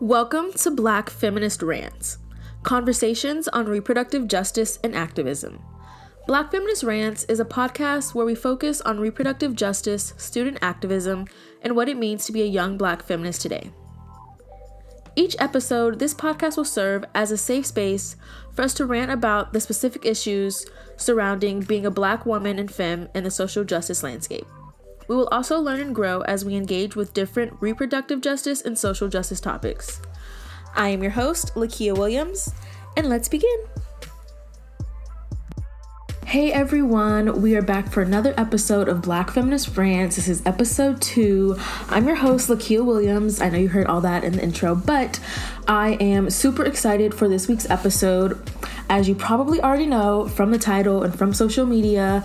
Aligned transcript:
Welcome 0.00 0.52
to 0.54 0.70
Black 0.70 1.10
Feminist 1.10 1.62
Rants 1.62 2.18
conversations 2.62 3.48
on 3.48 3.66
reproductive 3.66 4.28
justice 4.28 4.78
and 4.84 4.94
activism. 4.94 5.60
Black 6.26 6.50
Feminist 6.50 6.82
Rants 6.82 7.24
is 7.24 7.40
a 7.40 7.44
podcast 7.44 8.14
where 8.14 8.26
we 8.26 8.34
focus 8.34 8.80
on 8.82 9.00
reproductive 9.00 9.54
justice, 9.56 10.14
student 10.16 10.58
activism, 10.62 11.26
and 11.62 11.74
what 11.74 11.88
it 11.88 11.96
means 11.96 12.24
to 12.26 12.32
be 12.32 12.42
a 12.42 12.46
young 12.46 12.76
black 12.76 13.02
feminist 13.02 13.40
today. 13.40 13.70
Each 15.16 15.34
episode, 15.38 15.98
this 15.98 16.14
podcast 16.14 16.56
will 16.56 16.64
serve 16.64 17.04
as 17.14 17.30
a 17.30 17.36
safe 17.36 17.66
space 17.66 18.16
for 18.52 18.62
us 18.62 18.74
to 18.74 18.86
rant 18.86 19.10
about 19.10 19.52
the 19.52 19.60
specific 19.60 20.06
issues 20.06 20.64
surrounding 20.96 21.60
being 21.60 21.84
a 21.84 21.90
black 21.90 22.24
woman 22.24 22.58
and 22.58 22.70
femme 22.70 23.08
in 23.14 23.24
the 23.24 23.30
social 23.30 23.64
justice 23.64 24.02
landscape. 24.02 24.46
We 25.10 25.16
will 25.16 25.26
also 25.32 25.58
learn 25.58 25.80
and 25.80 25.92
grow 25.92 26.20
as 26.20 26.44
we 26.44 26.54
engage 26.54 26.94
with 26.94 27.12
different 27.12 27.54
reproductive 27.58 28.20
justice 28.20 28.62
and 28.62 28.78
social 28.78 29.08
justice 29.08 29.40
topics. 29.40 30.00
I 30.76 30.90
am 30.90 31.02
your 31.02 31.10
host, 31.10 31.56
Lakia 31.56 31.98
Williams, 31.98 32.54
and 32.96 33.08
let's 33.08 33.28
begin. 33.28 33.58
Hey 36.26 36.52
everyone, 36.52 37.42
we 37.42 37.56
are 37.56 37.62
back 37.62 37.90
for 37.90 38.02
another 38.02 38.34
episode 38.36 38.88
of 38.88 39.02
Black 39.02 39.32
Feminist 39.32 39.76
Rants. 39.76 40.14
This 40.14 40.28
is 40.28 40.46
episode 40.46 41.02
two. 41.02 41.56
I'm 41.88 42.06
your 42.06 42.14
host, 42.14 42.48
Lakia 42.48 42.86
Williams. 42.86 43.40
I 43.40 43.48
know 43.48 43.58
you 43.58 43.68
heard 43.68 43.88
all 43.88 44.02
that 44.02 44.22
in 44.22 44.34
the 44.34 44.42
intro, 44.44 44.76
but 44.76 45.18
I 45.66 45.94
am 45.94 46.30
super 46.30 46.64
excited 46.64 47.14
for 47.14 47.26
this 47.28 47.48
week's 47.48 47.68
episode. 47.68 48.40
As 48.88 49.08
you 49.08 49.16
probably 49.16 49.60
already 49.60 49.86
know 49.86 50.28
from 50.28 50.52
the 50.52 50.58
title 50.58 51.02
and 51.02 51.18
from 51.18 51.34
social 51.34 51.66
media, 51.66 52.24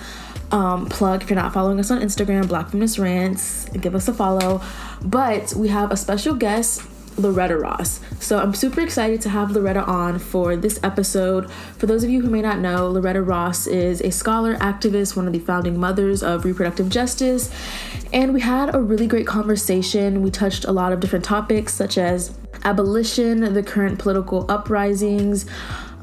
um, 0.52 0.88
plug 0.88 1.24
if 1.24 1.30
you're 1.30 1.40
not 1.40 1.54
following 1.54 1.80
us 1.80 1.92
on 1.92 2.02
Instagram, 2.02 2.48
Black 2.48 2.70
Feminist 2.70 2.98
Rants, 2.98 3.70
give 3.70 3.96
us 3.96 4.08
a 4.08 4.14
follow. 4.14 4.62
But 5.02 5.54
we 5.56 5.68
have 5.70 5.92
a 5.92 5.98
special 5.98 6.36
guest 6.36 6.82
Loretta 7.18 7.58
Ross. 7.58 8.02
So 8.20 8.40
I'm 8.40 8.54
super 8.54 8.82
excited 8.82 9.22
to 9.22 9.30
have 9.30 9.52
Loretta 9.52 9.84
on 9.84 10.20
for 10.20 10.56
this 10.56 10.80
episode. 10.84 11.50
For 11.78 11.86
those 11.86 12.04
of 12.04 12.10
you 12.10 12.22
who 12.22 12.30
may 12.30 12.42
not 12.42 12.60
know, 12.60 12.90
Loretta 12.90 13.22
Ross 13.22 13.68
is 13.68 14.02
a 14.02 14.12
scholar, 14.12 14.56
activist, 14.58 15.16
one 15.16 15.28
of 15.28 15.34
the 15.34 15.40
founding 15.40 15.80
mothers 15.80 16.24
of 16.24 16.46
reproductive 16.46 16.90
justice. 16.90 17.50
And 18.12 18.34
we 18.34 18.42
had 18.42 18.74
a 18.76 18.82
really 18.82 19.08
great 19.08 19.28
conversation. 19.28 20.22
We 20.22 20.32
touched 20.32 20.66
a 20.66 20.72
lot 20.72 20.92
of 20.92 21.00
different 21.00 21.26
topics 21.26 21.74
such 21.74 21.98
as 21.98 22.38
abolition, 22.64 23.54
the 23.54 23.64
current 23.64 24.00
political 24.00 24.50
uprisings, 24.50 25.46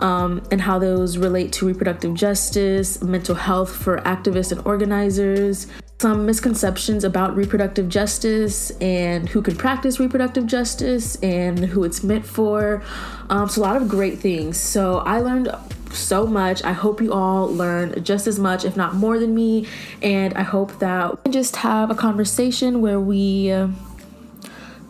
um, 0.03 0.43
and 0.51 0.61
how 0.61 0.79
those 0.79 1.17
relate 1.17 1.53
to 1.53 1.67
reproductive 1.67 2.15
justice, 2.15 3.01
mental 3.03 3.37
health 3.37 3.75
for 3.75 3.99
activists 3.99 4.53
and 4.53 4.67
organizers, 4.67 5.69
some 6.01 6.27
misconceptions 6.27 7.05
about 7.05 7.37
reproductive 7.37 7.89
justice 7.89 8.71
and 8.81 9.29
who 9.29 9.41
can 9.41 9.55
practice 9.55 10.01
reproductive 10.01 10.47
justice 10.47 11.15
and 11.23 11.61
who 11.61 11.85
it's 11.85 12.03
meant 12.03 12.27
for. 12.27 12.83
Um, 13.31 13.49
so, 13.49 13.61
a 13.61 13.63
lot 13.63 13.77
of 13.77 13.89
great 13.89 14.19
things. 14.19 14.59
So, 14.59 14.99
I 14.99 15.21
learned 15.21 15.55
so 15.93 16.27
much. 16.27 16.65
I 16.65 16.73
hope 16.73 17.01
you 17.01 17.13
all 17.13 17.47
learn 17.47 18.03
just 18.03 18.27
as 18.27 18.39
much, 18.39 18.65
if 18.65 18.77
not 18.77 18.95
more 18.95 19.19
than 19.19 19.33
me. 19.35 19.69
And 20.03 20.35
I 20.35 20.43
hope 20.43 20.81
that 20.81 21.13
we 21.13 21.17
can 21.25 21.33
just 21.33 21.57
have 21.57 21.91
a 21.91 21.95
conversation 21.95 22.81
where 22.81 23.01
we. 23.01 23.53
Uh, 23.53 23.69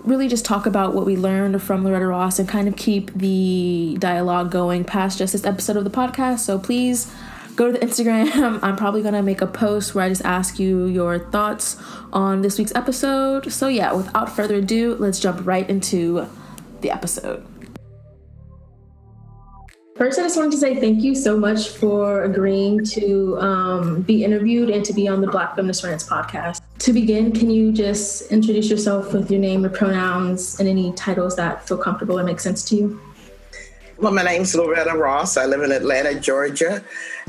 really 0.05 0.29
just 0.29 0.45
talk 0.45 0.67
about 0.67 0.95
what 0.95 1.07
we 1.07 1.17
learned 1.17 1.63
from 1.63 1.85
Loretta 1.85 2.07
Ross 2.07 2.39
and 2.39 2.49
kind 2.49 2.69
of 2.69 2.77
keep 2.77 3.13
the 3.15 3.97
dialogue 3.99 4.51
going 4.51 4.85
past 4.85 5.19
just 5.19 5.33
this 5.33 5.45
episode 5.45 5.77
of 5.77 5.85
the 5.85 5.91
podcast. 5.91 6.41
So 6.41 6.59
please 6.59 7.13
go 7.57 7.71
to 7.71 7.73
the 7.73 7.85
Instagram. 7.85 8.59
I'm 8.63 8.77
probably 8.77 9.03
going 9.03 9.15
to 9.15 9.23
make 9.23 9.41
a 9.41 9.47
post 9.47 9.95
where 9.95 10.05
I 10.05 10.09
just 10.09 10.25
ask 10.25 10.59
you 10.59 10.87
your 10.87 11.19
thoughts 11.19 11.77
on 12.13 12.43
this 12.43 12.59
week's 12.59 12.75
episode. 12.75 13.53
So, 13.53 13.69
yeah, 13.69 13.93
without 13.93 14.35
further 14.35 14.57
ado, 14.57 14.97
let's 14.99 15.21
jump 15.21 15.47
right 15.47 15.69
into 15.69 16.27
the 16.81 16.91
episode. 16.91 17.47
First, 19.97 20.19
I 20.19 20.23
just 20.23 20.37
wanted 20.37 20.53
to 20.53 20.59
say 20.59 20.81
thank 20.81 21.03
you 21.03 21.15
so 21.15 21.37
much 21.37 21.69
for 21.69 22.25
agreeing 22.25 22.85
to 22.87 23.39
um, 23.39 24.03
be 24.03 24.25
interviewed 24.25 24.71
and 24.71 24.85
to 24.87 24.93
be 24.93 25.07
on 25.07 25.21
the 25.21 25.29
Black 25.29 25.55
Feminist 25.55 25.85
Rants 25.85 26.09
podcast. 26.09 26.61
To 26.83 26.93
begin, 26.93 27.31
can 27.31 27.49
you 27.49 27.71
just 27.71 28.33
introduce 28.33 28.69
yourself 28.69 29.13
with 29.13 29.31
your 29.31 29.39
name, 29.39 29.61
your 29.61 29.71
pronouns, 29.71 30.59
and 30.59 30.69
any 30.69 30.93
titles 30.95 31.37
that 31.37 31.69
feel 31.69 31.79
comfortable 31.79 32.19
or 32.19 32.25
make 32.25 32.41
sense 32.41 32.65
to 32.71 32.75
you? 32.75 33.01
Well, 33.99 34.11
my 34.11 34.25
name 34.25 34.43
is 34.43 34.57
Loretta 34.57 34.99
Ross. 34.99 35.37
I 35.37 35.47
live 35.47 35.63
in 35.63 35.71
Atlanta, 35.71 36.19
Georgia, 36.19 36.83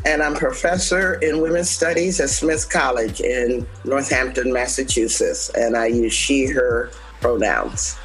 and 0.07 0.23
I'm 0.23 0.33
professor 0.33 1.21
in 1.21 1.39
women's 1.39 1.69
studies 1.69 2.19
at 2.19 2.31
Smith 2.31 2.67
College 2.67 3.21
in 3.21 3.67
Northampton, 3.85 4.51
Massachusetts, 4.51 5.49
and 5.49 5.77
I 5.77 5.85
use 5.85 6.13
she, 6.13 6.47
her 6.47 6.89
pronouns. 7.21 7.95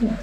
Yes. 0.00 0.18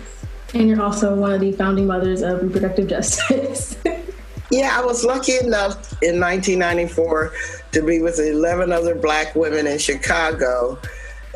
And 0.55 0.67
you're 0.67 0.81
also 0.81 1.13
one 1.13 1.33
of 1.33 1.39
the 1.41 1.51
founding 1.51 1.85
mothers 1.85 2.23
of 2.23 2.41
reproductive 2.41 2.87
justice. 2.87 3.77
yeah, 4.51 4.77
I 4.77 4.85
was 4.85 5.03
lucky 5.03 5.37
enough 5.37 5.91
in 6.03 6.19
1994 6.19 7.33
to 7.71 7.81
be 7.81 8.01
with 8.01 8.19
11 8.19 8.71
other 8.71 8.95
black 8.95 9.35
women 9.35 9.67
in 9.67 9.79
Chicago 9.79 10.79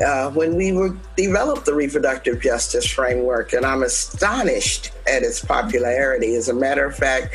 uh, 0.04 0.30
when 0.30 0.54
we 0.54 0.70
were 0.70 0.96
developed 1.16 1.66
the 1.66 1.74
reproductive 1.74 2.40
justice 2.40 2.88
framework, 2.88 3.52
and 3.52 3.66
I'm 3.66 3.82
astonished 3.82 4.92
at 5.08 5.22
its 5.22 5.44
popularity. 5.44 6.36
As 6.36 6.48
a 6.48 6.54
matter 6.54 6.84
of 6.84 6.94
fact, 6.94 7.34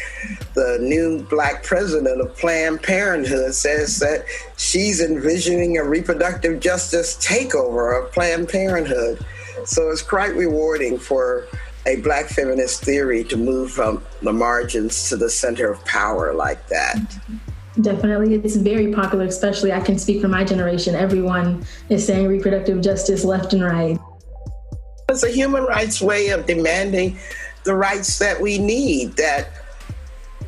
the 0.54 0.78
new 0.80 1.24
black 1.30 1.64
president 1.64 2.22
of 2.22 2.36
Planned 2.38 2.82
Parenthood 2.82 3.54
says 3.54 4.00
that 4.00 4.26
she's 4.56 5.02
envisioning 5.02 5.78
a 5.78 5.84
reproductive 5.84 6.62
justice 6.62 7.18
takeover 7.18 8.02
of 8.02 8.12
Planned 8.14 8.48
Parenthood. 8.48 9.24
So 9.66 9.90
it's 9.90 10.02
quite 10.02 10.34
rewarding 10.34 10.98
for 10.98 11.48
a 11.86 11.98
black 11.98 12.28
feminist 12.28 12.84
theory 12.84 13.24
to 13.26 13.38
move 13.38 13.72
from 13.72 14.04
the 14.22 14.34
margins 14.34 15.10
to 15.10 15.18
the 15.18 15.30
center 15.30 15.72
of 15.72 15.84
power 15.86 16.34
like 16.34 16.68
that. 16.68 16.98
Definitely. 17.82 18.36
It's 18.36 18.56
very 18.56 18.94
popular, 18.94 19.26
especially 19.26 19.72
I 19.72 19.82
can 19.82 19.98
speak 19.98 20.22
for 20.22 20.28
my 20.28 20.44
generation. 20.44 20.96
Everyone 20.96 21.66
is 21.90 22.06
saying 22.06 22.28
reproductive 22.28 22.82
justice 22.82 23.26
left 23.26 23.54
and 23.54 23.64
right. 23.64 24.00
It's 25.10 25.24
a 25.24 25.30
human 25.30 25.64
rights 25.64 26.02
way 26.02 26.30
of 26.30 26.46
demanding 26.46 27.18
the 27.64 27.76
rights 27.76 28.20
that 28.20 28.40
we 28.40 28.58
need 28.58 29.16
that 29.18 29.63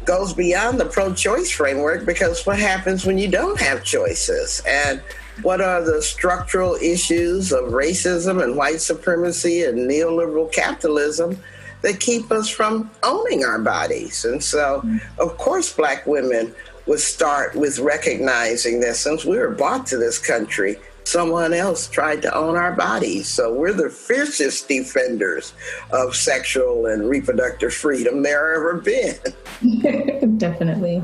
goes 0.06 0.34
beyond 0.34 0.80
the 0.80 0.86
pro 0.86 1.14
choice 1.14 1.52
framework 1.52 2.06
because 2.06 2.46
what 2.46 2.60
happens 2.60 3.06
when 3.06 3.18
you 3.18 3.28
don't 3.28 3.60
have 3.60 3.84
choices? 3.84 4.62
And 4.68 5.02
what 5.42 5.62
are 5.62 5.84
the 5.84 6.02
structural 6.02 6.76
issues 6.76 7.52
of 7.52 7.66
racism 7.66 8.44
and 8.44 8.56
white 8.56 8.82
supremacy 8.82 9.64
and 9.64 9.90
neoliberal 9.90 10.52
capitalism 10.52 11.38
that 11.82 12.00
keep 12.00 12.32
us 12.32 12.50
from 12.50 12.90
owning 13.04 13.44
our 13.44 13.60
bodies? 13.60 14.26
And 14.26 14.44
so, 14.44 14.84
of 15.18 15.38
course, 15.38 15.74
Black 15.74 16.06
women 16.08 16.54
would 16.86 17.00
start 17.00 17.56
with 17.56 17.80
recognizing 17.80 18.80
that 18.82 18.96
since 18.96 19.26
we 19.26 19.38
were 19.38 19.50
brought 19.50 19.88
to 19.88 19.98
this 19.98 20.20
country, 20.20 20.78
someone 21.06 21.54
else 21.54 21.88
tried 21.88 22.22
to 22.24 22.36
own 22.36 22.56
our 22.56 22.74
bodies. 22.74 23.28
So 23.28 23.54
we're 23.54 23.74
the 23.74 23.90
fiercest 23.90 24.68
defenders 24.68 25.54
of 25.92 26.16
sexual 26.16 26.88
and 26.88 27.08
reproductive 27.10 27.74
freedom 27.74 28.24
there 28.24 28.56
ever 28.56 28.82
been. 28.82 29.18
Definitely. 30.38 31.04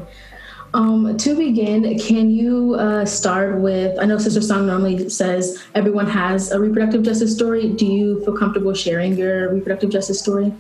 Um, 0.74 1.18
to 1.18 1.36
begin, 1.36 2.00
can 2.00 2.32
you 2.32 2.76
uh, 2.76 3.06
start 3.06 3.60
with? 3.60 3.98
I 4.00 4.06
know 4.06 4.16
SisterSong 4.16 4.66
normally 4.66 5.10
says 5.10 5.62
everyone 5.76 6.08
has 6.08 6.52
a 6.52 6.60
reproductive 6.60 7.04
justice 7.04 7.36
story. 7.36 7.74
Do 7.74 7.86
you 7.86 8.24
feel 8.24 8.38
comfortable 8.38 8.74
sharing 8.74 9.18
your 9.18 9.54
reproductive 9.54 9.90
justice 9.90 10.20
story? 10.20 10.54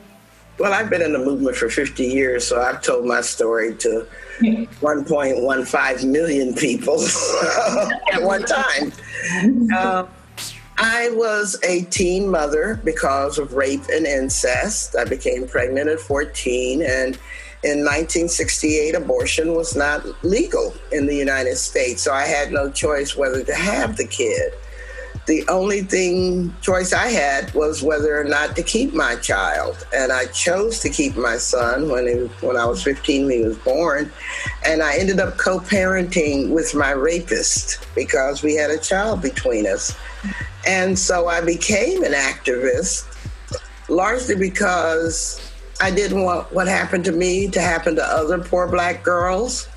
Well, 0.61 0.73
I've 0.73 0.91
been 0.91 1.01
in 1.01 1.11
the 1.11 1.17
movement 1.17 1.57
for 1.57 1.69
50 1.69 2.03
years, 2.03 2.45
so 2.45 2.61
I've 2.61 2.83
told 2.83 3.03
my 3.03 3.21
story 3.21 3.73
to 3.77 4.05
1.15 4.41 6.05
million 6.05 6.53
people 6.53 7.03
at 8.13 8.21
one 8.21 8.43
time. 8.43 8.93
Uh, 9.73 10.05
I 10.77 11.09
was 11.13 11.59
a 11.63 11.81
teen 11.85 12.29
mother 12.29 12.79
because 12.83 13.39
of 13.39 13.53
rape 13.53 13.81
and 13.91 14.05
incest. 14.05 14.95
I 14.95 15.03
became 15.03 15.47
pregnant 15.47 15.89
at 15.89 15.99
14, 15.99 16.83
and 16.83 17.17
in 17.63 17.79
1968, 17.79 18.93
abortion 18.93 19.55
was 19.55 19.75
not 19.75 20.05
legal 20.23 20.75
in 20.91 21.07
the 21.07 21.15
United 21.15 21.57
States, 21.57 22.03
so 22.03 22.13
I 22.13 22.27
had 22.27 22.51
no 22.51 22.69
choice 22.69 23.17
whether 23.17 23.43
to 23.43 23.55
have 23.55 23.97
the 23.97 24.05
kid 24.05 24.53
the 25.31 25.47
only 25.47 25.81
thing 25.81 26.53
choice 26.61 26.91
I 26.91 27.07
had 27.07 27.53
was 27.53 27.81
whether 27.81 28.19
or 28.19 28.25
not 28.25 28.53
to 28.57 28.63
keep 28.63 28.93
my 28.93 29.15
child, 29.15 29.87
and 29.95 30.11
I 30.11 30.25
chose 30.25 30.79
to 30.79 30.89
keep 30.89 31.15
my 31.15 31.37
son 31.37 31.89
when 31.89 32.05
he, 32.05 32.15
when 32.45 32.57
I 32.57 32.65
was 32.65 32.83
15 32.83 33.27
when 33.27 33.37
he 33.37 33.45
was 33.45 33.57
born, 33.59 34.11
and 34.65 34.83
I 34.83 34.97
ended 34.97 35.21
up 35.21 35.37
co-parenting 35.37 36.49
with 36.49 36.75
my 36.75 36.91
rapist 36.91 37.87
because 37.95 38.43
we 38.43 38.55
had 38.55 38.71
a 38.71 38.77
child 38.77 39.21
between 39.21 39.65
us, 39.65 39.95
and 40.67 40.99
so 40.99 41.29
I 41.29 41.39
became 41.39 42.03
an 42.03 42.11
activist 42.11 43.05
largely 43.87 44.35
because 44.35 45.49
I 45.79 45.91
didn't 45.91 46.23
want 46.23 46.51
what 46.51 46.67
happened 46.67 47.05
to 47.05 47.13
me 47.13 47.47
to 47.51 47.61
happen 47.61 47.95
to 47.95 48.03
other 48.03 48.37
poor 48.37 48.67
black 48.67 49.01
girls. 49.01 49.69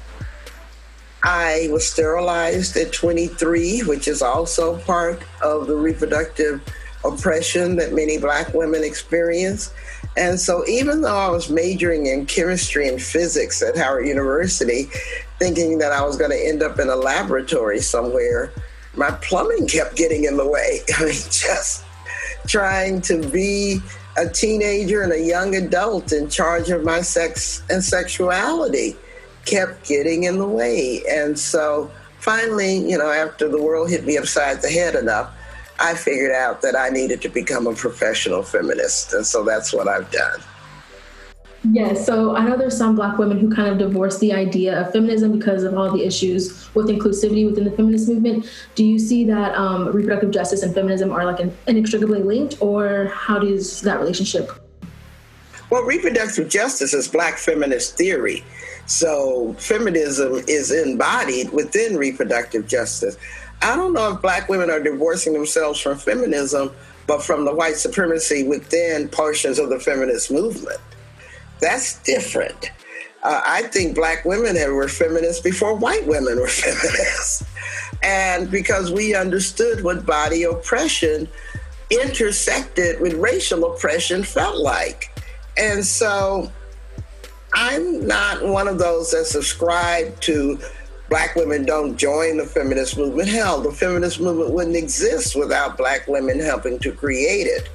I 1.24 1.68
was 1.72 1.88
sterilized 1.88 2.76
at 2.76 2.92
23, 2.92 3.80
which 3.84 4.08
is 4.08 4.20
also 4.20 4.76
part 4.80 5.22
of 5.42 5.66
the 5.66 5.74
reproductive 5.74 6.60
oppression 7.02 7.76
that 7.76 7.94
many 7.94 8.18
black 8.18 8.52
women 8.52 8.84
experience. 8.84 9.72
And 10.18 10.38
so, 10.38 10.66
even 10.68 11.00
though 11.00 11.16
I 11.16 11.30
was 11.30 11.48
majoring 11.48 12.06
in 12.06 12.26
chemistry 12.26 12.88
and 12.88 13.02
physics 13.02 13.62
at 13.62 13.74
Howard 13.74 14.06
University, 14.06 14.90
thinking 15.38 15.78
that 15.78 15.92
I 15.92 16.02
was 16.02 16.18
going 16.18 16.30
to 16.30 16.46
end 16.46 16.62
up 16.62 16.78
in 16.78 16.90
a 16.90 16.96
laboratory 16.96 17.80
somewhere, 17.80 18.52
my 18.94 19.10
plumbing 19.22 19.66
kept 19.66 19.96
getting 19.96 20.24
in 20.24 20.36
the 20.36 20.46
way. 20.46 20.80
I 20.98 21.04
mean, 21.04 21.12
just 21.14 21.86
trying 22.46 23.00
to 23.00 23.26
be 23.30 23.78
a 24.18 24.28
teenager 24.28 25.00
and 25.02 25.12
a 25.12 25.20
young 25.20 25.56
adult 25.56 26.12
in 26.12 26.28
charge 26.28 26.68
of 26.68 26.84
my 26.84 27.00
sex 27.00 27.62
and 27.70 27.82
sexuality 27.82 28.94
kept 29.44 29.86
getting 29.86 30.24
in 30.24 30.38
the 30.38 30.48
way. 30.48 31.02
And 31.08 31.38
so 31.38 31.90
finally, 32.18 32.76
you 32.78 32.98
know, 32.98 33.10
after 33.10 33.48
the 33.48 33.60
world 33.60 33.90
hit 33.90 34.04
me 34.04 34.16
upside 34.16 34.62
the 34.62 34.70
head 34.70 34.94
enough, 34.94 35.32
I 35.80 35.94
figured 35.94 36.32
out 36.32 36.62
that 36.62 36.76
I 36.76 36.88
needed 36.88 37.20
to 37.22 37.28
become 37.28 37.66
a 37.66 37.74
professional 37.74 38.42
feminist. 38.42 39.12
And 39.12 39.26
so 39.26 39.44
that's 39.44 39.72
what 39.72 39.88
I've 39.88 40.10
done. 40.10 40.40
Yes, 41.72 41.96
yeah, 41.96 42.04
so 42.04 42.36
I 42.36 42.46
know 42.46 42.58
there's 42.58 42.76
some 42.76 42.94
black 42.94 43.16
women 43.16 43.38
who 43.38 43.50
kind 43.50 43.70
of 43.70 43.78
divorce 43.78 44.18
the 44.18 44.34
idea 44.34 44.78
of 44.78 44.92
feminism 44.92 45.32
because 45.32 45.62
of 45.64 45.78
all 45.78 45.90
the 45.90 46.04
issues 46.04 46.68
with 46.74 46.88
inclusivity 46.88 47.46
within 47.46 47.64
the 47.64 47.70
feminist 47.70 48.06
movement. 48.06 48.46
Do 48.74 48.84
you 48.84 48.98
see 48.98 49.24
that 49.24 49.54
um, 49.54 49.88
reproductive 49.88 50.30
justice 50.30 50.62
and 50.62 50.74
feminism 50.74 51.10
are 51.10 51.24
like 51.24 51.40
inextricably 51.66 52.22
linked, 52.22 52.60
or 52.60 53.06
how 53.06 53.38
does 53.38 53.80
that 53.80 53.98
relationship? 53.98 54.50
Well, 55.70 55.84
reproductive 55.84 56.50
justice 56.50 56.92
is 56.92 57.08
black 57.08 57.38
feminist 57.38 57.96
theory. 57.96 58.44
So 58.86 59.54
feminism 59.58 60.42
is 60.46 60.70
embodied 60.70 61.50
within 61.52 61.96
reproductive 61.96 62.66
justice. 62.66 63.16
I 63.62 63.76
don't 63.76 63.92
know 63.94 64.14
if 64.14 64.22
black 64.22 64.48
women 64.48 64.70
are 64.70 64.80
divorcing 64.80 65.32
themselves 65.32 65.80
from 65.80 65.96
feminism, 65.96 66.70
but 67.06 67.22
from 67.22 67.44
the 67.44 67.54
white 67.54 67.76
supremacy 67.76 68.46
within 68.46 69.08
portions 69.08 69.58
of 69.58 69.70
the 69.70 69.78
feminist 69.78 70.30
movement. 70.30 70.80
That's 71.60 71.98
different. 72.02 72.70
Uh, 73.22 73.40
I 73.46 73.62
think 73.62 73.94
black 73.94 74.24
women 74.26 74.54
were 74.74 74.88
feminists 74.88 75.40
before 75.40 75.74
white 75.74 76.06
women 76.06 76.38
were 76.38 76.46
feminists. 76.48 77.44
and 78.02 78.50
because 78.50 78.92
we 78.92 79.14
understood 79.14 79.82
what 79.82 80.04
body 80.04 80.42
oppression 80.42 81.26
intersected 81.90 83.00
with 83.00 83.14
racial 83.14 83.64
oppression 83.72 84.22
felt 84.22 84.56
like. 84.56 85.10
And 85.56 85.84
so 85.84 86.52
I'm 87.54 88.06
not 88.06 88.44
one 88.44 88.68
of 88.68 88.78
those 88.78 89.12
that 89.12 89.26
subscribe 89.26 90.20
to 90.22 90.58
black 91.08 91.36
women 91.36 91.64
don't 91.64 91.96
join 91.96 92.38
the 92.38 92.46
feminist 92.46 92.98
movement. 92.98 93.28
Hell, 93.28 93.60
the 93.60 93.70
feminist 93.70 94.20
movement 94.20 94.50
wouldn't 94.50 94.76
exist 94.76 95.36
without 95.36 95.76
black 95.76 96.08
women 96.08 96.40
helping 96.40 96.78
to 96.80 96.92
create 96.92 97.46
it. 97.46 97.68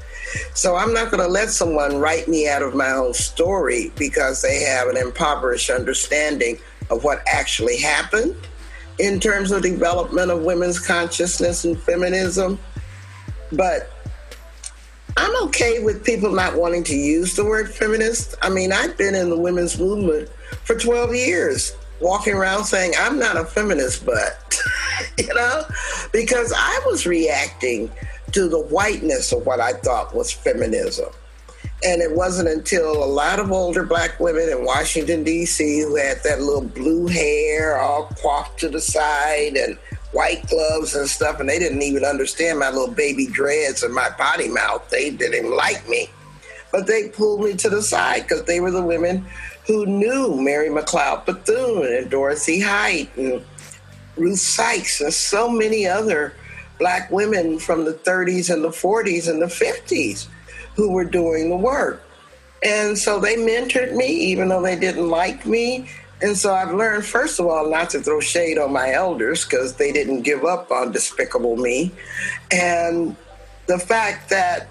So 0.53 0.75
I'm 0.75 0.93
not 0.93 1.11
going 1.11 1.23
to 1.23 1.29
let 1.29 1.49
someone 1.49 1.97
write 1.97 2.27
me 2.27 2.47
out 2.47 2.61
of 2.61 2.75
my 2.75 2.91
own 2.91 3.13
story 3.13 3.91
because 3.97 4.41
they 4.41 4.59
have 4.61 4.87
an 4.89 4.97
impoverished 4.97 5.69
understanding 5.69 6.59
of 6.89 7.03
what 7.03 7.23
actually 7.27 7.77
happened 7.77 8.35
in 8.99 9.19
terms 9.19 9.51
of 9.51 9.61
development 9.61 10.29
of 10.29 10.41
women's 10.41 10.79
consciousness 10.79 11.63
and 11.63 11.79
feminism. 11.81 12.59
But 13.51 13.91
I'm 15.19 15.35
okay 15.47 15.83
with 15.83 16.05
people 16.05 16.31
not 16.31 16.55
wanting 16.55 16.85
to 16.85 16.95
use 16.95 17.35
the 17.35 17.43
word 17.43 17.69
feminist. 17.69 18.35
I 18.41 18.49
mean, 18.49 18.71
I've 18.71 18.97
been 18.97 19.15
in 19.15 19.29
the 19.29 19.37
women's 19.37 19.77
movement 19.77 20.29
for 20.63 20.75
12 20.75 21.13
years, 21.13 21.75
walking 21.99 22.35
around 22.35 22.63
saying, 22.63 22.93
I'm 22.97 23.19
not 23.19 23.35
a 23.35 23.43
feminist, 23.43 24.05
but, 24.05 24.57
you 25.17 25.33
know, 25.33 25.63
because 26.13 26.53
I 26.55 26.79
was 26.85 27.05
reacting 27.05 27.91
to 28.31 28.47
the 28.47 28.61
whiteness 28.61 29.33
of 29.33 29.45
what 29.45 29.59
I 29.59 29.73
thought 29.73 30.15
was 30.15 30.31
feminism. 30.31 31.09
And 31.83 32.01
it 32.01 32.15
wasn't 32.15 32.47
until 32.47 33.03
a 33.03 33.05
lot 33.05 33.41
of 33.41 33.51
older 33.51 33.83
black 33.83 34.21
women 34.21 34.47
in 34.47 34.63
Washington, 34.63 35.25
D.C., 35.25 35.81
who 35.81 35.97
had 35.97 36.23
that 36.23 36.39
little 36.39 36.63
blue 36.63 37.07
hair 37.07 37.77
all 37.77 38.05
coiffed 38.21 38.57
to 38.61 38.69
the 38.69 38.79
side 38.79 39.57
and 39.57 39.77
white 40.11 40.47
gloves 40.47 40.95
and 40.95 41.07
stuff, 41.07 41.39
and 41.39 41.49
they 41.49 41.59
didn't 41.59 41.81
even 41.81 42.03
understand 42.03 42.59
my 42.59 42.69
little 42.69 42.93
baby 42.93 43.27
dreads 43.27 43.83
and 43.83 43.93
my 43.93 44.09
potty 44.09 44.47
mouth. 44.47 44.89
They 44.89 45.11
didn't 45.11 45.55
like 45.55 45.87
me. 45.87 46.09
But 46.71 46.87
they 46.87 47.09
pulled 47.09 47.41
me 47.41 47.55
to 47.55 47.69
the 47.69 47.81
side 47.81 48.23
because 48.23 48.43
they 48.43 48.59
were 48.59 48.71
the 48.71 48.81
women 48.81 49.25
who 49.65 49.85
knew 49.85 50.35
Mary 50.35 50.69
McLeod 50.69 51.25
Bethune 51.25 51.85
and 51.85 52.09
Dorothy 52.09 52.59
Height 52.59 53.15
and 53.17 53.43
Ruth 54.17 54.39
Sykes 54.39 55.01
and 55.01 55.13
so 55.13 55.49
many 55.49 55.87
other 55.87 56.33
black 56.77 57.11
women 57.11 57.59
from 57.59 57.85
the 57.85 57.93
30s 57.93 58.51
and 58.51 58.63
the 58.63 58.69
40s 58.69 59.29
and 59.29 59.41
the 59.41 59.47
50s 59.47 60.27
who 60.75 60.91
were 60.91 61.05
doing 61.05 61.49
the 61.49 61.57
work. 61.57 62.03
And 62.63 62.97
so 62.97 63.19
they 63.19 63.35
mentored 63.35 63.95
me, 63.95 64.07
even 64.07 64.49
though 64.49 64.61
they 64.61 64.77
didn't 64.77 65.09
like 65.09 65.45
me. 65.45 65.89
And 66.21 66.37
so 66.37 66.53
I've 66.53 66.73
learned, 66.73 67.05
first 67.05 67.39
of 67.39 67.45
all, 67.45 67.69
not 67.69 67.89
to 67.91 68.01
throw 68.01 68.19
shade 68.19 68.57
on 68.57 68.73
my 68.73 68.91
elders 68.91 69.45
because 69.45 69.75
they 69.75 69.91
didn't 69.91 70.23
give 70.23 70.43
up 70.43 70.71
on 70.71 70.91
Despicable 70.91 71.55
Me. 71.55 71.91
And 72.51 73.15
the 73.67 73.79
fact 73.79 74.29
that 74.29 74.67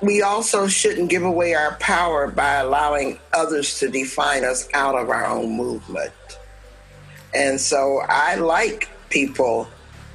we 0.00 0.22
also 0.22 0.66
shouldn't 0.66 1.10
give 1.10 1.24
away 1.24 1.54
our 1.54 1.74
power 1.74 2.28
by 2.28 2.54
allowing 2.54 3.18
others 3.32 3.78
to 3.80 3.88
define 3.88 4.44
us 4.44 4.68
out 4.72 4.94
of 4.94 5.10
our 5.10 5.26
own 5.26 5.56
movement. 5.56 6.12
And 7.34 7.60
so 7.60 8.00
I 8.08 8.36
like 8.36 8.88
people 9.10 9.68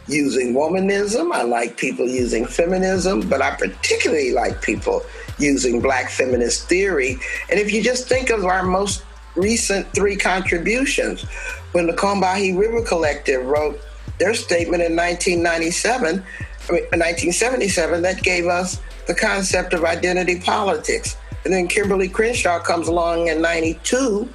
using 0.07 0.53
womanism. 0.53 1.31
I 1.31 1.43
like 1.43 1.77
people 1.77 2.07
using 2.07 2.45
feminism, 2.45 3.27
but 3.29 3.41
I 3.41 3.55
particularly 3.55 4.31
like 4.31 4.61
people 4.61 5.03
using 5.37 5.81
black 5.81 6.09
feminist 6.09 6.67
theory. 6.67 7.19
And 7.49 7.59
if 7.59 7.71
you 7.71 7.83
just 7.83 8.07
think 8.07 8.29
of 8.29 8.45
our 8.45 8.63
most 8.63 9.03
recent 9.35 9.91
three 9.93 10.15
contributions, 10.15 11.23
when 11.71 11.87
the 11.87 11.93
Combahee 11.93 12.57
River 12.57 12.83
Collective 12.83 13.45
wrote 13.45 13.79
their 14.19 14.33
statement 14.33 14.83
in 14.83 14.95
1997, 14.95 16.23
I 16.69 16.71
mean, 16.71 16.83
1977, 16.83 18.01
that 18.03 18.21
gave 18.21 18.45
us 18.45 18.79
the 19.07 19.15
concept 19.15 19.73
of 19.73 19.83
identity 19.83 20.39
politics. 20.39 21.17
And 21.43 21.53
then 21.53 21.67
Kimberlé 21.67 22.11
Crenshaw 22.11 22.59
comes 22.59 22.87
along 22.87 23.27
in 23.27 23.41
92 23.41 24.29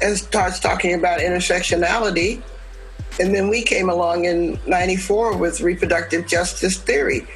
and 0.00 0.16
starts 0.16 0.60
talking 0.60 0.94
about 0.94 1.20
intersectionality 1.20 2.42
and 3.20 3.34
then 3.34 3.48
we 3.48 3.62
came 3.62 3.88
along 3.90 4.24
in 4.24 4.58
94 4.66 5.36
with 5.36 5.60
reproductive 5.60 6.26
justice 6.26 6.76
theory. 6.76 7.26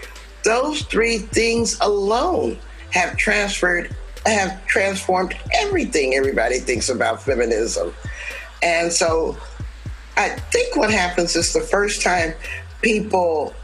Those 0.44 0.82
three 0.82 1.18
things 1.18 1.78
alone 1.80 2.58
have 2.90 3.16
transferred, 3.16 3.94
have 4.28 4.66
transformed 4.66 5.36
everything 5.54 6.14
everybody 6.14 6.58
thinks 6.58 6.88
about 6.88 7.22
feminism. 7.22 7.94
And 8.62 8.92
so 8.92 9.36
I 10.16 10.30
think 10.30 10.76
what 10.76 10.90
happens 10.90 11.36
is 11.36 11.52
the 11.52 11.60
first 11.60 12.02
time 12.02 12.34
people 12.82 13.54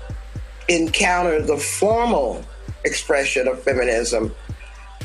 encounter 0.68 1.42
the 1.42 1.56
formal 1.56 2.44
expression 2.85 3.49
of 3.49 3.62
feminism 3.62 4.35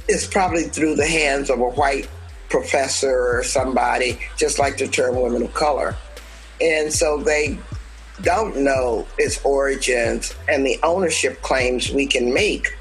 is 0.07 0.25
probably 0.27 0.63
through 0.63 0.95
the 0.95 1.07
hands 1.07 1.49
of 1.49 1.59
a 1.59 1.69
white 1.69 2.07
professor 2.49 3.37
or 3.37 3.43
somebody, 3.43 4.19
just 4.37 4.59
like 4.59 4.77
the 4.77 4.87
term 4.87 5.19
women 5.21 5.43
of 5.43 5.53
color. 5.53 5.95
And 6.61 6.91
so 6.91 7.17
they 7.17 7.57
don't 8.21 8.57
know 8.57 9.07
its 9.17 9.43
origins 9.45 10.35
and 10.47 10.65
the 10.65 10.77
ownership 10.83 11.41
claims 11.41 11.91
we 11.91 12.05
can 12.05 12.33
make 12.33 12.75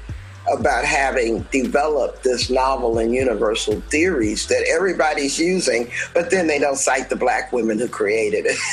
about 0.51 0.85
having 0.85 1.41
developed 1.51 2.23
this 2.23 2.49
novel 2.49 2.97
and 2.97 3.13
universal 3.13 3.81
theories 3.89 4.47
that 4.47 4.65
everybody's 4.69 5.39
using, 5.39 5.89
but 6.13 6.29
then 6.31 6.47
they 6.47 6.59
don't 6.59 6.77
cite 6.77 7.09
the 7.09 7.15
black 7.15 7.51
women 7.51 7.79
who 7.79 7.87
created 7.87 8.45
it. 8.45 8.57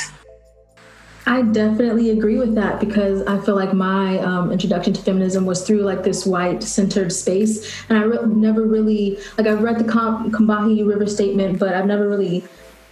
I 1.27 1.41
definitely 1.41 2.11
agree 2.11 2.37
with 2.37 2.55
that 2.55 2.79
because 2.79 3.21
I 3.23 3.37
feel 3.41 3.55
like 3.55 3.73
my 3.73 4.17
um, 4.19 4.49
introduction 4.49 4.93
to 4.93 5.01
feminism 5.01 5.45
was 5.45 5.67
through 5.67 5.81
like 5.81 6.01
this 6.01 6.25
white 6.25 6.63
centered 6.63 7.11
space. 7.11 7.83
And 7.89 7.97
I 7.97 8.03
re- 8.03 8.25
never 8.27 8.63
really, 8.63 9.19
like, 9.37 9.45
I've 9.45 9.61
read 9.61 9.77
the 9.77 9.83
Com- 9.83 10.31
Combahee 10.31 10.87
River 10.87 11.05
Statement, 11.05 11.59
but 11.59 11.73
I've 11.73 11.85
never 11.85 12.07
really 12.07 12.45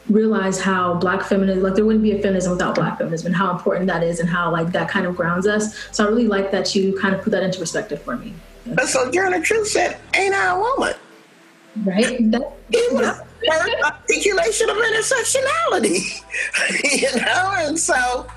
realized 0.09 0.61
how 0.61 0.95
black 0.95 1.23
feminism 1.23 1.63
like 1.63 1.75
there 1.75 1.85
wouldn't 1.85 2.03
be 2.03 2.11
a 2.11 2.21
feminism 2.21 2.51
without 2.51 2.75
black 2.75 2.97
feminism 2.97 3.27
and 3.27 3.35
how 3.35 3.51
important 3.51 3.87
that 3.87 4.03
is 4.03 4.19
and 4.19 4.29
how 4.29 4.51
like 4.51 4.71
that 4.71 4.87
kind 4.87 5.07
of 5.07 5.15
grounds 5.15 5.47
us 5.47 5.75
so 5.91 6.05
i 6.05 6.07
really 6.07 6.27
like 6.27 6.51
that 6.51 6.75
you 6.75 6.95
kind 6.99 7.15
of 7.15 7.23
put 7.23 7.31
that 7.31 7.41
into 7.41 7.57
perspective 7.57 7.99
for 8.03 8.15
me 8.15 8.31
but 8.67 8.87
sojourner 8.87 9.41
truth 9.41 9.67
said 9.67 9.97
ain't 10.15 10.33
i 10.33 10.55
a 10.55 10.59
woman. 10.59 10.93
Right. 11.83 12.31
That, 12.31 12.53
it 12.71 12.93
was 12.93 13.05
her 13.05 13.83
articulation 13.83 14.69
of 14.69 14.77
intersectionality 14.77 16.21
you 16.83 17.21
know? 17.21 17.53
And 17.57 17.77
so 17.79 18.27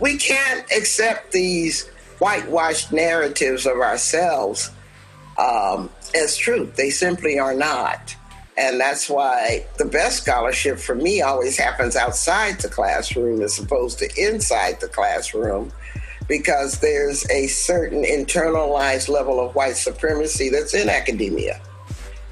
we 0.00 0.16
can't 0.16 0.70
accept 0.72 1.32
these 1.32 1.88
whitewashed 2.18 2.92
narratives 2.92 3.66
of 3.66 3.78
ourselves 3.78 4.70
um, 5.38 5.90
as 6.14 6.36
truth. 6.36 6.76
They 6.76 6.90
simply 6.90 7.38
are 7.38 7.54
not. 7.54 8.14
And 8.56 8.78
that's 8.78 9.10
why 9.10 9.66
the 9.78 9.84
best 9.84 10.22
scholarship 10.22 10.78
for 10.78 10.94
me 10.94 11.22
always 11.22 11.56
happens 11.56 11.96
outside 11.96 12.60
the 12.60 12.68
classroom 12.68 13.40
as 13.40 13.58
opposed 13.58 13.98
to 13.98 14.08
inside 14.16 14.80
the 14.80 14.86
classroom 14.86 15.72
because 16.28 16.80
there's 16.80 17.28
a 17.30 17.46
certain 17.46 18.02
internalized 18.02 19.08
level 19.08 19.40
of 19.40 19.54
white 19.54 19.76
supremacy 19.76 20.48
that's 20.48 20.74
in 20.74 20.88
academia. 20.88 21.60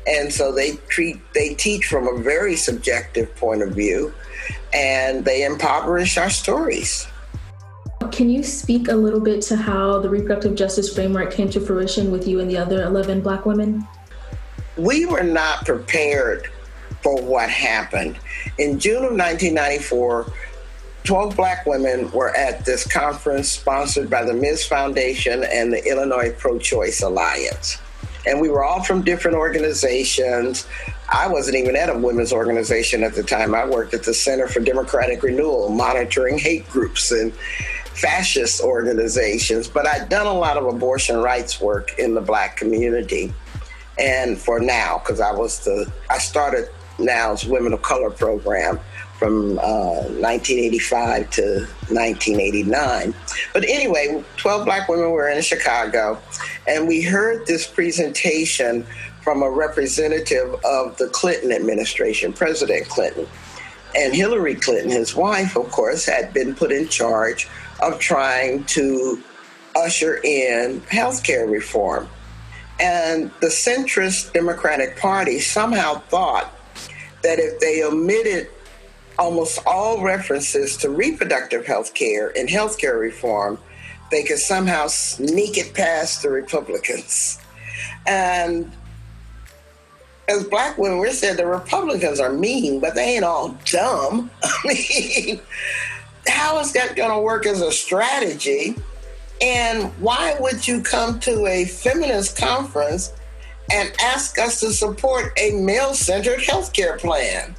And 0.07 0.33
so 0.33 0.53
they 0.53 0.73
treat 0.89 1.21
they 1.33 1.55
teach 1.55 1.87
from 1.87 2.09
a 2.09 2.21
very 2.21 2.57
subjective 2.57 3.35
point 3.37 3.63
of 3.63 3.71
view 3.71 4.13
and 4.73 5.25
they 5.25 5.45
impoverish 5.45 6.17
our 6.17 6.31
stories. 6.31 7.07
Can 8.11 8.29
you 8.29 8.43
speak 8.43 8.89
a 8.89 8.95
little 8.95 9.21
bit 9.21 9.43
to 9.43 9.57
how 9.57 10.01
the 10.01 10.09
reproductive 10.09 10.55
justice 10.57 10.93
framework 10.93 11.33
came 11.33 11.49
to 11.51 11.61
fruition 11.61 12.11
with 12.11 12.27
you 12.27 12.41
and 12.41 12.51
the 12.51 12.59
other 12.59 12.83
11 12.83 13.21
Black 13.21 13.47
women? 13.47 13.87
We 14.77 15.07
were 15.07 15.23
not 15.23 15.65
prepared 15.65 16.51
for 17.03 17.21
what 17.23 17.49
happened. 17.49 18.19
In 18.59 18.79
June 18.79 19.05
of 19.05 19.13
1994, 19.13 20.33
12 21.05 21.37
black 21.37 21.67
women 21.67 22.11
were 22.13 22.35
at 22.37 22.65
this 22.65 22.87
conference 22.87 23.49
sponsored 23.49 24.09
by 24.09 24.25
the 24.25 24.33
Ms. 24.33 24.65
Foundation 24.65 25.43
and 25.45 25.73
the 25.73 25.85
Illinois 25.85 26.33
Pro 26.39 26.59
Choice 26.59 27.03
Alliance. 27.03 27.79
And 28.25 28.41
we 28.41 28.49
were 28.49 28.63
all 28.63 28.85
from 28.85 29.03
different 29.03 29.37
organizations. 29.37 30.67
I 31.09 31.27
wasn't 31.27 31.57
even 31.57 31.75
at 31.75 31.89
a 31.89 31.99
women's 31.99 32.33
organization 32.33 33.03
at 33.03 33.15
the 33.15 33.23
time. 33.25 33.53
I 33.53 33.65
worked 33.69 33.95
at 33.95 34.05
the 34.05 34.15
Center 34.15 34.47
for 34.47 34.61
Democratic 34.61 35.25
Renewal, 35.25 35.71
monitoring 35.71 36.39
hate 36.39 36.69
groups 36.69 37.11
and 37.11 37.35
fascist 37.95 38.63
organizations. 38.63 39.67
But 39.67 39.89
I'd 39.89 40.09
done 40.09 40.27
a 40.27 40.33
lot 40.33 40.57
of 40.57 40.67
abortion 40.67 41.17
rights 41.17 41.61
work 41.61 41.99
in 41.99 42.15
the 42.15 42.21
black 42.21 42.57
community. 42.57 43.35
And 43.99 44.39
for 44.39 44.61
now, 44.61 44.99
because 44.99 45.21
I 45.21 45.33
was 45.33 45.65
the, 45.65 45.93
I 46.09 46.19
started 46.19 46.69
NOW's 47.01 47.45
Women 47.45 47.73
of 47.73 47.83
Color 47.83 48.11
program 48.11 48.79
from 49.23 49.57
uh, 49.61 50.03
1985 50.19 51.31
to 51.31 51.43
1989. 51.91 53.15
But 53.53 53.63
anyway, 53.69 54.25
12 54.37 54.65
black 54.65 54.89
women 54.89 55.13
were 55.13 55.29
in 55.29 55.41
Chicago, 55.43 56.21
and 56.67 56.89
we 56.89 57.03
heard 57.03 57.47
this 57.47 57.65
presentation 57.65 58.85
from 59.23 59.45
a 59.45 59.49
representative 59.49 60.57
of 60.65 60.97
the 60.97 61.09
Clinton 61.13 61.53
administration, 61.53 62.33
President 62.33 62.89
Clinton. 62.89 63.29
And 63.95 64.13
Hillary 64.13 64.57
Clinton, 64.57 64.91
his 64.91 65.15
wife, 65.15 65.57
of 65.57 65.71
course, 65.71 66.05
had 66.05 66.35
been 66.35 66.57
put 66.57 66.73
in 66.73 66.89
charge 66.89 67.47
of 67.81 68.01
trying 68.01 68.65
to 68.65 69.23
usher 69.77 70.17
in 70.25 70.81
healthcare 70.91 71.49
reform. 71.49 72.09
And 72.81 73.31
the 73.41 73.47
centrist 73.47 74.33
Democratic 74.33 74.97
Party 74.97 75.39
somehow 75.39 76.01
thought 76.09 76.53
that 77.23 77.39
if 77.39 77.61
they 77.61 77.85
omitted 77.85 78.49
almost 79.19 79.59
all 79.67 80.03
references 80.03 80.77
to 80.79 80.91
reproductive 80.91 81.67
health 81.67 81.95
care 81.95 82.33
and 82.37 82.49
health 82.49 82.79
care 82.79 82.99
reform, 82.99 83.59
they 84.11 84.23
could 84.23 84.39
somehow 84.39 84.87
sneak 84.87 85.57
it 85.57 85.75
past 85.75 86.23
the 86.23 86.31
Republicans. 86.31 87.39
And 88.07 88.71
as 90.29 90.45
black 90.45 90.79
women, 90.79 90.99
we 90.99 91.11
said 91.13 91.37
the 91.37 91.47
Republicans 91.47 92.21
are 92.21 92.33
mean, 92.33 92.81
but 92.81 92.95
they 92.95 93.17
ain't 93.17 93.25
all 93.25 93.57
dumb. 93.65 94.31
I 94.43 94.59
mean, 94.65 95.41
how 96.29 96.59
is 96.61 96.73
that 96.73 96.97
going 96.97 97.11
to 97.11 97.21
work 97.21 97.47
as 97.47 97.61
a 97.61 97.73
strategy? 97.73 98.77
And 99.41 99.91
why 100.01 100.37
would 100.39 100.67
you 100.67 100.83
come 100.83 101.19
to 101.21 101.47
a 101.47 101.65
feminist 101.65 102.39
conference 102.39 103.13
and 103.73 103.93
ask 104.01 104.39
us 104.39 104.61
to 104.61 104.73
support 104.73 105.33
a 105.37 105.53
male 105.53 105.95
centered 105.95 106.39
healthcare 106.39 106.99
plan? 106.99 107.55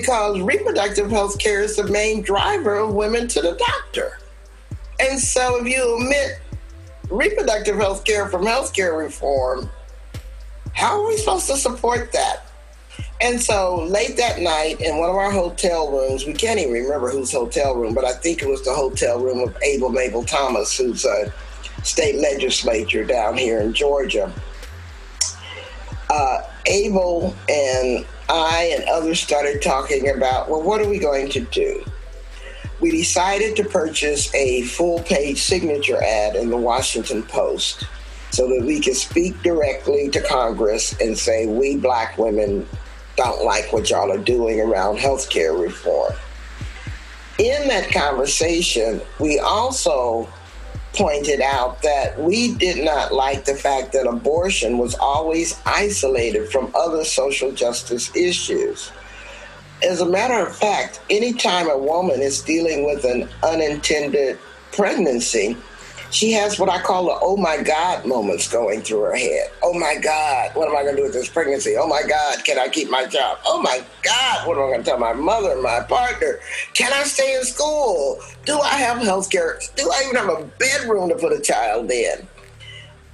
Because 0.00 0.40
reproductive 0.40 1.08
health 1.08 1.38
care 1.38 1.60
is 1.60 1.76
the 1.76 1.86
main 1.86 2.20
driver 2.20 2.78
of 2.78 2.94
women 2.94 3.28
to 3.28 3.40
the 3.40 3.52
doctor. 3.52 4.18
And 4.98 5.20
so 5.20 5.64
if 5.64 5.68
you 5.68 5.80
omit 5.84 6.40
reproductive 7.08 7.76
health 7.76 8.04
care 8.04 8.28
from 8.28 8.44
healthcare 8.44 8.98
reform, 8.98 9.70
how 10.72 11.00
are 11.00 11.06
we 11.06 11.16
supposed 11.16 11.46
to 11.46 11.56
support 11.56 12.10
that? 12.10 12.42
And 13.20 13.40
so 13.40 13.84
late 13.84 14.16
that 14.16 14.40
night 14.40 14.80
in 14.80 14.98
one 14.98 15.10
of 15.10 15.14
our 15.14 15.30
hotel 15.30 15.88
rooms, 15.92 16.26
we 16.26 16.32
can't 16.32 16.58
even 16.58 16.72
remember 16.72 17.10
whose 17.10 17.30
hotel 17.30 17.76
room, 17.76 17.94
but 17.94 18.04
I 18.04 18.14
think 18.14 18.42
it 18.42 18.48
was 18.48 18.64
the 18.64 18.74
hotel 18.74 19.20
room 19.20 19.48
of 19.48 19.56
Able 19.62 19.90
Mable 19.90 20.24
Thomas, 20.24 20.76
who's 20.76 21.04
a 21.04 21.32
state 21.84 22.16
legislature 22.16 23.04
down 23.04 23.36
here 23.36 23.60
in 23.60 23.72
Georgia. 23.72 24.32
Uh, 26.10 26.38
Abel 26.66 27.36
and 27.48 28.04
I 28.28 28.74
and 28.74 28.88
others 28.88 29.20
started 29.20 29.62
talking 29.62 30.10
about, 30.10 30.48
well, 30.48 30.62
what 30.62 30.80
are 30.80 30.88
we 30.88 30.98
going 30.98 31.28
to 31.30 31.40
do? 31.40 31.84
We 32.80 32.90
decided 32.90 33.56
to 33.56 33.64
purchase 33.64 34.34
a 34.34 34.62
full 34.62 35.00
page 35.00 35.42
signature 35.42 36.02
ad 36.02 36.36
in 36.36 36.50
the 36.50 36.56
Washington 36.56 37.22
Post 37.22 37.84
so 38.30 38.48
that 38.48 38.64
we 38.66 38.80
could 38.80 38.96
speak 38.96 39.40
directly 39.42 40.08
to 40.10 40.20
Congress 40.20 40.98
and 41.00 41.16
say, 41.16 41.46
we 41.46 41.76
black 41.76 42.18
women 42.18 42.66
don't 43.16 43.44
like 43.44 43.72
what 43.72 43.90
y'all 43.90 44.10
are 44.10 44.18
doing 44.18 44.60
around 44.60 44.98
health 44.98 45.30
care 45.30 45.52
reform. 45.52 46.12
In 47.38 47.68
that 47.68 47.90
conversation, 47.92 49.00
we 49.20 49.38
also 49.38 50.28
pointed 50.94 51.40
out 51.40 51.82
that 51.82 52.18
we 52.20 52.54
did 52.54 52.84
not 52.84 53.12
like 53.12 53.44
the 53.44 53.54
fact 53.54 53.92
that 53.92 54.06
abortion 54.06 54.78
was 54.78 54.94
always 54.94 55.60
isolated 55.66 56.50
from 56.50 56.72
other 56.74 57.04
social 57.04 57.52
justice 57.52 58.14
issues. 58.14 58.92
As 59.82 60.00
a 60.00 60.06
matter 60.06 60.46
of 60.46 60.56
fact, 60.56 61.00
anytime 61.10 61.68
a 61.68 61.76
woman 61.76 62.20
is 62.22 62.42
dealing 62.42 62.84
with 62.84 63.04
an 63.04 63.28
unintended 63.42 64.38
pregnancy, 64.72 65.56
she 66.14 66.30
has 66.30 66.60
what 66.60 66.68
I 66.68 66.80
call 66.80 67.06
the 67.06 67.18
oh 67.20 67.36
my 67.36 67.60
God 67.60 68.06
moments 68.06 68.46
going 68.46 68.82
through 68.82 69.00
her 69.00 69.16
head. 69.16 69.50
Oh 69.64 69.74
my 69.74 69.96
God, 70.00 70.54
what 70.54 70.68
am 70.68 70.76
I 70.76 70.84
going 70.84 70.94
to 70.94 71.00
do 71.00 71.06
with 71.06 71.12
this 71.12 71.28
pregnancy? 71.28 71.74
Oh 71.76 71.88
my 71.88 72.02
God, 72.08 72.44
can 72.44 72.56
I 72.56 72.68
keep 72.68 72.88
my 72.88 73.04
job? 73.04 73.38
Oh 73.44 73.60
my 73.60 73.84
God, 74.02 74.46
what 74.46 74.56
am 74.56 74.62
I 74.62 74.66
going 74.68 74.84
to 74.84 74.84
tell 74.84 74.98
my 74.98 75.12
mother, 75.12 75.60
my 75.60 75.80
partner? 75.80 76.38
Can 76.72 76.92
I 76.92 77.02
stay 77.02 77.34
in 77.34 77.42
school? 77.42 78.20
Do 78.46 78.60
I 78.60 78.74
have 78.74 78.98
health 78.98 79.28
care? 79.28 79.58
Do 79.74 79.90
I 79.90 80.04
even 80.04 80.14
have 80.14 80.28
a 80.28 80.44
bedroom 80.44 81.08
to 81.08 81.16
put 81.16 81.32
a 81.32 81.40
child 81.40 81.90
in? 81.90 82.28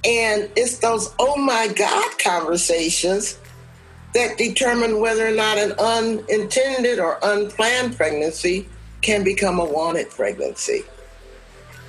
And 0.05 0.51
it's 0.55 0.77
those 0.77 1.11
oh 1.17 1.37
my 1.37 1.69
God 1.69 2.19
conversations 2.19 3.39
that 4.13 4.37
determine 4.37 4.99
whether 4.99 5.27
or 5.27 5.31
not 5.33 5.57
an 5.57 5.71
unintended 5.79 6.99
or 6.99 7.17
unplanned 7.23 7.97
pregnancy 7.97 8.69
can 9.01 9.23
become 9.23 9.59
a 9.59 9.65
wanted 9.65 10.11
pregnancy. 10.11 10.83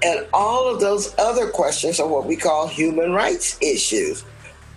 And 0.04 0.26
all 0.32 0.72
of 0.72 0.80
those 0.80 1.14
other 1.18 1.48
questions 1.48 2.00
are 2.00 2.08
what 2.08 2.26
we 2.26 2.36
call 2.36 2.66
human 2.66 3.12
rights 3.12 3.56
issues 3.60 4.24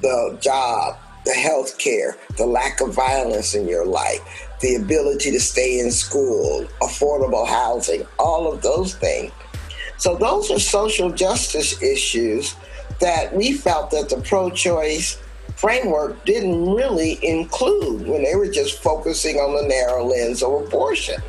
the 0.02 0.38
job, 0.42 0.98
the 1.26 1.34
health 1.34 1.78
care, 1.78 2.18
the 2.38 2.46
lack 2.46 2.82
of 2.82 2.94
violence 2.94 3.56
in 3.56 3.68
your 3.68 3.86
life, 3.86 4.20
the 4.62 4.76
ability 4.76 5.32
to 5.32 5.40
stay 5.40 5.80
in 5.80 5.90
school, 5.90 6.66
affordable 6.82 7.48
housing, 7.48 8.06
all 8.20 8.52
of 8.52 8.62
those 8.62 8.94
things. 8.96 9.32
So, 9.98 10.16
those 10.16 10.52
are 10.52 10.60
social 10.60 11.10
justice 11.10 11.82
issues 11.82 12.56
that 13.00 13.34
we 13.34 13.54
felt 13.54 13.90
that 13.92 14.10
the 14.10 14.22
pro 14.22 14.50
choice 14.50 15.18
framework 15.56 16.24
didn't 16.26 16.70
really 16.70 17.18
include 17.26 18.08
when 18.08 18.24
they 18.24 18.36
were 18.36 18.50
just 18.50 18.82
focusing 18.84 19.38
on 19.38 19.56
the 19.56 19.68
narrow 19.68 20.06
lens 20.06 20.44
of 20.44 20.68
abortion. 20.68 21.22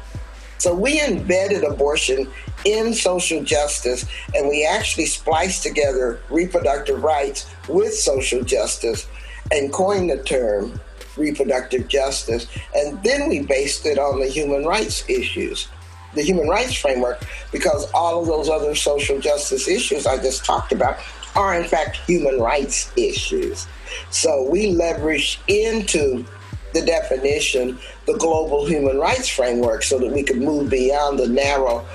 So 0.59 0.75
we 0.75 1.01
embedded 1.01 1.65
abortion 1.65 2.29
in 2.67 2.93
social 2.93 3.45
justice 3.45 4.05
and 4.35 4.49
we 4.49 4.67
actually 4.67 5.07
spliced 5.07 5.63
together 5.63 6.21
reproductive 6.29 7.03
rights 7.03 7.47
with 7.69 7.95
social 7.95 8.43
justice 8.43 9.07
and 9.53 9.73
coined 9.73 10.11
the 10.11 10.23
term 10.25 10.79
reproductive 11.17 11.87
justice. 11.87 12.49
And 12.75 13.01
then 13.05 13.29
we 13.29 13.41
based 13.41 13.87
it 13.87 13.99
on 13.99 14.19
the 14.19 14.27
human 14.27 14.65
rights 14.65 15.09
issues, 15.09 15.69
the 16.15 16.23
human 16.23 16.49
rights 16.49 16.75
framework, 16.75 17.25
because 17.53 17.89
all 17.93 18.21
of 18.21 18.27
those 18.27 18.49
other 18.49 18.75
social 18.75 19.21
justice 19.21 19.69
issues 19.69 20.05
I 20.05 20.17
just 20.17 20.45
talked 20.45 20.73
about 20.73 20.99
are, 21.37 21.55
in 21.55 21.69
fact, 21.69 21.99
human 21.99 22.41
rights 22.41 22.91
issues. 22.97 23.69
So 24.11 24.49
we 24.51 24.75
leveraged 24.75 25.39
into 25.47 26.25
the 26.73 26.83
definition, 26.83 27.79
the 28.07 28.17
global 28.19 28.67
human 28.67 28.99
rights 28.99 29.29
framework, 29.29 29.85
so 29.85 29.99
that 30.01 30.13
we 30.13 30.25
could 30.25 30.39
move 30.39 30.69
beyond 30.69 31.19
the 31.19 31.29
narrow 31.29 31.87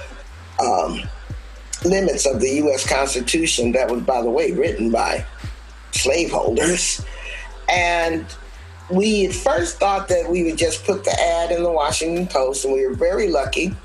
um, 0.62 1.02
limits 1.86 2.26
of 2.26 2.40
the 2.40 2.50
U.S. 2.50 2.88
Constitution 2.88 3.72
that 3.74 3.90
was, 3.90 4.02
by 4.04 4.22
the 4.22 4.30
way, 4.30 4.52
written 4.52 4.92
by 4.92 5.26
slaveholders. 5.92 7.04
And 7.70 8.26
we 8.90 9.28
at 9.28 9.34
first 9.34 9.78
thought 9.78 10.08
that 10.10 10.30
we 10.30 10.44
would 10.44 10.58
just 10.58 10.86
put 10.86 11.04
the 11.04 11.20
ad 11.20 11.52
in 11.52 11.64
the 11.64 11.72
Washington 11.72 12.28
Post, 12.28 12.66
and 12.66 12.74
we 12.74 12.86
were 12.86 12.94
very 12.94 13.30
lucky 13.30 13.76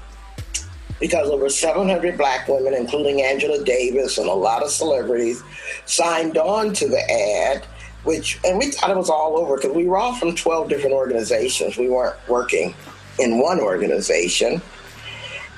because 0.98 1.28
over 1.28 1.48
700 1.48 2.16
black 2.16 2.48
women, 2.48 2.74
including 2.74 3.22
Angela 3.22 3.62
Davis 3.62 4.18
and 4.18 4.28
a 4.28 4.32
lot 4.32 4.62
of 4.62 4.70
celebrities, 4.70 5.42
signed 5.84 6.38
on 6.38 6.72
to 6.74 6.88
the 6.88 7.10
ad 7.10 7.66
which, 8.06 8.38
and 8.44 8.56
we 8.56 8.70
thought 8.70 8.88
it 8.88 8.96
was 8.96 9.10
all 9.10 9.36
over 9.36 9.56
because 9.56 9.74
we 9.74 9.84
were 9.84 9.98
all 9.98 10.14
from 10.14 10.34
12 10.34 10.68
different 10.68 10.94
organizations. 10.94 11.76
We 11.76 11.88
weren't 11.88 12.16
working 12.28 12.72
in 13.18 13.40
one 13.40 13.58
organization. 13.58 14.62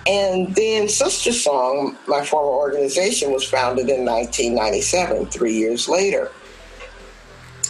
And 0.07 0.55
then 0.55 0.87
SisterSong, 0.87 1.97
my 2.07 2.25
former 2.25 2.49
organization, 2.49 3.33
was 3.33 3.45
founded 3.45 3.89
in 3.89 4.05
1997, 4.05 5.27
three 5.27 5.55
years 5.55 5.89
later. 5.89 6.31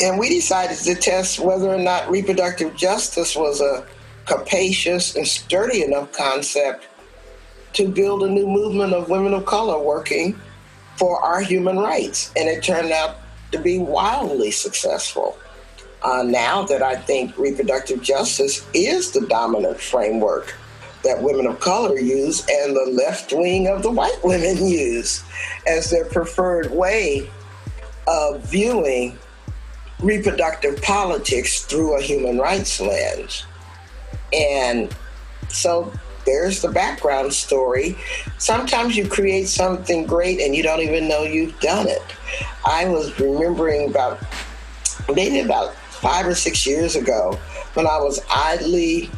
And 0.01 0.19
we 0.19 0.29
decided 0.29 0.79
to 0.79 0.95
test 0.95 1.41
whether 1.41 1.69
or 1.69 1.79
not 1.79 2.09
reproductive 2.09 2.77
justice 2.77 3.35
was 3.35 3.61
a 3.61 3.85
capacious 4.27 5.17
and 5.17 5.27
sturdy 5.27 5.83
enough 5.83 6.13
concept 6.13 6.87
to 7.73 7.89
build 7.89 8.23
a 8.23 8.29
new 8.29 8.47
movement 8.47 8.93
of 8.93 9.09
women 9.09 9.35
of 9.35 9.45
color 9.45 9.83
working 9.83 10.39
for 10.97 11.21
our 11.21 11.41
human 11.41 11.79
rights. 11.79 12.33
And 12.37 12.49
it 12.49 12.63
turned 12.63 12.93
out 12.93 13.17
to 13.53 13.59
be 13.59 13.79
wildly 13.79 14.51
successful. 14.51 15.39
Uh, 16.03 16.23
now 16.23 16.63
that 16.63 16.83
I 16.83 16.95
think 16.95 17.37
reproductive 17.37 18.03
justice 18.03 18.65
is 18.73 19.11
the 19.11 19.23
dominant 19.23 19.81
framework 19.81 20.55
that 21.05 21.23
women 21.23 21.47
of 21.47 21.61
color 21.61 21.99
use 21.99 22.47
and 22.49 22.75
the 22.75 22.91
left 22.91 23.33
wing 23.33 23.69
of 23.69 23.83
the 23.83 23.91
white 23.91 24.19
women 24.25 24.57
use 24.67 25.23
as 25.67 25.91
their 25.91 26.05
preferred 26.07 26.71
way 26.71 27.29
of 28.07 28.43
viewing 28.45 29.19
reproductive 30.01 30.81
politics 30.83 31.63
through 31.63 31.99
a 31.99 32.01
human 32.01 32.39
rights 32.39 32.81
lens. 32.81 33.45
And 34.33 34.95
so 35.49 35.93
there's 36.25 36.63
the 36.63 36.69
background 36.69 37.33
story. 37.33 37.97
Sometimes 38.39 38.97
you 38.97 39.09
create 39.09 39.49
something 39.49 40.07
great 40.07 40.41
and 40.41 40.55
you 40.55 40.63
don't 40.63 40.81
even 40.81 41.09
know 41.09 41.23
you've 41.23 41.59
done 41.61 41.89
it. 41.89 42.03
I 42.67 42.87
was 42.89 43.19
remembering 43.19 43.89
about 43.89 44.21
maybe 45.15 45.41
about 45.41 45.75
five 45.75 46.27
or 46.27 46.35
six 46.35 46.67
years 46.67 46.97
ago 46.97 47.39
when 47.75 47.87
I 47.87 47.99
was 47.99 48.21
idly 48.31 49.11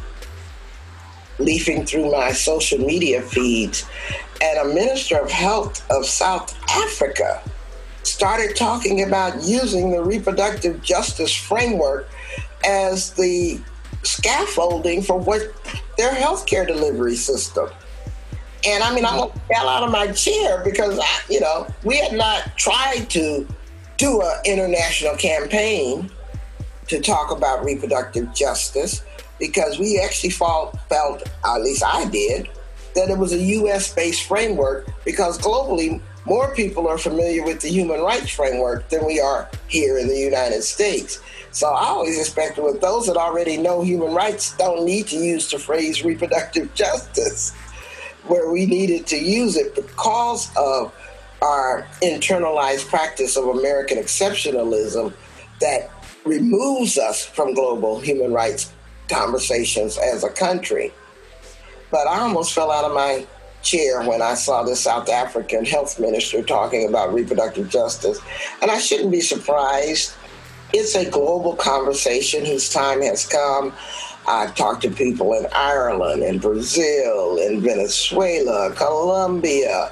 leafing 1.43 1.85
through 1.85 2.11
my 2.11 2.31
social 2.31 2.79
media 2.79 3.21
feeds, 3.21 3.85
and 4.41 4.69
a 4.69 4.73
minister 4.73 5.17
of 5.17 5.29
health 5.31 5.85
of 5.91 6.05
South 6.05 6.57
Africa 6.69 7.41
started 8.03 8.55
talking 8.55 9.03
about 9.03 9.43
using 9.43 9.91
the 9.91 10.01
reproductive 10.01 10.81
justice 10.81 11.35
framework 11.35 12.09
as 12.65 13.11
the 13.13 13.59
scaffolding 14.03 15.01
for 15.01 15.17
what 15.17 15.41
their 15.97 16.13
healthcare 16.13 16.65
delivery 16.65 17.15
system. 17.15 17.69
And 18.65 18.83
I 18.83 18.93
mean, 18.93 19.05
I 19.05 19.27
fell 19.51 19.67
out 19.67 19.83
of 19.83 19.91
my 19.91 20.11
chair 20.11 20.63
because, 20.63 20.99
I, 20.99 21.19
you 21.29 21.39
know, 21.39 21.67
we 21.83 21.97
had 21.97 22.13
not 22.13 22.57
tried 22.57 23.09
to 23.11 23.47
do 23.97 24.21
an 24.21 24.33
international 24.45 25.15
campaign 25.15 26.11
to 26.87 26.99
talk 26.99 27.31
about 27.31 27.63
reproductive 27.63 28.33
justice 28.33 29.03
because 29.41 29.79
we 29.79 29.99
actually 29.99 30.29
felt, 30.29 30.79
felt, 30.87 31.23
at 31.43 31.61
least 31.61 31.83
I 31.83 32.07
did, 32.09 32.47
that 32.93 33.09
it 33.09 33.17
was 33.17 33.33
a 33.33 33.39
US 33.39 33.93
based 33.93 34.23
framework 34.23 34.87
because 35.03 35.39
globally, 35.39 35.99
more 36.25 36.53
people 36.53 36.87
are 36.87 36.99
familiar 36.99 37.43
with 37.43 37.59
the 37.59 37.67
human 37.67 38.01
rights 38.01 38.29
framework 38.29 38.87
than 38.89 39.03
we 39.03 39.19
are 39.19 39.49
here 39.67 39.97
in 39.97 40.07
the 40.07 40.17
United 40.17 40.61
States. 40.61 41.19
So 41.49 41.67
I 41.67 41.87
always 41.87 42.19
expected 42.19 42.63
with 42.63 42.79
those 42.79 43.07
that 43.07 43.17
already 43.17 43.57
know 43.57 43.81
human 43.81 44.13
rights 44.13 44.55
don't 44.57 44.85
need 44.85 45.07
to 45.07 45.17
use 45.17 45.49
the 45.49 45.57
phrase 45.57 46.05
reproductive 46.05 46.71
justice, 46.75 47.51
where 48.27 48.51
we 48.51 48.67
needed 48.67 49.07
to 49.07 49.17
use 49.17 49.57
it 49.57 49.73
because 49.73 50.55
of 50.55 50.93
our 51.41 51.87
internalized 52.03 52.87
practice 52.87 53.35
of 53.35 53.45
American 53.45 53.97
exceptionalism 53.97 55.11
that 55.59 55.89
removes 56.25 56.99
us 56.99 57.25
from 57.25 57.55
global 57.55 57.99
human 57.99 58.31
rights 58.31 58.71
conversations 59.11 59.97
as 59.97 60.23
a 60.23 60.29
country. 60.29 60.93
But 61.91 62.07
I 62.07 62.21
almost 62.21 62.53
fell 62.53 62.71
out 62.71 62.85
of 62.85 62.93
my 62.93 63.27
chair 63.61 64.01
when 64.03 64.21
I 64.21 64.33
saw 64.33 64.63
the 64.63 64.75
South 64.75 65.09
African 65.09 65.65
health 65.65 65.99
minister 65.99 66.41
talking 66.41 66.87
about 66.87 67.13
reproductive 67.13 67.69
justice. 67.69 68.19
And 68.61 68.71
I 68.71 68.79
shouldn't 68.79 69.11
be 69.11 69.21
surprised. 69.21 70.13
It's 70.73 70.95
a 70.95 71.09
global 71.09 71.55
conversation 71.55 72.45
whose 72.45 72.69
time 72.69 73.01
has 73.01 73.27
come. 73.27 73.73
I've 74.27 74.55
talked 74.55 74.83
to 74.83 74.91
people 74.91 75.33
in 75.33 75.47
Ireland, 75.53 76.23
in 76.23 76.39
Brazil, 76.39 77.37
in 77.37 77.61
Venezuela, 77.61 78.73
Colombia, 78.75 79.91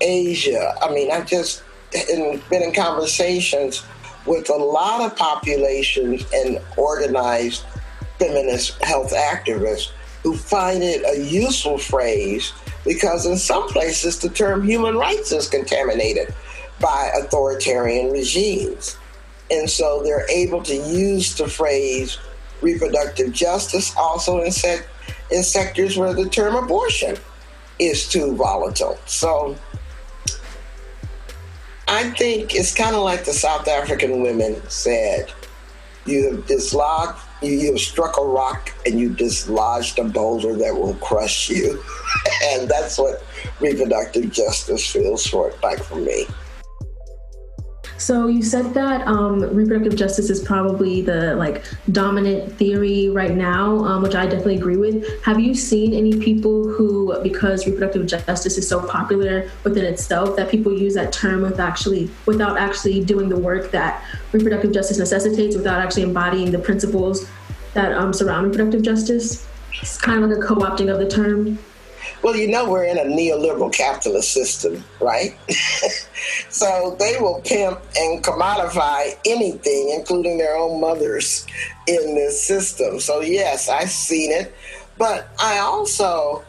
Asia. 0.00 0.74
I 0.82 0.90
mean, 0.92 1.12
I've 1.12 1.26
just 1.26 1.62
been 1.92 2.42
in 2.50 2.72
conversations 2.72 3.84
with 4.26 4.50
a 4.50 4.56
lot 4.56 5.00
of 5.00 5.16
populations 5.16 6.24
and 6.34 6.60
organized 6.76 7.64
feminist 8.18 8.82
health 8.82 9.12
activists 9.12 9.90
who 10.22 10.36
find 10.36 10.82
it 10.82 11.04
a 11.04 11.22
useful 11.24 11.78
phrase 11.78 12.52
because 12.84 13.26
in 13.26 13.36
some 13.36 13.68
places 13.68 14.18
the 14.18 14.28
term 14.28 14.66
human 14.66 14.96
rights 14.96 15.32
is 15.32 15.48
contaminated 15.48 16.34
by 16.80 17.10
authoritarian 17.18 18.10
regimes. 18.10 18.96
And 19.50 19.68
so 19.68 20.02
they're 20.02 20.28
able 20.30 20.62
to 20.64 20.74
use 20.74 21.34
the 21.34 21.48
phrase 21.48 22.18
reproductive 22.60 23.32
justice 23.32 23.94
also 23.96 24.42
in, 24.42 24.50
sec- 24.50 24.88
in 25.30 25.42
sectors 25.42 25.96
where 25.96 26.12
the 26.12 26.28
term 26.28 26.56
abortion 26.56 27.16
is 27.78 28.08
too 28.08 28.34
volatile. 28.34 28.98
So 29.06 29.56
I 31.86 32.10
think 32.10 32.54
it's 32.54 32.74
kind 32.74 32.94
of 32.94 33.02
like 33.02 33.24
the 33.24 33.32
South 33.32 33.68
African 33.68 34.20
women 34.22 34.60
said 34.68 35.32
you 36.04 36.30
have 36.30 36.46
dislodged, 36.46 37.18
you, 37.42 37.52
you 37.52 37.78
struck 37.78 38.18
a 38.18 38.24
rock 38.24 38.72
and 38.86 38.98
you 38.98 39.10
dislodged 39.10 39.98
a 39.98 40.04
boulder 40.04 40.54
that 40.56 40.74
will 40.74 40.94
crush 40.94 41.48
you. 41.50 41.82
and 42.44 42.68
that's 42.68 42.98
what 42.98 43.24
reproductive 43.60 44.30
justice 44.30 44.90
feels 44.90 45.26
for, 45.26 45.50
it 45.50 45.62
like 45.62 45.82
for 45.82 45.96
me. 45.96 46.26
So 47.98 48.28
you 48.28 48.44
said 48.44 48.74
that 48.74 49.06
um, 49.08 49.40
reproductive 49.54 49.96
justice 49.96 50.30
is 50.30 50.40
probably 50.40 51.02
the 51.02 51.34
like 51.34 51.64
dominant 51.90 52.52
theory 52.52 53.08
right 53.10 53.34
now, 53.34 53.84
um, 53.84 54.02
which 54.02 54.14
I 54.14 54.24
definitely 54.24 54.56
agree 54.56 54.76
with. 54.76 55.22
Have 55.24 55.40
you 55.40 55.52
seen 55.52 55.92
any 55.92 56.16
people 56.18 56.68
who, 56.68 57.20
because 57.24 57.66
reproductive 57.66 58.06
justice 58.06 58.56
is 58.56 58.68
so 58.68 58.86
popular 58.86 59.50
within 59.64 59.84
itself, 59.84 60.36
that 60.36 60.48
people 60.48 60.72
use 60.72 60.94
that 60.94 61.12
term 61.12 61.42
with 61.42 61.58
actually 61.58 62.08
without 62.24 62.56
actually 62.56 63.04
doing 63.04 63.28
the 63.28 63.38
work 63.38 63.72
that 63.72 64.04
reproductive 64.30 64.72
justice 64.72 64.98
necessitates, 64.98 65.56
without 65.56 65.80
actually 65.80 66.04
embodying 66.04 66.52
the 66.52 66.58
principles 66.58 67.28
that 67.74 67.92
um, 67.92 68.12
surround 68.12 68.46
reproductive 68.46 68.82
justice? 68.82 69.46
It's 69.82 69.98
kind 69.98 70.22
of 70.22 70.30
like 70.30 70.38
a 70.38 70.40
co-opting 70.40 70.92
of 70.92 70.98
the 71.00 71.08
term. 71.08 71.58
Well, 72.22 72.36
you 72.36 72.48
know, 72.48 72.68
we're 72.68 72.84
in 72.84 72.98
a 72.98 73.04
neoliberal 73.04 73.72
capitalist 73.72 74.32
system, 74.32 74.84
right? 75.00 75.36
so 76.48 76.96
they 76.98 77.16
will 77.20 77.40
pimp 77.44 77.80
and 77.96 78.22
commodify 78.24 79.16
anything, 79.24 79.94
including 79.96 80.36
their 80.36 80.56
own 80.56 80.80
mothers, 80.80 81.46
in 81.86 82.16
this 82.16 82.42
system. 82.42 82.98
So, 82.98 83.20
yes, 83.20 83.68
I've 83.68 83.90
seen 83.90 84.32
it. 84.32 84.54
But 84.98 85.30
I 85.38 85.58
also 85.58 86.44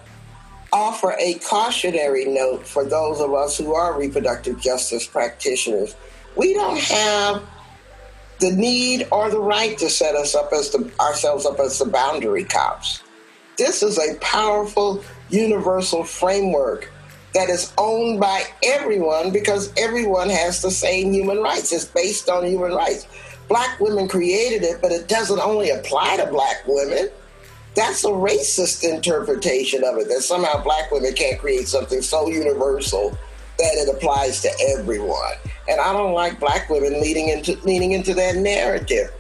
offer 0.74 1.16
a 1.20 1.36
cautionary 1.36 2.26
note 2.26 2.66
for 2.66 2.84
those 2.84 3.20
of 3.22 3.34
us 3.34 3.58
who 3.58 3.74
are 3.74 3.98
reproductive 3.98 4.60
justice 4.60 5.06
practitioners. 5.06 5.96
We 6.36 6.54
don't 6.54 6.80
have 6.80 7.44
the 8.40 8.52
need 8.52 9.08
or 9.12 9.30
the 9.30 9.40
right 9.40 9.78
to 9.78 9.90
set 9.90 10.16
us 10.16 10.34
up 10.34 10.52
as 10.54 10.72
the, 10.72 10.92
ourselves 11.00 11.46
up 11.46 11.60
as 11.60 11.78
the 11.78 11.86
boundary 11.86 12.44
cops. 12.44 13.04
This 13.58 13.84
is 13.84 13.98
a 13.98 14.16
powerful 14.20 15.04
universal 15.30 16.04
framework 16.04 16.92
that 17.34 17.50
is 17.50 17.74
owned 17.78 18.20
by 18.20 18.44
everyone 18.64 19.32
because 19.32 19.72
everyone 19.78 20.30
has 20.30 20.62
the 20.62 20.72
same 20.72 21.14
human 21.14 21.40
rights. 21.40 21.72
It's 21.72 21.86
based 21.86 22.30
on 22.30 22.46
human 22.46 22.74
rights. 22.74 23.08
Black 23.48 23.80
women 23.80 24.08
created 24.08 24.64
it, 24.64 24.82
but 24.82 24.92
it 24.92 25.08
doesn't 25.08 25.40
only 25.40 25.70
apply 25.70 26.18
to 26.18 26.26
black 26.28 26.64
women. 26.68 27.10
That's 27.76 28.04
a 28.04 28.10
racist 28.10 28.84
interpretation 28.84 29.84
of 29.84 29.98
it 29.98 30.08
that 30.10 30.22
somehow 30.22 30.64
black 30.64 30.92
women 30.92 31.14
can't 31.14 31.40
create 31.40 31.68
something 31.68 32.02
so 32.02 32.28
universal 32.28 33.18
that 33.58 33.74
it 33.76 33.96
applies 33.96 34.42
to 34.42 34.50
everyone. 34.78 35.34
And 35.68 35.80
I 35.80 35.94
don't 35.94 36.14
like 36.14 36.40
black 36.40 36.70
women 36.70 37.00
leading 37.02 37.30
into 37.30 37.60
leaning 37.64 37.92
into 37.92 38.14
that 38.16 38.38
narrative 38.38 39.12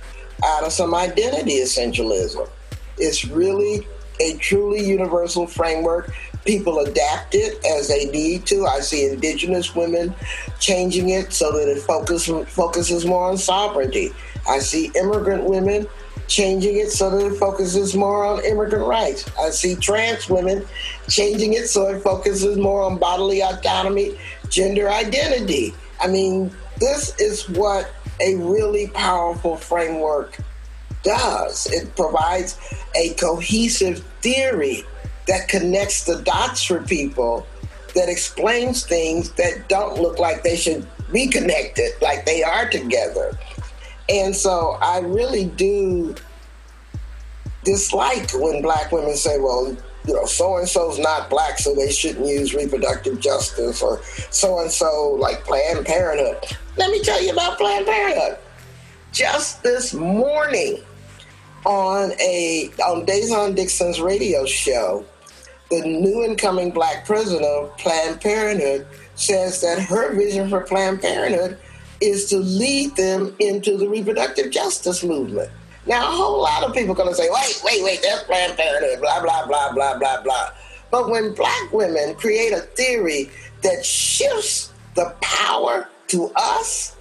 out 0.43 0.63
of 0.63 0.71
some 0.71 0.95
identity 0.95 1.59
essentialism. 1.59 2.49
It's 2.97 3.25
really 3.25 3.85
a 4.19 4.37
truly 4.37 4.85
universal 4.85 5.47
framework. 5.47 6.13
People 6.45 6.79
adapt 6.79 7.35
it 7.35 7.63
as 7.65 7.87
they 7.87 8.05
need 8.05 8.45
to. 8.47 8.65
I 8.65 8.79
see 8.79 9.05
indigenous 9.05 9.75
women 9.75 10.13
changing 10.59 11.09
it 11.09 11.33
so 11.33 11.51
that 11.51 11.67
it 11.69 11.81
focus, 11.81 12.27
focuses 12.51 13.05
more 13.05 13.29
on 13.29 13.37
sovereignty. 13.37 14.11
I 14.47 14.59
see 14.59 14.91
immigrant 14.95 15.43
women 15.43 15.87
changing 16.27 16.77
it 16.77 16.91
so 16.91 17.09
that 17.09 17.25
it 17.25 17.37
focuses 17.37 17.95
more 17.95 18.23
on 18.23 18.43
immigrant 18.45 18.85
rights. 18.85 19.29
I 19.39 19.49
see 19.49 19.75
trans 19.75 20.29
women 20.29 20.65
changing 21.09 21.53
it 21.53 21.67
so 21.67 21.87
it 21.87 22.01
focuses 22.01 22.57
more 22.57 22.83
on 22.83 22.97
bodily 22.97 23.41
autonomy, 23.41 24.17
gender 24.49 24.89
identity. 24.89 25.73
I 25.99 26.07
mean, 26.07 26.51
this 26.79 27.15
is 27.19 27.49
what 27.49 27.91
a 28.21 28.35
really 28.35 28.87
powerful 28.87 29.57
framework 29.57 30.37
does. 31.03 31.65
It 31.67 31.95
provides 31.95 32.57
a 32.95 33.13
cohesive 33.13 33.99
theory 34.21 34.83
that 35.27 35.47
connects 35.47 36.05
the 36.05 36.21
dots 36.23 36.63
for 36.63 36.81
people, 36.81 37.45
that 37.95 38.09
explains 38.09 38.83
things 38.83 39.31
that 39.33 39.69
don't 39.69 39.99
look 39.99 40.19
like 40.19 40.43
they 40.43 40.55
should 40.55 40.87
be 41.11 41.27
connected, 41.27 41.91
like 42.01 42.25
they 42.25 42.43
are 42.43 42.69
together. 42.69 43.37
And 44.09 44.35
so 44.35 44.77
I 44.81 44.99
really 44.99 45.45
do 45.45 46.15
dislike 47.63 48.31
when 48.33 48.61
black 48.61 48.91
women 48.91 49.15
say, 49.15 49.39
well, 49.39 49.75
you 50.07 50.13
know, 50.13 50.25
so 50.25 50.57
and 50.57 50.67
so's 50.67 50.97
not 50.97 51.29
black, 51.29 51.59
so 51.59 51.75
they 51.75 51.91
shouldn't 51.91 52.25
use 52.25 52.55
reproductive 52.55 53.19
justice, 53.19 53.81
or 53.81 54.01
so 54.31 54.59
and 54.59 54.71
so, 54.71 55.15
like 55.19 55.43
Planned 55.43 55.85
Parenthood. 55.85 56.57
Let 56.77 56.89
me 56.89 57.01
tell 57.01 57.21
you 57.21 57.31
about 57.31 57.57
Planned 57.57 57.85
Parenthood. 57.85 58.39
Just 59.11 59.61
this 59.61 59.93
morning, 59.93 60.81
on 61.69 62.11
a 62.19 62.71
um, 62.83 63.01
on 63.01 63.05
Dazon 63.05 63.55
Dixon's 63.55 64.01
radio 64.01 64.43
show, 64.45 65.05
the 65.69 65.81
new 65.81 66.23
incoming 66.23 66.71
black 66.71 67.05
president 67.05 67.45
of 67.45 67.77
Planned 67.77 68.19
Parenthood 68.19 68.87
says 69.13 69.61
that 69.61 69.79
her 69.79 70.15
vision 70.15 70.49
for 70.49 70.61
Planned 70.61 70.99
Parenthood 70.99 71.59
is 72.01 72.27
to 72.29 72.37
lead 72.37 72.95
them 72.95 73.35
into 73.39 73.77
the 73.77 73.87
reproductive 73.87 74.49
justice 74.49 75.03
movement. 75.03 75.51
Now, 75.85 76.07
a 76.07 76.11
whole 76.11 76.41
lot 76.41 76.63
of 76.63 76.73
people 76.73 76.93
are 76.93 76.95
going 76.95 77.09
to 77.09 77.15
say, 77.15 77.29
wait, 77.29 77.61
wait, 77.63 77.83
wait, 77.83 78.01
that's 78.01 78.23
Planned 78.23 78.57
Parenthood, 78.57 79.01
blah, 79.01 79.21
blah, 79.21 79.45
blah, 79.45 79.71
blah, 79.71 79.97
blah, 79.99 80.23
blah. 80.23 80.49
But 80.89 81.09
when 81.09 81.35
black 81.35 81.71
women 81.71 82.15
create 82.15 82.51
a 82.51 82.61
theory 82.61 83.29
that 83.61 83.85
shifts 83.85 84.73
the 84.95 85.13
power 85.21 85.87
to 86.07 86.31
us, 86.35 86.95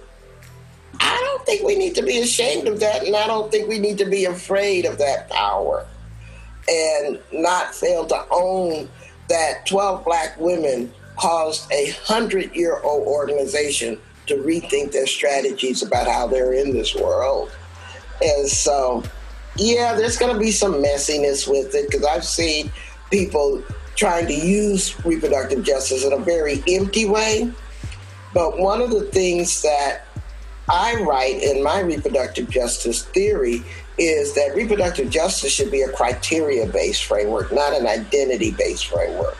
I 0.99 1.17
don't 1.23 1.45
think 1.45 1.63
we 1.65 1.75
need 1.75 1.95
to 1.95 2.01
be 2.01 2.19
ashamed 2.19 2.67
of 2.67 2.79
that, 2.79 3.05
and 3.05 3.15
I 3.15 3.27
don't 3.27 3.51
think 3.51 3.67
we 3.67 3.79
need 3.79 3.97
to 3.99 4.05
be 4.05 4.25
afraid 4.25 4.85
of 4.85 4.97
that 4.97 5.29
power 5.29 5.85
and 6.67 7.19
not 7.31 7.73
fail 7.73 8.05
to 8.05 8.25
own 8.31 8.89
that 9.27 9.65
12 9.65 10.03
black 10.05 10.39
women 10.39 10.91
caused 11.17 11.71
a 11.71 11.91
100 11.91 12.55
year 12.55 12.79
old 12.83 13.07
organization 13.07 13.99
to 14.27 14.35
rethink 14.35 14.91
their 14.91 15.07
strategies 15.07 15.81
about 15.81 16.07
how 16.07 16.27
they're 16.27 16.53
in 16.53 16.71
this 16.71 16.95
world. 16.95 17.51
And 18.21 18.47
so, 18.47 19.03
yeah, 19.55 19.95
there's 19.95 20.17
going 20.17 20.33
to 20.33 20.39
be 20.39 20.51
some 20.51 20.73
messiness 20.73 21.47
with 21.47 21.73
it 21.75 21.89
because 21.89 22.05
I've 22.05 22.23
seen 22.23 22.71
people 23.09 23.63
trying 23.95 24.27
to 24.27 24.33
use 24.33 25.03
reproductive 25.05 25.63
justice 25.63 26.05
in 26.05 26.13
a 26.13 26.17
very 26.17 26.63
empty 26.67 27.05
way. 27.05 27.51
But 28.33 28.59
one 28.59 28.81
of 28.81 28.91
the 28.91 29.01
things 29.05 29.61
that 29.63 30.05
I 30.69 31.01
write 31.01 31.41
in 31.41 31.63
my 31.63 31.81
reproductive 31.81 32.49
justice 32.49 33.03
theory 33.03 33.63
is 33.97 34.33
that 34.35 34.55
reproductive 34.55 35.09
justice 35.09 35.51
should 35.51 35.71
be 35.71 35.81
a 35.81 35.91
criteria 35.91 36.65
based 36.67 37.05
framework, 37.05 37.51
not 37.51 37.73
an 37.73 37.87
identity 37.87 38.51
based 38.51 38.87
framework. 38.87 39.37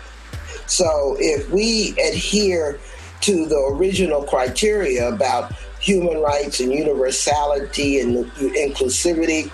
So 0.66 1.16
if 1.20 1.50
we 1.50 1.96
adhere 2.00 2.80
to 3.22 3.46
the 3.46 3.58
original 3.74 4.24
criteria 4.24 5.10
about 5.10 5.54
human 5.80 6.22
rights 6.22 6.60
and 6.60 6.72
universality 6.72 8.00
and 8.00 8.26
inclusivity 8.26 9.52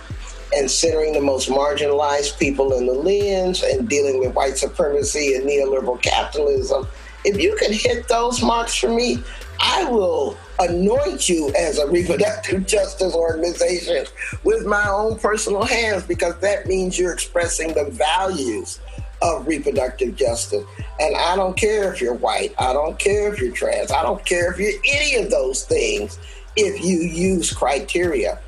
and 0.56 0.70
centering 0.70 1.14
the 1.14 1.22
most 1.22 1.50
marginalized 1.50 2.40
people 2.40 2.74
in 2.74 2.86
the 2.86 2.94
lens 2.94 3.64
and 3.64 3.88
dealing 3.90 4.20
with 4.20 4.34
white 4.34 4.58
supremacy 4.58 5.36
and 5.36 5.46
neoliberal 5.46 6.02
capitalism, 6.02 6.88
if 7.24 7.42
you 7.42 7.56
can 7.60 7.74
hit 7.74 8.08
those 8.08 8.42
marks 8.42 8.76
for 8.76 8.90
me, 8.90 9.24
I 9.60 9.84
will 9.86 10.38
anoint 10.60 11.28
you 11.28 11.54
as 11.58 11.78
a 11.78 11.88
reproductive 11.88 12.66
justice 12.68 13.14
organization 13.14 14.06
with 14.44 14.66
my 14.66 14.88
own 14.88 15.20
personal 15.20 15.64
hands 15.64 16.04
because 16.04 16.38
that 16.40 16.66
means 16.68 16.98
you're 16.98 17.14
expressing 17.14 17.74
the 17.74 17.86
values 17.92 18.80
of 19.22 19.48
reproductive 19.48 20.16
justice. 20.16 20.66
And 21.00 21.16
I 21.16 21.36
don't 21.36 21.58
care 21.58 21.92
if 21.92 22.02
you're 22.02 22.16
white, 22.16 22.54
I 22.60 22.74
don't 22.74 22.98
care 23.00 23.34
if 23.34 23.40
you're 23.40 23.54
trans, 23.54 23.92
I 23.92 24.04
don't 24.04 24.24
care 24.26 24.52
if 24.52 24.60
you're 24.60 24.80
any 24.86 25.16
of 25.16 25.32
those 25.32 25.64
things 25.64 26.20
if 26.56 26.84
you 26.84 27.00
use 27.00 27.52
criteria. 27.52 28.40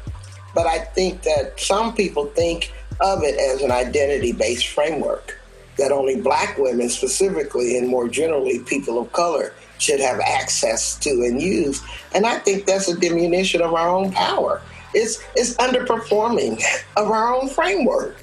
But 0.53 0.67
I 0.67 0.79
think 0.79 1.23
that 1.23 1.59
some 1.59 1.93
people 1.93 2.27
think 2.27 2.71
of 2.99 3.23
it 3.23 3.37
as 3.39 3.61
an 3.61 3.71
identity 3.71 4.31
based 4.31 4.67
framework 4.67 5.37
that 5.77 5.91
only 5.91 6.19
black 6.19 6.57
women, 6.57 6.89
specifically, 6.89 7.77
and 7.77 7.87
more 7.87 8.07
generally, 8.07 8.59
people 8.59 8.99
of 8.99 9.11
color, 9.13 9.53
should 9.77 9.99
have 9.99 10.19
access 10.19 10.97
to 10.99 11.09
and 11.09 11.41
use. 11.41 11.81
And 12.13 12.25
I 12.25 12.39
think 12.39 12.65
that's 12.65 12.87
a 12.87 12.99
diminution 12.99 13.61
of 13.61 13.73
our 13.73 13.89
own 13.89 14.11
power. 14.11 14.61
It's, 14.93 15.23
it's 15.35 15.53
underperforming 15.55 16.61
of 16.95 17.09
our 17.09 17.33
own 17.33 17.49
framework. 17.49 18.17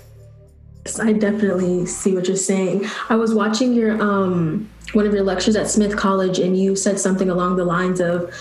I 1.01 1.12
definitely 1.12 1.87
see 1.87 2.14
what 2.14 2.29
you're 2.29 2.37
saying. 2.37 2.85
I 3.09 3.17
was 3.17 3.33
watching 3.35 3.73
your 3.73 4.01
um, 4.03 4.69
one 4.93 5.07
of 5.07 5.14
your 5.14 5.25
lectures 5.25 5.57
at 5.57 5.69
Smith 5.69 5.97
College, 5.97 6.38
and 6.38 6.57
you 6.57 6.77
said 6.77 7.01
something 7.01 7.31
along 7.31 7.57
the 7.57 7.64
lines 7.64 8.01
of 8.01 8.33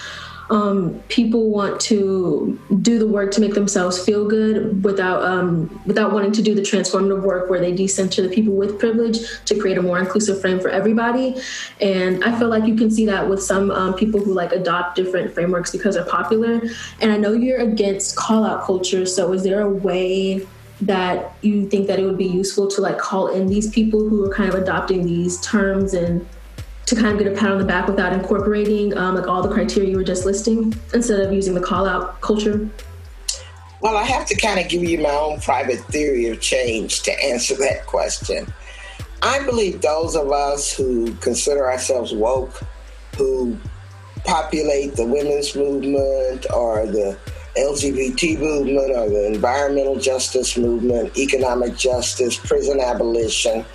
um, 0.50 1.02
people 1.08 1.50
want 1.50 1.80
to 1.82 2.60
do 2.82 3.00
the 3.00 3.08
work 3.08 3.32
to 3.32 3.42
make 3.42 3.54
themselves 3.54 4.04
feel 4.04 4.28
good 4.28 4.84
without 4.84 5.24
um, 5.24 5.82
without 5.86 6.12
wanting 6.12 6.32
to 6.34 6.42
do 6.42 6.54
the 6.54 6.62
transformative 6.62 7.24
work 7.24 7.50
where 7.50 7.60
they 7.60 7.72
decenter 7.72 8.22
the 8.22 8.30
people 8.30 8.54
with 8.54 8.80
privilege 8.80 9.20
to 9.46 9.58
create 9.58 9.78
a 9.78 9.82
more 9.82 10.00
inclusive 10.00 10.40
frame 10.42 10.60
for 10.60 10.70
everybody. 10.70 11.36
And 11.80 12.24
I 12.24 12.38
feel 12.38 12.50
like 12.50 12.66
you 12.66 12.76
can 12.76 12.92
see 12.92 13.06
that 13.06 13.30
with 13.30 13.42
some 13.42 13.72
um, 13.72 13.94
people 13.94 14.20
who 14.20 14.34
like 14.34 14.52
adopt 14.52 14.96
different 14.96 15.34
frameworks 15.34 15.72
because 15.72 15.96
they're 15.96 16.06
popular. 16.06 16.62
And 17.00 17.12
I 17.12 17.18
know 17.18 17.34
you're 17.34 17.60
against 17.60 18.16
call 18.16 18.44
out 18.44 18.64
culture. 18.64 19.06
So 19.06 19.32
is 19.34 19.44
there 19.44 19.62
a 19.62 19.70
way 19.70 20.46
that 20.82 21.34
you 21.42 21.70
think 21.70 21.88
that 21.88 22.00
it 22.00 22.06
would 22.06 22.18
be 22.18 22.28
useful 22.28 22.68
to 22.68 22.82
like 22.82 22.98
call 22.98 23.28
in 23.28 23.48
these 23.48 23.70
people 23.70 24.08
who 24.08 24.26
are 24.26 24.34
kind 24.34 24.50
of 24.50 24.56
adopting 24.56 25.06
these 25.06 25.40
terms 25.42 25.94
and 25.94 26.28
to 26.86 26.96
kind 26.96 27.08
of 27.08 27.18
get 27.18 27.32
a 27.32 27.36
pat 27.36 27.52
on 27.52 27.58
the 27.58 27.66
back 27.66 27.88
without 27.88 28.14
incorporating 28.14 28.96
um, 28.98 29.16
like 29.16 29.28
all 29.28 29.42
the 29.42 29.54
criteria 29.54 29.90
you 29.90 29.98
were 29.98 30.04
just 30.04 30.26
listing 30.26 30.74
instead 30.94 31.20
of 31.20 31.32
using 31.32 31.54
the 31.54 31.62
call 31.62 31.88
out 31.88 32.20
culture? 32.22 32.70
Well, 33.82 33.98
I 33.98 34.04
have 34.04 34.26
to 34.28 34.36
kind 34.36 34.60
of 34.60 34.70
give 34.70 34.84
you 34.84 35.00
my 35.00 35.10
own 35.10 35.42
private 35.42 35.80
theory 35.86 36.28
of 36.28 36.40
change 36.40 37.02
to 37.04 37.24
answer 37.24 37.56
that 37.56 37.86
question. 37.86 38.52
I 39.22 39.44
believe 39.46 39.82
those 39.82 40.16
of 40.16 40.32
us 40.32 40.74
who 40.74 41.14
consider 41.16 41.70
ourselves 41.70 42.14
woke, 42.14 42.62
who 43.18 43.58
populate 44.26 44.96
the 44.96 45.06
women's 45.06 45.56
movement 45.56 46.46
or 46.54 46.86
the 46.86 47.18
LGBT 47.58 48.40
movement 48.40 48.92
or 48.92 49.10
the 49.10 49.28
environmental 49.28 50.00
justice 50.00 50.58
movement, 50.58 51.18
economic 51.18 51.78
justice, 51.78 52.38
prison 52.38 52.80
abolition, 52.80 53.66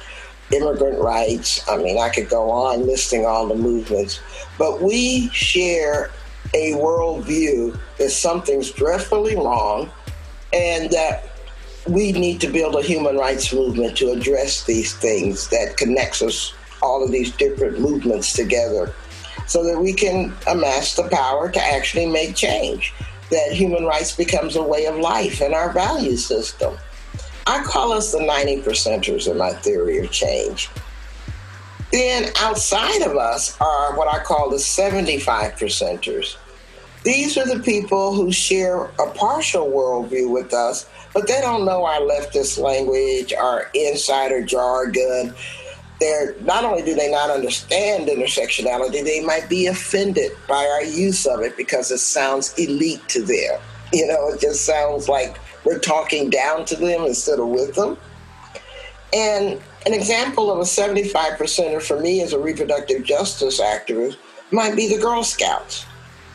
immigrant 0.52 0.98
rights. 1.00 1.66
I 1.68 1.76
mean, 1.76 1.98
I 1.98 2.08
could 2.08 2.28
go 2.28 2.50
on 2.50 2.86
listing 2.86 3.26
all 3.26 3.46
the 3.46 3.54
movements, 3.54 4.20
but 4.58 4.80
we 4.80 5.28
share 5.30 6.10
a 6.54 6.72
worldview 6.72 7.78
that 7.98 8.10
something's 8.10 8.70
dreadfully 8.70 9.36
wrong 9.36 9.90
and 10.52 10.90
that 10.90 11.30
we 11.86 12.12
need 12.12 12.40
to 12.40 12.48
build 12.48 12.74
a 12.74 12.82
human 12.82 13.16
rights 13.16 13.52
movement 13.52 13.96
to 13.98 14.10
address 14.10 14.64
these 14.64 14.94
things 14.94 15.48
that 15.48 15.76
connects 15.76 16.22
us, 16.22 16.54
all 16.82 17.04
of 17.04 17.10
these 17.10 17.34
different 17.36 17.80
movements 17.80 18.32
together, 18.32 18.94
so 19.46 19.64
that 19.64 19.78
we 19.78 19.92
can 19.92 20.34
amass 20.46 20.96
the 20.96 21.08
power 21.08 21.50
to 21.50 21.60
actually 21.60 22.06
make 22.06 22.34
change 22.34 22.92
that 23.30 23.52
human 23.52 23.84
rights 23.84 24.16
becomes 24.16 24.56
a 24.56 24.62
way 24.62 24.86
of 24.86 24.96
life 24.96 25.40
in 25.40 25.52
our 25.54 25.70
value 25.70 26.16
system. 26.16 26.76
I 27.48 27.62
call 27.64 27.92
us 27.92 28.12
the 28.12 28.20
90 28.20 28.62
percenters 28.62 29.28
in 29.28 29.38
my 29.38 29.52
theory 29.54 29.98
of 29.98 30.10
change. 30.10 30.68
Then 31.90 32.30
outside 32.36 33.00
of 33.00 33.16
us 33.16 33.58
are 33.58 33.96
what 33.96 34.06
I 34.06 34.22
call 34.22 34.50
the 34.50 34.58
75 34.58 35.54
percenters. 35.54 36.36
These 37.04 37.38
are 37.38 37.46
the 37.46 37.62
people 37.62 38.14
who 38.14 38.30
share 38.30 38.84
a 38.84 39.10
partial 39.14 39.66
worldview 39.66 40.30
with 40.30 40.52
us, 40.52 40.86
but 41.14 41.26
they 41.26 41.40
don't 41.40 41.64
know 41.64 41.86
our 41.86 42.00
leftist 42.00 42.58
language, 42.58 43.32
our 43.32 43.70
insider 43.72 44.44
jargon, 44.44 45.34
they're 46.00 46.36
not 46.42 46.64
only 46.64 46.82
do 46.82 46.94
they 46.94 47.10
not 47.10 47.30
understand 47.30 48.08
intersectionality, 48.08 49.02
they 49.02 49.24
might 49.24 49.48
be 49.48 49.66
offended 49.66 50.32
by 50.46 50.66
our 50.66 50.84
use 50.84 51.26
of 51.26 51.40
it 51.40 51.56
because 51.56 51.90
it 51.90 51.98
sounds 51.98 52.54
elite 52.54 53.06
to 53.08 53.22
them. 53.22 53.60
You 53.92 54.06
know, 54.06 54.28
it 54.28 54.40
just 54.40 54.64
sounds 54.64 55.08
like 55.08 55.38
we're 55.64 55.78
talking 55.78 56.30
down 56.30 56.64
to 56.66 56.76
them 56.76 57.02
instead 57.02 57.38
of 57.38 57.48
with 57.48 57.74
them. 57.74 57.96
And 59.12 59.60
an 59.86 59.94
example 59.94 60.52
of 60.52 60.58
a 60.58 60.66
75 60.66 61.38
percenter 61.38 61.82
for 61.82 61.98
me 61.98 62.20
as 62.20 62.32
a 62.32 62.38
reproductive 62.38 63.04
justice 63.04 63.60
activist 63.60 64.16
might 64.50 64.76
be 64.76 64.88
the 64.88 65.00
Girl 65.00 65.22
Scouts. 65.22 65.86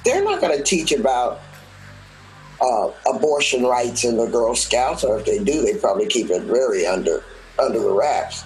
They're 0.06 0.24
not 0.24 0.42
going 0.42 0.58
to 0.58 0.64
teach 0.64 0.92
about 0.92 1.42
uh, 2.62 2.92
abortion 3.14 3.64
rights 3.64 4.04
in 4.04 4.18
the 4.18 4.28
Girl 4.28 4.56
Scouts, 4.56 5.04
or 5.04 5.20
if 5.20 5.26
they 5.26 5.44
do, 5.44 5.62
they 5.62 5.78
probably 5.80 6.08
keep 6.08 6.30
it 6.30 6.44
very 6.44 6.86
under 6.86 7.24
under 7.60 7.80
the 7.80 7.92
wraps. 7.92 8.44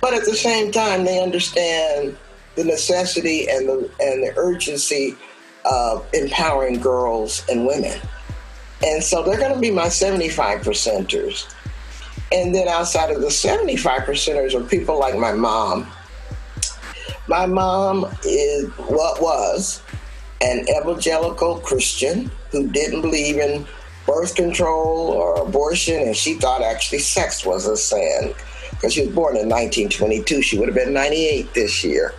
But 0.00 0.14
at 0.14 0.24
the 0.24 0.34
same 0.34 0.72
time, 0.72 1.04
they 1.04 1.22
understand 1.22 2.16
the 2.54 2.64
necessity 2.64 3.48
and 3.48 3.68
the 3.68 3.90
and 4.00 4.22
the 4.22 4.32
urgency 4.36 5.16
of 5.64 6.06
empowering 6.12 6.80
girls 6.80 7.44
and 7.48 7.66
women. 7.66 8.00
And 8.84 9.02
so 9.02 9.22
they're 9.22 9.38
going 9.38 9.54
to 9.54 9.60
be 9.60 9.70
my 9.70 9.88
75 9.88 10.60
percenters. 10.60 11.52
And 12.32 12.54
then 12.54 12.68
outside 12.68 13.10
of 13.10 13.20
the 13.20 13.30
75 13.30 14.02
percenters 14.02 14.54
are 14.54 14.64
people 14.64 14.98
like 14.98 15.16
my 15.16 15.32
mom. 15.32 15.86
My 17.28 17.46
mom 17.46 18.06
is 18.24 18.68
what 18.72 19.20
was 19.20 19.82
an 20.40 20.66
evangelical 20.68 21.58
Christian 21.60 22.30
who 22.50 22.68
didn't 22.68 23.00
believe 23.00 23.38
in 23.38 23.66
birth 24.06 24.34
control 24.36 25.08
or 25.08 25.42
abortion, 25.42 26.02
and 26.02 26.16
she 26.16 26.34
thought 26.34 26.62
actually 26.62 27.00
sex 27.00 27.44
was 27.44 27.66
a 27.66 27.76
sin 27.76 28.32
because 28.70 28.92
she 28.92 29.06
was 29.06 29.14
born 29.14 29.36
in 29.36 29.48
1922. 29.48 30.42
She 30.42 30.58
would 30.58 30.68
have 30.68 30.76
been 30.76 30.92
98 30.92 31.52
this 31.54 31.82
year. 31.82 32.14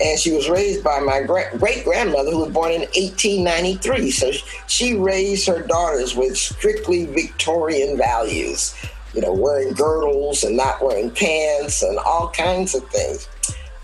And 0.00 0.18
she 0.18 0.32
was 0.32 0.48
raised 0.48 0.84
by 0.84 1.00
my 1.00 1.22
great 1.22 1.84
grandmother, 1.84 2.30
who 2.30 2.40
was 2.40 2.52
born 2.52 2.72
in 2.72 2.80
1893. 2.80 4.10
So 4.10 4.30
she 4.66 4.94
raised 4.94 5.46
her 5.48 5.66
daughters 5.66 6.14
with 6.14 6.36
strictly 6.36 7.06
Victorian 7.06 7.96
values, 7.96 8.74
you 9.14 9.20
know, 9.20 9.32
wearing 9.32 9.74
girdles 9.74 10.44
and 10.44 10.56
not 10.56 10.82
wearing 10.82 11.10
pants 11.10 11.82
and 11.82 11.98
all 11.98 12.30
kinds 12.30 12.74
of 12.74 12.88
things. 12.90 13.28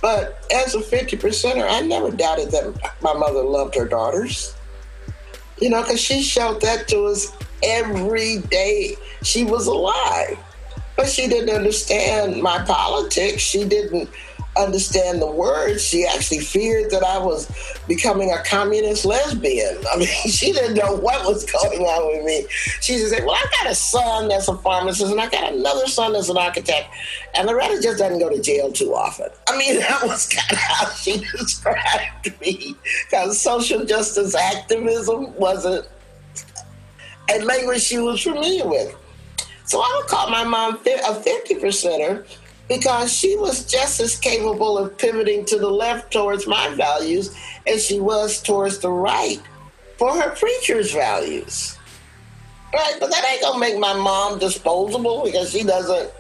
But 0.01 0.45
as 0.53 0.75
a 0.75 0.83
50 0.83 1.17
percenter, 1.17 1.67
I 1.69 1.81
never 1.81 2.11
doubted 2.11 2.51
that 2.51 2.93
my 3.01 3.15
mother 3.15 3.43
loved 3.43 3.75
her 3.75 3.89
daughters. 3.89 4.55
You 5.59 5.71
know, 5.71 5.83
because 5.83 6.01
she 6.01 6.23
showed 6.23 6.61
that 6.61 6.89
to 6.89 7.07
us 7.07 7.33
every 7.63 8.39
day 8.51 8.97
she 9.23 9.45
was 9.45 9.67
alive. 9.67 10.39
But 10.97 11.09
she 11.09 11.27
didn't 11.27 11.55
understand 11.55 12.43
my 12.43 12.63
politics. 12.65 13.43
She 13.43 13.65
didn't 13.65 14.11
understand 14.57 15.21
the 15.21 15.31
words. 15.31 15.83
She 15.85 16.07
actually 16.07 16.41
feared 16.41 16.91
that 16.91 17.03
I 17.03 17.19
was 17.19 17.51
becoming 17.87 18.31
a 18.31 18.43
communist 18.45 19.05
lesbian. 19.05 19.79
I 19.93 19.99
mean, 19.99 20.09
she 20.29 20.53
didn't 20.53 20.75
know 20.75 20.95
what 20.95 21.27
was 21.27 21.45
going 21.45 21.83
on 21.83 22.17
with 22.17 22.25
me. 22.25 22.47
She 22.81 22.95
just 22.97 23.11
said, 23.11 23.25
Well, 23.25 23.35
I 23.35 23.45
got 23.63 23.71
a 23.71 23.75
son 23.75 24.29
that's 24.29 24.49
a 24.49 24.57
pharmacist, 24.57 25.11
and 25.11 25.21
I 25.21 25.29
got 25.29 25.53
another 25.53 25.87
son 25.87 26.13
that's 26.13 26.29
an 26.29 26.39
architect, 26.39 26.89
and 27.35 27.47
Loretta 27.47 27.81
just 27.81 27.99
doesn't 27.99 28.19
go 28.19 28.29
to 28.31 28.41
jail 28.41 28.73
too 28.73 28.95
often. 28.95 29.29
I 29.49 29.57
mean, 29.57 29.79
that 29.81 30.03
was 30.03 30.29
kind 30.29 30.53
of 30.53 30.59
how 30.59 30.91
she 30.91 31.19
described 31.33 32.41
me, 32.41 32.75
because 33.09 33.41
social 33.41 33.85
justice 33.85 34.35
activism 34.35 35.35
wasn't 35.37 35.87
a 37.31 37.43
language 37.45 37.83
she 37.83 37.99
was 37.99 38.23
familiar 38.23 38.69
with. 38.69 38.95
So 39.67 39.81
I 39.81 39.97
would 39.97 40.09
call 40.09 40.31
my 40.31 40.45
mom 40.45 40.75
a 40.75 41.15
50 41.15 41.55
percenter 41.55 42.27
because 42.69 43.13
she 43.13 43.37
was 43.37 43.71
just 43.71 44.01
as 44.01 44.17
capable 44.17 44.79
of 44.79 44.97
pivoting 44.97 45.45
to 45.47 45.59
the 45.59 45.69
left 45.69 46.13
towards 46.13 46.47
my 46.47 46.75
values 46.75 47.37
as 47.67 47.85
she 47.85 48.01
was 48.01 48.43
towards 48.43 48.79
the 48.79 48.91
right 48.91 49.41
for 49.99 50.13
her 50.13 50.31
preacher's 50.31 50.93
values. 50.93 51.77
Right? 52.73 52.97
But 52.99 53.11
that 53.11 53.25
ain't 53.25 53.43
gonna 53.43 53.59
make 53.59 53.79
my 53.79 53.95
mom 53.95 54.39
disposable 54.39 55.25
because 55.25 55.51
she 55.51 55.63
doesn't 55.63 56.11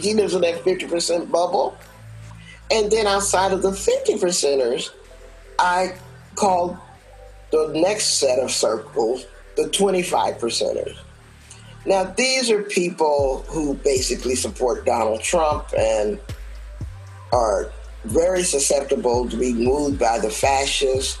she 0.00 0.14
lives 0.14 0.34
in 0.34 0.40
that 0.40 0.64
50% 0.64 1.30
bubble. 1.30 1.76
And 2.70 2.90
then 2.90 3.06
outside 3.06 3.52
of 3.52 3.62
the 3.62 3.72
50 3.72 4.14
percenters, 4.14 4.90
I 5.58 5.94
called 6.34 6.76
the 7.52 7.68
next 7.74 8.18
set 8.18 8.40
of 8.40 8.50
circles 8.50 9.26
the 9.56 9.68
25 9.68 10.38
percenters. 10.38 10.96
Now, 11.86 12.04
these 12.04 12.50
are 12.50 12.62
people 12.62 13.44
who 13.48 13.74
basically 13.74 14.36
support 14.36 14.86
Donald 14.86 15.20
Trump 15.20 15.66
and 15.76 16.18
are 17.32 17.70
very 18.04 18.42
susceptible 18.42 19.28
to 19.28 19.36
be 19.36 19.52
moved 19.52 19.98
by 19.98 20.18
the 20.18 20.30
fascist, 20.30 21.18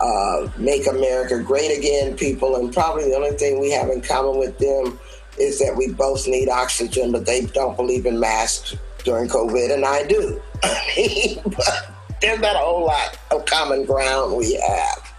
uh, 0.00 0.48
make 0.58 0.86
America 0.86 1.42
great 1.42 1.76
again 1.76 2.16
people. 2.16 2.56
And 2.56 2.72
probably 2.72 3.08
the 3.10 3.16
only 3.16 3.36
thing 3.36 3.60
we 3.60 3.70
have 3.72 3.88
in 3.88 4.00
common 4.00 4.38
with 4.38 4.58
them 4.58 4.98
is 5.38 5.58
that 5.58 5.74
we 5.76 5.92
both 5.92 6.26
need 6.26 6.48
oxygen, 6.48 7.12
but 7.12 7.26
they 7.26 7.46
don't 7.46 7.76
believe 7.76 8.06
in 8.06 8.18
masks 8.18 8.76
during 9.04 9.28
COVID, 9.28 9.72
and 9.72 9.84
I 9.84 10.04
do. 10.04 10.40
I 10.62 10.92
mean, 10.96 11.40
but 11.44 11.96
there's 12.20 12.40
not 12.40 12.56
a 12.56 12.58
whole 12.58 12.86
lot 12.86 13.18
of 13.30 13.44
common 13.46 13.84
ground 13.84 14.36
we 14.36 14.54
have. 14.54 15.12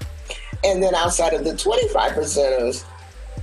And 0.63 0.81
then 0.81 0.95
outside 0.95 1.33
of 1.33 1.43
the 1.43 1.55
25 1.55 2.13
percenters, 2.13 2.83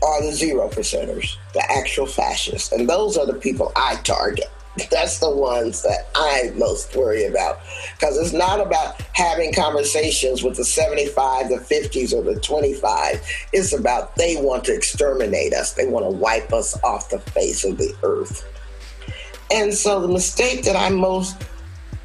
are 0.03 0.23
the 0.23 0.33
zero 0.33 0.69
percenters, 0.69 1.37
the 1.53 1.63
actual 1.71 2.07
fascists. 2.07 2.73
And 2.73 2.89
those 2.89 3.17
are 3.17 3.27
the 3.27 3.35
people 3.35 3.73
I 3.77 3.97
target. 3.97 4.51
That's 4.91 5.21
the 5.21 5.31
ones 5.31 5.83
that 5.83 6.09
I 6.15 6.53
most 6.57 6.95
worry 6.97 7.27
about. 7.27 7.61
Because 7.95 8.19
it's 8.19 8.33
not 8.33 8.61
about 8.61 9.01
having 9.13 9.53
conversations 9.53 10.43
with 10.43 10.57
the 10.57 10.65
75, 10.65 11.49
the 11.49 11.57
50s, 11.57 12.13
or 12.13 12.23
the 12.23 12.41
25. 12.41 13.23
It's 13.53 13.73
about 13.73 14.17
they 14.17 14.37
want 14.37 14.65
to 14.65 14.75
exterminate 14.75 15.55
us, 15.55 15.73
they 15.73 15.87
want 15.87 16.05
to 16.07 16.11
wipe 16.11 16.53
us 16.53 16.81
off 16.83 17.11
the 17.11 17.21
face 17.21 17.65
of 17.65 17.79
the 17.79 17.95
earth. 18.03 18.51
And 19.51 19.73
so 19.73 20.01
the 20.01 20.09
mistake 20.09 20.65
that 20.65 20.77
I 20.77 20.89
most 20.89 21.37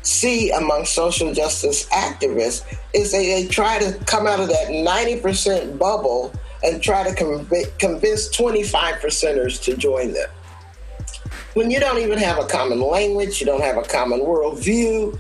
see 0.02 0.52
among 0.52 0.86
social 0.86 1.34
justice 1.34 1.88
activists 1.90 2.64
is 2.94 3.12
they, 3.12 3.44
they 3.44 3.48
try 3.48 3.80
to 3.80 3.98
come 4.06 4.28
out 4.28 4.40
of 4.40 4.48
that 4.50 4.70
90% 4.70 5.78
bubble 5.78 6.34
and 6.64 6.82
try 6.82 7.10
to 7.10 7.70
convince 7.78 8.30
25 8.30 8.96
percenters 8.96 9.62
to 9.64 9.78
join 9.78 10.14
them. 10.14 10.30
When 11.54 11.72
you 11.72 11.80
don't 11.80 12.00
even 12.00 12.18
have 12.20 12.38
a 12.38 12.46
common 12.46 12.82
language, 12.82 13.40
you 13.40 13.46
don't 13.46 13.62
have 13.62 13.78
a 13.78 13.84
common 13.84 14.20
worldview, 14.20 15.18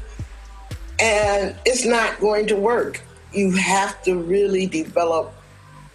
and 0.99 1.55
it's 1.65 1.85
not 1.85 2.19
going 2.19 2.47
to 2.47 2.55
work. 2.55 3.01
You 3.33 3.51
have 3.51 4.01
to 4.03 4.15
really 4.15 4.65
develop 4.65 5.33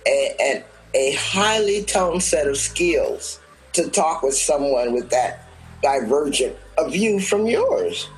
a, 0.06 0.34
a, 0.40 0.64
a 0.94 1.12
highly 1.14 1.84
toned 1.84 2.22
set 2.22 2.46
of 2.46 2.56
skills 2.56 3.40
to 3.74 3.90
talk 3.90 4.22
with 4.22 4.34
someone 4.34 4.92
with 4.92 5.10
that 5.10 5.48
divergent 5.82 6.56
a 6.78 6.88
view 6.88 7.20
from 7.20 7.46
yours. 7.46 8.08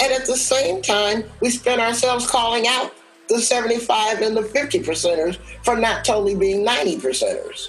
And 0.00 0.12
at 0.12 0.26
the 0.26 0.36
same 0.36 0.82
time, 0.82 1.24
we 1.40 1.50
spend 1.50 1.80
ourselves 1.80 2.28
calling 2.28 2.66
out 2.66 2.92
the 3.28 3.40
75 3.40 4.20
and 4.20 4.36
the 4.36 4.42
50 4.42 4.80
percenters 4.80 5.36
for 5.62 5.76
not 5.76 6.04
totally 6.04 6.34
being 6.34 6.64
90 6.64 6.98
percenters. 6.98 7.68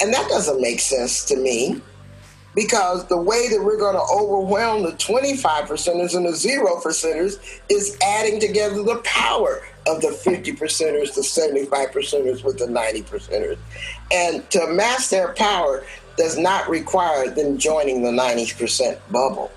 And 0.00 0.12
that 0.12 0.28
doesn't 0.28 0.60
make 0.60 0.80
sense 0.80 1.24
to 1.26 1.36
me 1.36 1.82
because 2.54 3.06
the 3.06 3.16
way 3.16 3.48
that 3.48 3.62
we're 3.62 3.78
going 3.78 3.94
to 3.94 4.12
overwhelm 4.12 4.82
the 4.82 4.92
25 4.92 5.64
percenters 5.64 6.16
and 6.16 6.26
the 6.26 6.34
zero 6.34 6.80
percenters 6.80 7.38
is 7.68 7.96
adding 8.02 8.40
together 8.40 8.82
the 8.82 9.00
power 9.04 9.62
of 9.86 10.00
the 10.00 10.10
50 10.10 10.52
percenters, 10.52 11.14
the 11.14 11.22
75 11.22 11.90
percenters 11.90 12.42
with 12.42 12.58
the 12.58 12.66
90 12.66 13.02
percenters. 13.02 13.58
And 14.12 14.48
to 14.50 14.62
amass 14.62 15.10
their 15.10 15.32
power 15.34 15.84
does 16.16 16.36
not 16.36 16.68
require 16.68 17.30
them 17.30 17.56
joining 17.56 18.02
the 18.02 18.12
90 18.12 18.54
percent 18.54 18.98
bubble. 19.10 19.50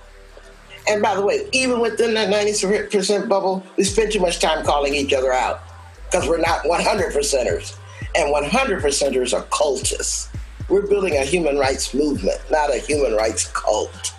And 0.88 1.02
by 1.02 1.15
the 1.15 1.26
way, 1.26 1.48
even 1.52 1.80
within 1.80 2.13
that 2.15 2.30
90% 2.30 3.30
bubble, 3.30 3.63
we 3.78 3.84
spend 3.84 4.12
too 4.12 4.19
much 4.19 4.39
time 4.39 4.65
calling 4.65 4.93
each 4.93 5.13
other 5.13 5.32
out 5.32 5.62
because 6.06 6.28
we're 6.28 6.38
not 6.38 6.67
100 6.67 7.13
percenters. 7.13 7.78
And 8.15 8.32
100 8.32 8.84
percenters 8.84 9.38
are 9.38 9.43
cultists. 9.46 10.28
We're 10.69 10.88
building 10.88 11.17
a 11.17 11.24
human 11.24 11.58
rights 11.58 11.93
movement, 11.93 12.39
not 12.52 12.74
a 12.74 12.78
human 12.78 13.13
rights 13.13 13.48
cult. 13.48 14.13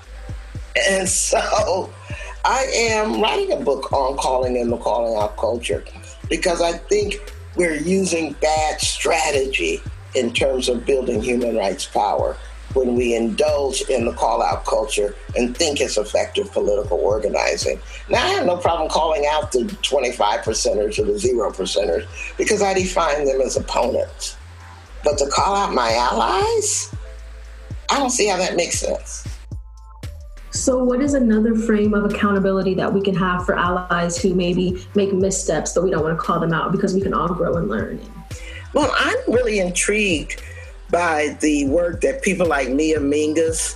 And 0.88 1.08
so 1.08 1.92
I 2.44 2.66
am 2.74 3.20
writing 3.20 3.52
a 3.52 3.56
book 3.56 3.92
on 3.92 4.16
calling 4.16 4.56
in 4.56 4.70
the 4.70 4.76
calling 4.76 5.16
out 5.16 5.36
culture 5.36 5.84
because 6.28 6.60
I 6.60 6.72
think 6.72 7.32
we're 7.56 7.76
using 7.76 8.32
bad 8.40 8.80
strategy 8.80 9.80
in 10.14 10.32
terms 10.32 10.68
of 10.68 10.84
building 10.84 11.22
human 11.22 11.56
rights 11.56 11.86
power 11.86 12.36
when 12.74 12.94
we 12.94 13.14
indulge 13.14 13.82
in 13.82 14.04
the 14.04 14.12
call 14.12 14.42
out 14.42 14.64
culture 14.64 15.14
and 15.36 15.56
think 15.56 15.80
it's 15.80 15.96
effective 15.96 16.52
political 16.52 16.98
organizing. 16.98 17.80
Now, 18.08 18.24
I 18.24 18.28
have 18.30 18.46
no 18.46 18.56
problem 18.56 18.88
calling 18.88 19.24
out 19.30 19.52
the 19.52 19.64
25 19.82 20.40
percenters 20.40 20.98
or 20.98 21.04
the 21.04 21.18
zero 21.18 21.50
percenters 21.50 22.06
because 22.36 22.62
I 22.62 22.74
define 22.74 23.24
them 23.24 23.40
as 23.40 23.56
opponents. 23.56 24.36
But 25.02 25.18
to 25.18 25.26
call 25.28 25.54
out 25.54 25.72
my 25.72 25.92
allies, 25.94 26.94
I 27.90 27.98
don't 27.98 28.10
see 28.10 28.26
how 28.26 28.38
that 28.38 28.56
makes 28.56 28.80
sense. 28.80 29.26
So, 30.50 30.82
what 30.82 31.00
is 31.00 31.14
another 31.14 31.56
frame 31.56 31.94
of 31.94 32.04
accountability 32.04 32.74
that 32.74 32.92
we 32.92 33.02
can 33.02 33.14
have 33.16 33.44
for 33.44 33.58
allies 33.58 34.16
who 34.16 34.34
maybe 34.34 34.86
make 34.94 35.12
missteps, 35.12 35.72
but 35.72 35.82
we 35.82 35.90
don't 35.90 36.02
want 36.02 36.16
to 36.16 36.22
call 36.22 36.38
them 36.38 36.52
out 36.52 36.70
because 36.70 36.94
we 36.94 37.00
can 37.00 37.12
all 37.12 37.28
grow 37.28 37.56
and 37.56 37.68
learn? 37.68 38.00
Well, 38.72 38.92
I'm 38.96 39.16
really 39.26 39.58
intrigued 39.58 40.42
by 40.94 41.36
the 41.40 41.66
work 41.66 42.00
that 42.02 42.22
people 42.22 42.46
like 42.46 42.68
Mia 42.68 43.00
Mingus 43.00 43.74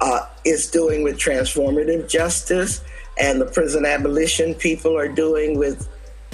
uh, 0.00 0.28
is 0.44 0.70
doing 0.70 1.02
with 1.02 1.18
transformative 1.18 2.08
justice 2.08 2.80
and 3.18 3.40
the 3.40 3.46
prison 3.46 3.84
abolition 3.84 4.54
people 4.54 4.96
are 4.96 5.08
doing 5.08 5.58
with 5.58 5.88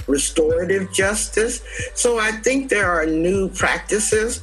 restorative 0.07 0.93
justice. 0.93 1.63
So 1.95 2.19
I 2.19 2.33
think 2.33 2.69
there 2.69 2.91
are 2.91 3.07
new 3.07 3.49
practices 3.49 4.43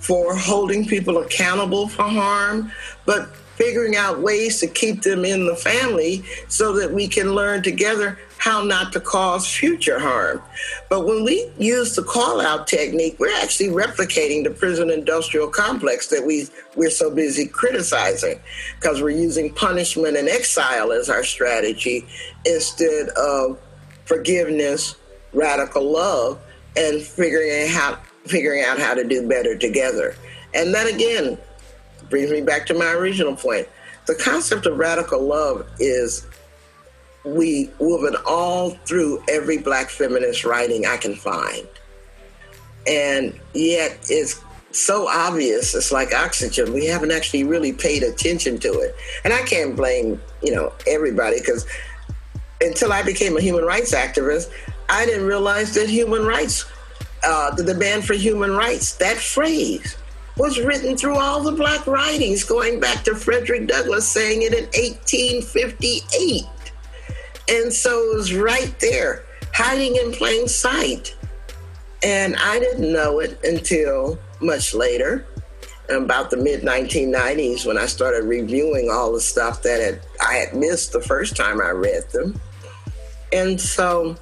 for 0.00 0.34
holding 0.34 0.86
people 0.86 1.18
accountable 1.18 1.88
for 1.88 2.04
harm, 2.04 2.72
but 3.04 3.36
figuring 3.56 3.96
out 3.96 4.20
ways 4.20 4.60
to 4.60 4.66
keep 4.66 5.02
them 5.02 5.26
in 5.26 5.44
the 5.44 5.56
family 5.56 6.24
so 6.48 6.72
that 6.72 6.90
we 6.90 7.06
can 7.06 7.34
learn 7.34 7.62
together 7.62 8.18
how 8.38 8.62
not 8.62 8.92
to 8.92 9.00
cause 9.00 9.46
future 9.46 9.98
harm. 9.98 10.40
But 10.88 11.06
when 11.06 11.24
we 11.24 11.50
use 11.58 11.94
the 11.94 12.02
call 12.02 12.40
out 12.40 12.66
technique, 12.66 13.16
we're 13.18 13.36
actually 13.36 13.68
replicating 13.68 14.44
the 14.44 14.50
prison 14.50 14.90
industrial 14.90 15.48
complex 15.48 16.06
that 16.08 16.24
we, 16.24 16.48
we're 16.76 16.90
so 16.90 17.14
busy 17.14 17.46
criticizing 17.46 18.40
because 18.80 19.02
we're 19.02 19.10
using 19.10 19.52
punishment 19.52 20.16
and 20.16 20.28
exile 20.28 20.92
as 20.92 21.10
our 21.10 21.24
strategy 21.24 22.06
instead 22.46 23.08
of 23.10 23.58
forgiveness, 24.04 24.96
radical 25.32 25.90
love, 25.90 26.40
and 26.76 27.02
figuring 27.02 27.68
out 27.76 28.00
figuring 28.26 28.62
out 28.62 28.78
how 28.78 28.94
to 28.94 29.04
do 29.04 29.26
better 29.26 29.56
together. 29.56 30.14
And 30.54 30.74
that 30.74 30.86
again 30.86 31.38
brings 32.10 32.30
me 32.30 32.42
back 32.42 32.66
to 32.66 32.74
my 32.74 32.92
original 32.92 33.34
point. 33.34 33.66
The 34.06 34.14
concept 34.14 34.66
of 34.66 34.78
radical 34.78 35.22
love 35.22 35.66
is 35.78 36.26
we 37.34 37.70
woven 37.78 38.16
all 38.26 38.70
through 38.70 39.22
every 39.28 39.58
black 39.58 39.90
feminist 39.90 40.44
writing 40.44 40.86
I 40.86 40.96
can 40.96 41.14
find. 41.14 41.66
And 42.86 43.38
yet 43.54 43.98
it's 44.08 44.42
so 44.70 45.08
obvious, 45.08 45.74
it's 45.74 45.92
like 45.92 46.14
oxygen. 46.14 46.72
We 46.72 46.86
haven't 46.86 47.10
actually 47.10 47.44
really 47.44 47.72
paid 47.72 48.02
attention 48.02 48.58
to 48.60 48.68
it. 48.80 48.94
And 49.24 49.32
I 49.32 49.42
can't 49.42 49.76
blame, 49.76 50.20
you 50.42 50.54
know, 50.54 50.72
everybody 50.86 51.40
because 51.40 51.66
until 52.60 52.92
I 52.92 53.02
became 53.02 53.36
a 53.36 53.40
human 53.40 53.64
rights 53.64 53.94
activist, 53.94 54.50
I 54.88 55.04
didn't 55.04 55.26
realize 55.26 55.74
that 55.74 55.88
human 55.88 56.24
rights, 56.24 56.64
uh, 57.24 57.54
the 57.54 57.64
demand 57.64 58.04
for 58.04 58.14
human 58.14 58.52
rights, 58.52 58.94
that 58.94 59.16
phrase 59.16 59.96
was 60.36 60.60
written 60.60 60.96
through 60.96 61.16
all 61.16 61.42
the 61.42 61.52
black 61.52 61.86
writings 61.86 62.44
going 62.44 62.78
back 62.78 63.02
to 63.04 63.14
Frederick 63.14 63.66
Douglass 63.66 64.06
saying 64.06 64.42
it 64.42 64.54
in 64.54 64.64
1858. 64.66 66.44
And 67.50 67.72
so 67.72 68.12
it 68.12 68.16
was 68.16 68.34
right 68.34 68.74
there, 68.80 69.24
hiding 69.54 69.96
in 69.96 70.12
plain 70.12 70.48
sight. 70.48 71.16
And 72.02 72.36
I 72.36 72.58
didn't 72.58 72.92
know 72.92 73.20
it 73.20 73.40
until 73.44 74.18
much 74.40 74.74
later, 74.74 75.26
about 75.88 76.30
the 76.30 76.36
mid 76.36 76.62
1990s, 76.62 77.64
when 77.64 77.78
I 77.78 77.86
started 77.86 78.24
reviewing 78.24 78.90
all 78.90 79.12
the 79.12 79.20
stuff 79.20 79.62
that 79.62 79.80
had, 79.80 80.00
I 80.20 80.34
had 80.34 80.54
missed 80.54 80.92
the 80.92 81.00
first 81.00 81.36
time 81.36 81.60
I 81.60 81.70
read 81.70 82.10
them. 82.10 82.38
And 83.32 83.60
so 83.60 84.16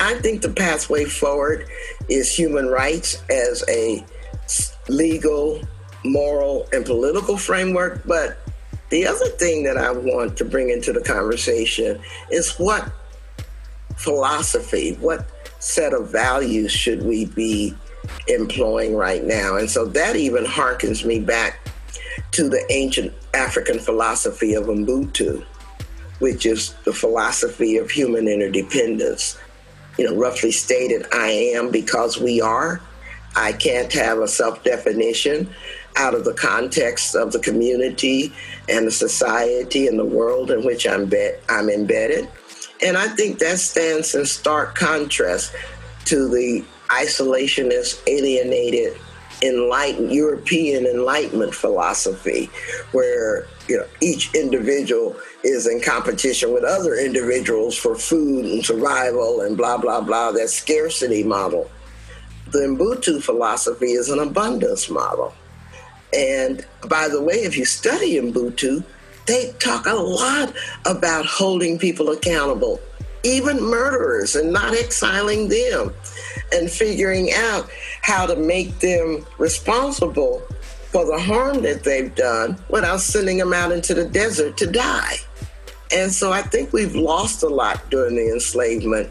I 0.00 0.14
think 0.14 0.42
the 0.42 0.50
pathway 0.50 1.04
forward 1.04 1.68
is 2.08 2.34
human 2.34 2.66
rights 2.68 3.22
as 3.30 3.64
a 3.68 4.04
legal, 4.88 5.60
moral, 6.04 6.66
and 6.72 6.84
political 6.84 7.36
framework. 7.36 8.02
But 8.06 8.38
the 8.90 9.06
other 9.06 9.26
thing 9.26 9.64
that 9.64 9.76
I 9.76 9.92
want 9.92 10.36
to 10.38 10.44
bring 10.44 10.70
into 10.70 10.92
the 10.92 11.02
conversation 11.02 12.00
is 12.30 12.56
what 12.56 12.90
philosophy, 13.96 14.94
what 15.00 15.26
set 15.58 15.92
of 15.92 16.10
values 16.10 16.72
should 16.72 17.02
we 17.02 17.26
be 17.26 17.74
employing 18.28 18.96
right 18.96 19.24
now? 19.24 19.56
And 19.56 19.68
so 19.68 19.84
that 19.86 20.16
even 20.16 20.44
harkens 20.44 21.04
me 21.04 21.20
back 21.20 21.68
to 22.32 22.48
the 22.48 22.64
ancient 22.70 23.12
African 23.34 23.78
philosophy 23.78 24.54
of 24.54 24.66
Ubuntu, 24.66 25.44
which 26.18 26.46
is 26.46 26.74
the 26.84 26.92
philosophy 26.92 27.76
of 27.76 27.90
human 27.90 28.28
interdependence. 28.28 29.38
You 29.98 30.06
know, 30.06 30.16
roughly 30.16 30.52
stated, 30.52 31.06
I 31.12 31.28
am 31.54 31.70
because 31.70 32.18
we 32.18 32.40
are. 32.40 32.80
I 33.36 33.52
can't 33.52 33.92
have 33.92 34.18
a 34.18 34.28
self 34.28 34.64
definition 34.64 35.52
out 35.98 36.14
of 36.14 36.24
the 36.24 36.34
context 36.34 37.14
of 37.14 37.32
the 37.32 37.38
community 37.40 38.32
and 38.68 38.86
the 38.86 38.90
society 38.90 39.86
and 39.86 39.98
the 39.98 40.04
world 40.04 40.50
in 40.50 40.64
which 40.64 40.86
I'm, 40.86 41.06
be- 41.06 41.34
I'm 41.48 41.68
embedded. 41.68 42.28
And 42.82 42.96
I 42.96 43.08
think 43.08 43.40
that 43.40 43.58
stands 43.58 44.14
in 44.14 44.24
stark 44.24 44.76
contrast 44.76 45.54
to 46.06 46.28
the 46.28 46.64
isolationist, 46.88 48.00
alienated, 48.06 48.96
enlightened 49.42 50.12
European 50.12 50.86
Enlightenment 50.86 51.54
philosophy, 51.54 52.50
where 52.92 53.46
you 53.68 53.76
know 53.76 53.86
each 54.00 54.34
individual 54.34 55.16
is 55.44 55.66
in 55.66 55.80
competition 55.80 56.52
with 56.52 56.64
other 56.64 56.94
individuals 56.94 57.76
for 57.76 57.94
food 57.94 58.44
and 58.44 58.64
survival 58.64 59.42
and 59.42 59.56
blah 59.56 59.76
blah 59.76 60.00
blah. 60.00 60.32
That 60.32 60.48
scarcity 60.48 61.22
model. 61.22 61.70
The 62.50 62.60
Ubuntu 62.60 63.22
philosophy 63.22 63.92
is 63.92 64.08
an 64.08 64.20
abundance 64.20 64.88
model. 64.88 65.34
And 66.12 66.64
by 66.88 67.08
the 67.08 67.22
way, 67.22 67.34
if 67.34 67.56
you 67.56 67.64
study 67.64 68.14
Ubuntu, 68.14 68.84
they 69.26 69.52
talk 69.58 69.86
a 69.86 69.94
lot 69.94 70.54
about 70.86 71.26
holding 71.26 71.78
people 71.78 72.10
accountable, 72.10 72.80
even 73.22 73.62
murderers, 73.62 74.34
and 74.36 74.52
not 74.52 74.74
exiling 74.74 75.48
them, 75.48 75.92
and 76.52 76.70
figuring 76.70 77.30
out 77.34 77.68
how 78.02 78.24
to 78.24 78.36
make 78.36 78.78
them 78.78 79.26
responsible 79.36 80.42
for 80.90 81.04
the 81.04 81.18
harm 81.18 81.60
that 81.62 81.84
they've 81.84 82.14
done 82.14 82.56
without 82.70 83.00
sending 83.00 83.36
them 83.36 83.52
out 83.52 83.70
into 83.70 83.92
the 83.92 84.06
desert 84.06 84.56
to 84.56 84.66
die. 84.66 85.16
And 85.92 86.10
so 86.10 86.32
I 86.32 86.40
think 86.42 86.72
we've 86.72 86.94
lost 86.94 87.42
a 87.42 87.48
lot 87.48 87.90
during 87.90 88.16
the 88.16 88.32
enslavement 88.32 89.10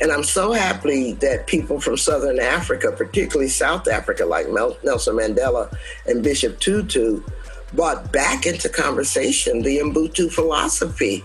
and 0.00 0.10
I'm 0.10 0.24
so 0.24 0.52
happy 0.52 1.12
that 1.14 1.46
people 1.46 1.80
from 1.80 1.96
Southern 1.96 2.40
Africa, 2.40 2.92
particularly 2.92 3.48
South 3.48 3.88
Africa, 3.88 4.24
like 4.24 4.48
Nelson 4.48 5.16
Mandela 5.16 5.74
and 6.06 6.22
Bishop 6.22 6.58
Tutu, 6.60 7.22
brought 7.74 8.10
back 8.12 8.46
into 8.46 8.68
conversation 8.68 9.62
the 9.62 9.78
Ubuntu 9.78 10.32
philosophy. 10.32 11.22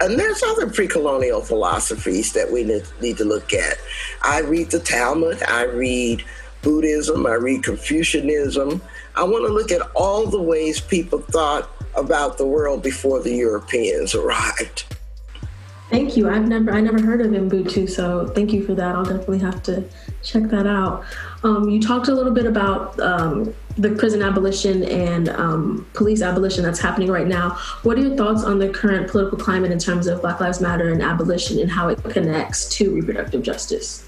And 0.00 0.18
there's 0.18 0.42
other 0.42 0.70
pre 0.70 0.86
colonial 0.86 1.40
philosophies 1.40 2.32
that 2.34 2.50
we 2.50 2.64
need 3.00 3.16
to 3.16 3.24
look 3.24 3.52
at. 3.52 3.78
I 4.22 4.40
read 4.40 4.70
the 4.70 4.78
Talmud, 4.78 5.42
I 5.42 5.64
read 5.64 6.24
Buddhism, 6.62 7.26
I 7.26 7.34
read 7.34 7.64
Confucianism. 7.64 8.80
I 9.16 9.24
want 9.24 9.46
to 9.46 9.52
look 9.52 9.72
at 9.72 9.82
all 9.96 10.26
the 10.26 10.40
ways 10.40 10.80
people 10.80 11.20
thought 11.20 11.68
about 11.96 12.38
the 12.38 12.46
world 12.46 12.82
before 12.82 13.20
the 13.20 13.34
Europeans 13.34 14.14
arrived. 14.14 14.84
Thank 15.90 16.18
you. 16.18 16.28
I've 16.28 16.46
never 16.46 16.70
I 16.70 16.82
never 16.82 17.00
heard 17.00 17.22
of 17.22 17.28
Ubuntu, 17.28 17.88
so 17.88 18.28
thank 18.28 18.52
you 18.52 18.64
for 18.66 18.74
that. 18.74 18.94
I'll 18.94 19.04
definitely 19.04 19.38
have 19.38 19.62
to 19.64 19.84
check 20.22 20.42
that 20.44 20.66
out. 20.66 21.04
Um, 21.44 21.70
you 21.70 21.80
talked 21.80 22.08
a 22.08 22.14
little 22.14 22.32
bit 22.32 22.44
about 22.44 22.98
um, 23.00 23.54
the 23.78 23.90
prison 23.92 24.20
abolition 24.20 24.84
and 24.84 25.30
um, 25.30 25.86
police 25.94 26.20
abolition 26.20 26.62
that's 26.62 26.78
happening 26.78 27.10
right 27.10 27.26
now. 27.26 27.56
What 27.84 27.96
are 27.96 28.02
your 28.02 28.16
thoughts 28.16 28.44
on 28.44 28.58
the 28.58 28.68
current 28.68 29.08
political 29.08 29.38
climate 29.38 29.70
in 29.70 29.78
terms 29.78 30.08
of 30.08 30.20
Black 30.20 30.40
Lives 30.40 30.60
Matter 30.60 30.92
and 30.92 31.00
abolition 31.00 31.58
and 31.58 31.70
how 31.70 31.88
it 31.88 32.02
connects 32.04 32.68
to 32.76 32.94
reproductive 32.94 33.42
justice? 33.42 34.06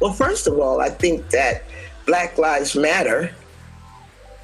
Well, 0.00 0.12
first 0.12 0.46
of 0.46 0.58
all, 0.58 0.80
I 0.80 0.88
think 0.88 1.28
that 1.30 1.64
Black 2.06 2.38
Lives 2.38 2.74
Matter 2.74 3.34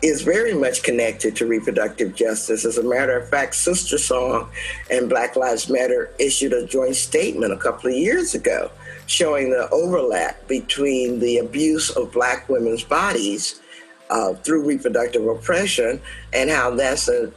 is 0.05 0.21
very 0.21 0.53
much 0.53 0.83
connected 0.83 1.35
to 1.35 1.47
reproductive 1.47 2.15
justice. 2.15 2.67
As 2.67 2.77
a 2.77 2.83
matter 2.83 3.19
of 3.19 3.27
fact, 3.31 3.55
SisterSong 3.55 4.51
and 4.91 5.09
Black 5.09 5.35
Lives 5.35 5.71
Matter 5.71 6.11
issued 6.19 6.53
a 6.53 6.67
joint 6.67 6.95
statement 6.95 7.55
a 7.55 7.57
couple 7.57 7.89
of 7.89 7.97
years 7.97 8.35
ago 8.35 8.71
showing 9.07 9.49
the 9.49 9.67
overlap 9.71 10.47
between 10.47 11.21
the 11.21 11.39
abuse 11.39 11.89
of 11.91 12.13
Black 12.13 12.51
women's 12.51 12.85
bodies 12.85 13.63
uh, 14.11 14.35
through 14.35 14.67
reproductive 14.67 15.27
oppression 15.27 15.99
and 16.35 16.51
how 16.51 16.71
that's 16.75 17.09
a 17.09 17.33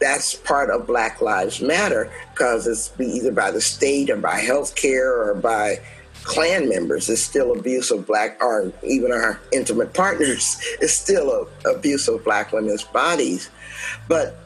that's 0.00 0.34
part 0.34 0.70
of 0.70 0.88
Black 0.88 1.20
Lives 1.20 1.60
Matter 1.60 2.10
because 2.32 2.66
it's 2.66 2.92
either 3.00 3.32
by 3.32 3.52
the 3.52 3.60
state 3.60 4.10
or 4.10 4.16
by 4.16 4.40
healthcare 4.40 5.26
or 5.26 5.34
by 5.34 5.80
clan 6.28 6.68
members 6.68 7.08
is 7.08 7.24
still 7.24 7.52
abuse 7.52 7.90
of 7.90 8.06
black, 8.06 8.40
or 8.42 8.70
even 8.84 9.10
our 9.10 9.40
intimate 9.50 9.94
partners 9.94 10.60
is 10.80 10.94
still 10.96 11.48
a, 11.64 11.70
abuse 11.70 12.06
of 12.06 12.22
black 12.22 12.52
women's 12.52 12.84
bodies. 12.84 13.50
But 14.06 14.38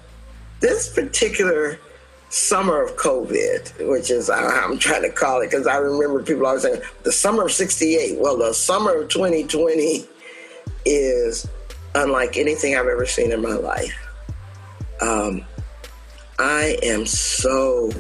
this 0.61 0.89
particular 0.89 1.79
summer 2.31 2.83
of 2.83 2.97
COVID, 2.97 3.91
which 3.91 4.11
is 4.11 4.31
I'm 4.31 4.79
trying 4.79 5.03
to 5.03 5.11
call 5.11 5.41
it, 5.43 5.51
because 5.51 5.67
I 5.67 5.77
remember 5.77 6.23
people 6.23 6.47
always 6.47 6.63
saying 6.63 6.81
the 7.03 7.13
summer 7.13 7.47
of 7.47 7.53
68. 7.53 8.19
Well, 8.19 8.39
the 8.39 8.55
summer 8.55 9.03
of 9.03 9.09
2020 9.09 10.07
is 10.87 11.49
unlike 11.97 12.37
anything 12.37 12.77
I've 12.77 12.87
ever 12.87 13.07
seen 13.07 13.33
in 13.33 13.43
my 13.43 13.55
life. 13.55 14.09
Um, 15.01 15.45
I 16.39 16.79
am 16.83 17.07
so 17.07 17.91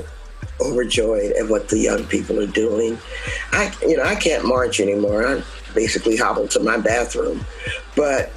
overjoyed 0.62 1.32
at 1.32 1.48
what 1.48 1.68
the 1.68 1.78
young 1.78 2.04
people 2.06 2.40
are 2.40 2.46
doing. 2.46 2.98
I, 3.52 3.72
you 3.82 3.96
know, 3.96 4.04
I 4.04 4.14
can't 4.14 4.44
march 4.46 4.80
anymore. 4.80 5.26
I 5.26 5.42
basically 5.74 6.16
hobble 6.16 6.48
to 6.48 6.60
my 6.60 6.78
bathroom. 6.78 7.44
But 7.96 8.32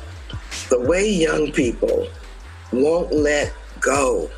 the 0.70 0.80
way 0.80 1.10
young 1.10 1.52
people 1.52 2.08
won't 2.72 3.14
let 3.14 3.54
go, 3.80 4.30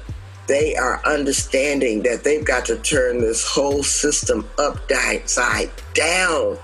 they 0.48 0.76
are 0.76 1.02
understanding 1.06 2.04
that 2.04 2.24
they've 2.24 2.46
got 2.46 2.66
to 2.66 2.78
turn 2.78 3.20
this 3.20 3.46
whole 3.48 3.84
system 3.84 4.48
upside 4.58 5.72
down. 5.94 6.58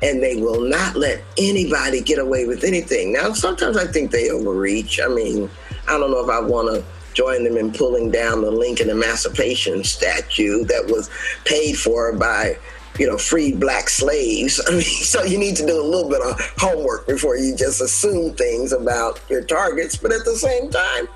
And 0.00 0.22
they 0.22 0.36
will 0.36 0.62
not 0.62 0.96
let 0.96 1.22
anybody 1.36 2.00
get 2.00 2.18
away 2.18 2.46
with 2.46 2.64
anything. 2.64 3.12
Now, 3.12 3.32
sometimes 3.32 3.76
I 3.76 3.86
think 3.86 4.10
they 4.10 4.30
overreach. 4.30 5.00
I 5.00 5.08
mean, 5.08 5.50
I 5.86 5.98
don't 5.98 6.10
know 6.10 6.24
if 6.24 6.30
I 6.30 6.40
want 6.40 6.74
to 6.74 6.82
join 7.16 7.44
them 7.44 7.56
in 7.56 7.72
pulling 7.72 8.10
down 8.10 8.42
the 8.42 8.50
Lincoln 8.50 8.90
Emancipation 8.90 9.82
statue 9.82 10.64
that 10.64 10.86
was 10.86 11.10
paid 11.44 11.78
for 11.78 12.12
by 12.12 12.58
you 12.98 13.06
know, 13.06 13.18
freed 13.18 13.58
black 13.60 13.88
slaves. 13.88 14.60
I 14.68 14.70
mean, 14.70 14.82
so 14.82 15.24
you 15.24 15.38
need 15.38 15.56
to 15.56 15.66
do 15.66 15.80
a 15.80 15.82
little 15.82 16.08
bit 16.08 16.20
of 16.20 16.40
homework 16.58 17.06
before 17.06 17.36
you 17.36 17.56
just 17.56 17.80
assume 17.80 18.34
things 18.34 18.72
about 18.72 19.20
your 19.28 19.42
targets. 19.42 19.96
But 19.96 20.12
at 20.12 20.24
the 20.24 20.36
same 20.36 20.70
time, 20.70 21.08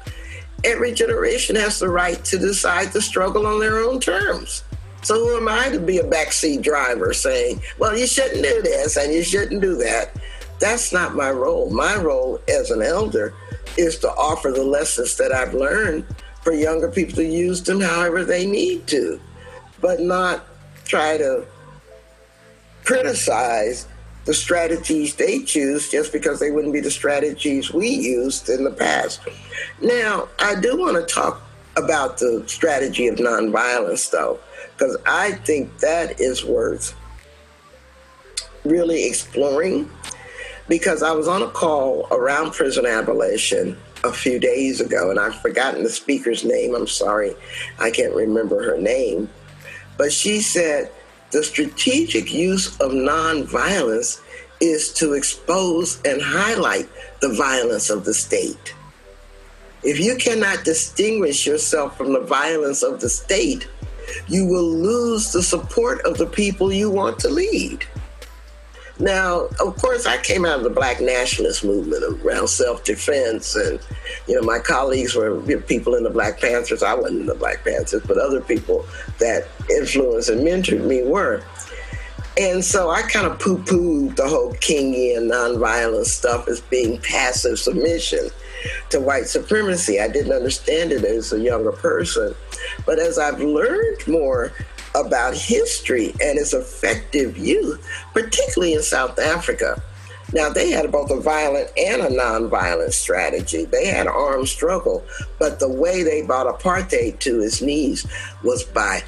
every 0.64 0.92
generation 0.92 1.56
has 1.56 1.78
the 1.78 1.88
right 1.88 2.22
to 2.26 2.38
decide 2.38 2.92
to 2.92 3.00
struggle 3.00 3.46
on 3.46 3.60
their 3.60 3.78
own 3.78 4.00
terms. 4.00 4.64
So 5.02 5.14
who 5.14 5.36
am 5.38 5.48
I 5.48 5.70
to 5.70 5.80
be 5.80 5.98
a 5.98 6.04
backseat 6.04 6.62
driver 6.62 7.14
saying, 7.14 7.62
well, 7.78 7.96
you 7.96 8.06
shouldn't 8.06 8.42
do 8.42 8.60
this 8.62 8.98
and 8.98 9.12
you 9.12 9.22
shouldn't 9.22 9.62
do 9.62 9.76
that? 9.76 10.19
That's 10.60 10.92
not 10.92 11.14
my 11.14 11.30
role. 11.30 11.70
My 11.70 11.96
role 11.96 12.38
as 12.48 12.70
an 12.70 12.82
elder 12.82 13.34
is 13.76 13.98
to 13.98 14.10
offer 14.10 14.50
the 14.50 14.62
lessons 14.62 15.16
that 15.16 15.32
I've 15.32 15.54
learned 15.54 16.04
for 16.42 16.52
younger 16.52 16.90
people 16.90 17.16
to 17.16 17.24
use 17.24 17.62
them 17.62 17.80
however 17.80 18.24
they 18.24 18.46
need 18.46 18.86
to, 18.88 19.20
but 19.80 20.00
not 20.00 20.46
try 20.84 21.16
to 21.18 21.46
criticize 22.84 23.86
the 24.26 24.34
strategies 24.34 25.14
they 25.14 25.42
choose 25.42 25.90
just 25.90 26.12
because 26.12 26.40
they 26.40 26.50
wouldn't 26.50 26.74
be 26.74 26.80
the 26.80 26.90
strategies 26.90 27.72
we 27.72 27.88
used 27.88 28.48
in 28.48 28.64
the 28.64 28.70
past. 28.70 29.20
Now, 29.80 30.28
I 30.38 30.60
do 30.60 30.78
want 30.78 30.96
to 30.96 31.14
talk 31.14 31.40
about 31.76 32.18
the 32.18 32.44
strategy 32.46 33.06
of 33.06 33.16
nonviolence, 33.16 34.10
though, 34.10 34.38
because 34.76 34.96
I 35.06 35.32
think 35.32 35.78
that 35.78 36.20
is 36.20 36.44
worth 36.44 36.94
really 38.64 39.06
exploring. 39.06 39.90
Because 40.70 41.02
I 41.02 41.10
was 41.10 41.26
on 41.26 41.42
a 41.42 41.48
call 41.48 42.06
around 42.12 42.52
prison 42.52 42.86
abolition 42.86 43.76
a 44.04 44.12
few 44.12 44.38
days 44.38 44.80
ago, 44.80 45.10
and 45.10 45.18
I've 45.18 45.34
forgotten 45.42 45.82
the 45.82 45.90
speaker's 45.90 46.44
name. 46.44 46.76
I'm 46.76 46.86
sorry, 46.86 47.34
I 47.80 47.90
can't 47.90 48.14
remember 48.14 48.62
her 48.62 48.80
name. 48.80 49.28
But 49.98 50.12
she 50.12 50.40
said, 50.40 50.92
the 51.32 51.42
strategic 51.42 52.32
use 52.32 52.78
of 52.78 52.92
nonviolence 52.92 54.20
is 54.60 54.92
to 54.94 55.14
expose 55.14 56.00
and 56.04 56.22
highlight 56.22 56.88
the 57.20 57.34
violence 57.34 57.90
of 57.90 58.04
the 58.04 58.14
state. 58.14 58.72
If 59.82 59.98
you 59.98 60.14
cannot 60.14 60.64
distinguish 60.64 61.48
yourself 61.48 61.98
from 61.98 62.12
the 62.12 62.20
violence 62.20 62.84
of 62.84 63.00
the 63.00 63.08
state, 63.08 63.66
you 64.28 64.46
will 64.46 64.70
lose 64.70 65.32
the 65.32 65.42
support 65.42 66.00
of 66.02 66.16
the 66.16 66.26
people 66.26 66.72
you 66.72 66.90
want 66.90 67.18
to 67.20 67.28
lead. 67.28 67.84
Now, 69.00 69.48
of 69.58 69.76
course, 69.80 70.04
I 70.04 70.18
came 70.18 70.44
out 70.44 70.58
of 70.58 70.64
the 70.64 70.70
black 70.70 71.00
nationalist 71.00 71.64
movement 71.64 72.04
around 72.04 72.48
self 72.48 72.84
defense, 72.84 73.56
and 73.56 73.80
you 74.28 74.34
know, 74.34 74.42
my 74.42 74.58
colleagues 74.58 75.14
were 75.14 75.40
people 75.60 75.94
in 75.94 76.02
the 76.02 76.10
Black 76.10 76.38
Panthers. 76.38 76.82
I 76.82 76.92
wasn't 76.92 77.20
in 77.20 77.26
the 77.26 77.34
Black 77.34 77.64
Panthers, 77.64 78.02
but 78.06 78.18
other 78.18 78.42
people 78.42 78.84
that 79.18 79.48
influenced 79.70 80.28
and 80.28 80.46
mentored 80.46 80.86
me 80.86 81.02
were. 81.02 81.42
And 82.38 82.62
so 82.62 82.90
I 82.90 83.02
kind 83.02 83.26
of 83.26 83.38
poo 83.38 83.58
pooed 83.58 84.16
the 84.16 84.28
whole 84.28 84.52
Kingian 84.54 85.30
nonviolent 85.30 86.04
stuff 86.04 86.46
as 86.46 86.60
being 86.60 87.00
passive 87.00 87.58
submission 87.58 88.28
to 88.90 89.00
white 89.00 89.26
supremacy. 89.26 89.98
I 89.98 90.08
didn't 90.08 90.32
understand 90.32 90.92
it 90.92 91.04
as 91.04 91.32
a 91.32 91.40
younger 91.40 91.72
person. 91.72 92.34
But 92.84 92.98
as 92.98 93.18
I've 93.18 93.40
learned 93.40 94.06
more 94.06 94.52
about 94.94 95.34
history 95.34 96.08
and 96.20 96.38
its 96.38 96.52
effective 96.52 97.38
use, 97.38 97.78
particularly 98.12 98.74
in 98.74 98.82
South 98.82 99.18
Africa. 99.18 99.82
Now, 100.32 100.48
they 100.48 100.70
had 100.70 100.92
both 100.92 101.10
a 101.10 101.20
violent 101.20 101.70
and 101.76 102.02
a 102.02 102.08
nonviolent 102.08 102.92
strategy. 102.92 103.64
They 103.64 103.86
had 103.86 104.06
armed 104.06 104.48
struggle, 104.48 105.04
but 105.38 105.58
the 105.58 105.68
way 105.68 106.02
they 106.02 106.22
brought 106.22 106.46
apartheid 106.46 107.18
to 107.20 107.40
its 107.40 107.60
knees 107.60 108.06
was 108.44 108.62
by 108.62 109.02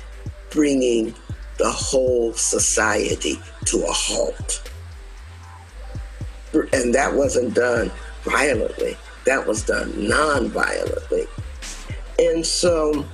bringing 0.50 1.14
the 1.58 1.70
whole 1.70 2.32
society 2.32 3.38
to 3.66 3.84
a 3.84 3.92
halt. 3.92 4.68
And 6.72 6.94
that 6.94 7.14
wasn't 7.14 7.54
done 7.54 7.90
violently, 8.24 8.96
that 9.24 9.46
was 9.46 9.62
done 9.62 9.92
nonviolently. 9.92 11.28
And 12.18 12.44
so, 12.44 13.06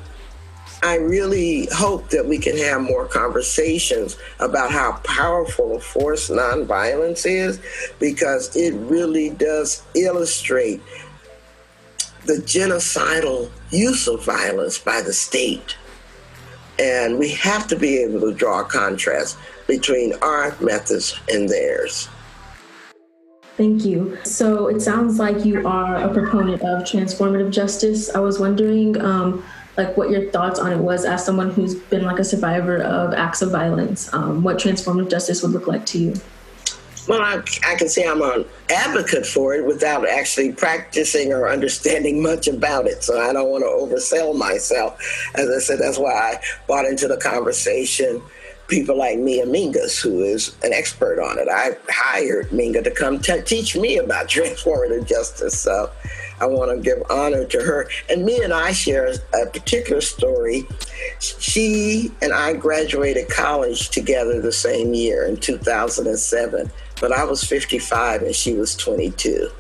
I 0.83 0.97
really 0.97 1.69
hope 1.73 2.11
that 2.11 2.27
we 2.27 2.39
can 2.39 2.57
have 2.59 2.81
more 2.83 3.07
conversations 3.07 4.17
about 4.39 4.71
how 4.71 4.93
powerful 5.05 5.77
a 5.77 5.81
force 5.81 6.31
nonviolence 6.31 7.27
is 7.27 7.61
because 7.99 8.55
it 8.55 8.75
really 8.75 9.31
does 9.31 9.83
illustrate 9.95 10.81
the 12.27 12.35
genocidal 12.35 13.51
use 13.71 14.07
of 14.07 14.25
violence 14.25 14.79
by 14.79 15.03
the 15.03 15.13
state. 15.13 15.77
And 16.79 17.19
we 17.19 17.31
have 17.33 17.67
to 17.69 17.77
be 17.77 17.99
able 17.99 18.21
to 18.21 18.33
draw 18.33 18.61
a 18.61 18.65
contrast 18.65 19.37
between 19.67 20.15
our 20.23 20.57
methods 20.61 21.19
and 21.29 21.49
theirs. 21.49 22.09
Thank 23.57 23.85
you. 23.85 24.17
So 24.23 24.69
it 24.69 24.81
sounds 24.81 25.19
like 25.19 25.45
you 25.45 25.67
are 25.67 25.97
a 25.97 26.15
proponent 26.15 26.63
of 26.63 26.85
transformative 26.85 27.51
justice. 27.51 28.09
I 28.15 28.21
was 28.21 28.39
wondering, 28.39 29.01
um, 29.01 29.43
like 29.79 29.97
what 29.97 30.11
your 30.11 30.31
thoughts 30.31 30.59
on 30.59 30.73
it 30.73 30.79
was 30.79 31.05
as 31.05 31.25
someone 31.25 31.51
who's 31.51 31.77
been 31.77 32.03
like 32.05 32.19
a 32.19 32.25
survivor 32.25 32.83
of 32.83 33.15
acts 33.15 33.41
of 33.41 33.51
violence. 33.51 34.13
Um, 34.13 34.43
what 34.43 34.59
transformative 34.59 35.09
justice 35.09 35.43
would 35.43 35.53
look 35.53 35.69
like 35.69 35.87
to 35.87 35.99
you? 35.99 36.15
Well 37.07 37.23
I, 37.23 37.43
I 37.67 37.75
can 37.77 37.89
say 37.89 38.07
i'm 38.07 38.21
an 38.21 38.45
advocate 38.69 39.25
for 39.25 39.55
it 39.55 39.65
without 39.65 40.07
actually 40.07 40.53
practicing 40.53 41.33
or 41.33 41.49
understanding 41.49 42.23
much 42.31 42.49
about 42.49 42.87
it. 42.87 43.03
So 43.03 43.19
i 43.19 43.33
don't 43.33 43.49
want 43.49 43.63
to 43.65 43.69
oversell 43.69 44.37
myself. 44.37 45.01
As 45.35 45.49
i 45.49 45.59
said 45.59 45.79
that's 45.79 45.99
why 45.99 46.13
i 46.13 46.41
brought 46.67 46.85
into 46.85 47.09
the 47.09 47.17
conversation. 47.17 48.21
People 48.67 48.99
like 48.99 49.19
Mia 49.19 49.47
Mingus, 49.47 49.99
who 49.99 50.21
is 50.21 50.55
an 50.63 50.75
expert 50.75 51.19
on 51.19 51.39
it. 51.39 51.49
I 51.51 51.71
hired 51.89 52.51
Minga 52.51 52.85
to 52.85 52.91
come 52.91 53.19
t- 53.19 53.41
teach 53.41 53.75
me 53.75 53.97
about 53.97 54.29
transformative 54.29 55.09
justice. 55.09 55.59
So 55.59 55.91
I 56.41 56.47
want 56.47 56.71
to 56.71 56.83
give 56.83 57.03
honor 57.11 57.45
to 57.45 57.63
her. 57.63 57.89
And 58.09 58.25
me 58.25 58.43
and 58.43 58.53
I 58.53 58.73
share 58.73 59.09
a 59.09 59.47
particular 59.47 60.01
story. 60.01 60.67
She 61.21 62.13
and 62.23 62.33
I 62.33 62.55
graduated 62.55 63.29
college 63.29 63.91
together 63.91 64.41
the 64.41 64.53
same 64.53 64.95
year 64.95 65.27
in 65.27 65.37
2007, 65.37 66.71
but 67.01 67.13
I 67.13 67.25
was 67.25 67.45
55 67.45 68.23
and 68.23 68.35
she 68.35 68.55
was 68.55 68.77
22. 68.77 69.51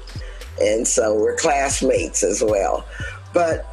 And 0.60 0.86
so 0.86 1.14
we're 1.14 1.36
classmates 1.36 2.22
as 2.22 2.42
well. 2.42 2.84
But 3.32 3.66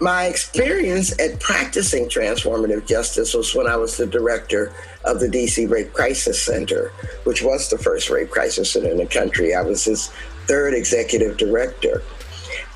my 0.00 0.24
experience 0.24 1.16
at 1.20 1.38
practicing 1.38 2.06
transformative 2.06 2.86
justice 2.88 3.34
was 3.34 3.54
when 3.54 3.68
I 3.68 3.76
was 3.76 3.96
the 3.96 4.06
director 4.06 4.72
of 5.04 5.20
the 5.20 5.28
DC 5.28 5.70
Rape 5.70 5.92
Crisis 5.92 6.42
Center, 6.42 6.88
which 7.22 7.40
was 7.40 7.70
the 7.70 7.78
first 7.78 8.10
rape 8.10 8.30
crisis 8.30 8.72
center 8.72 8.90
in 8.90 8.96
the 8.96 9.06
country. 9.06 9.54
I 9.54 9.62
was 9.62 9.84
his 9.84 10.10
third 10.46 10.74
executive 10.74 11.36
director. 11.36 12.02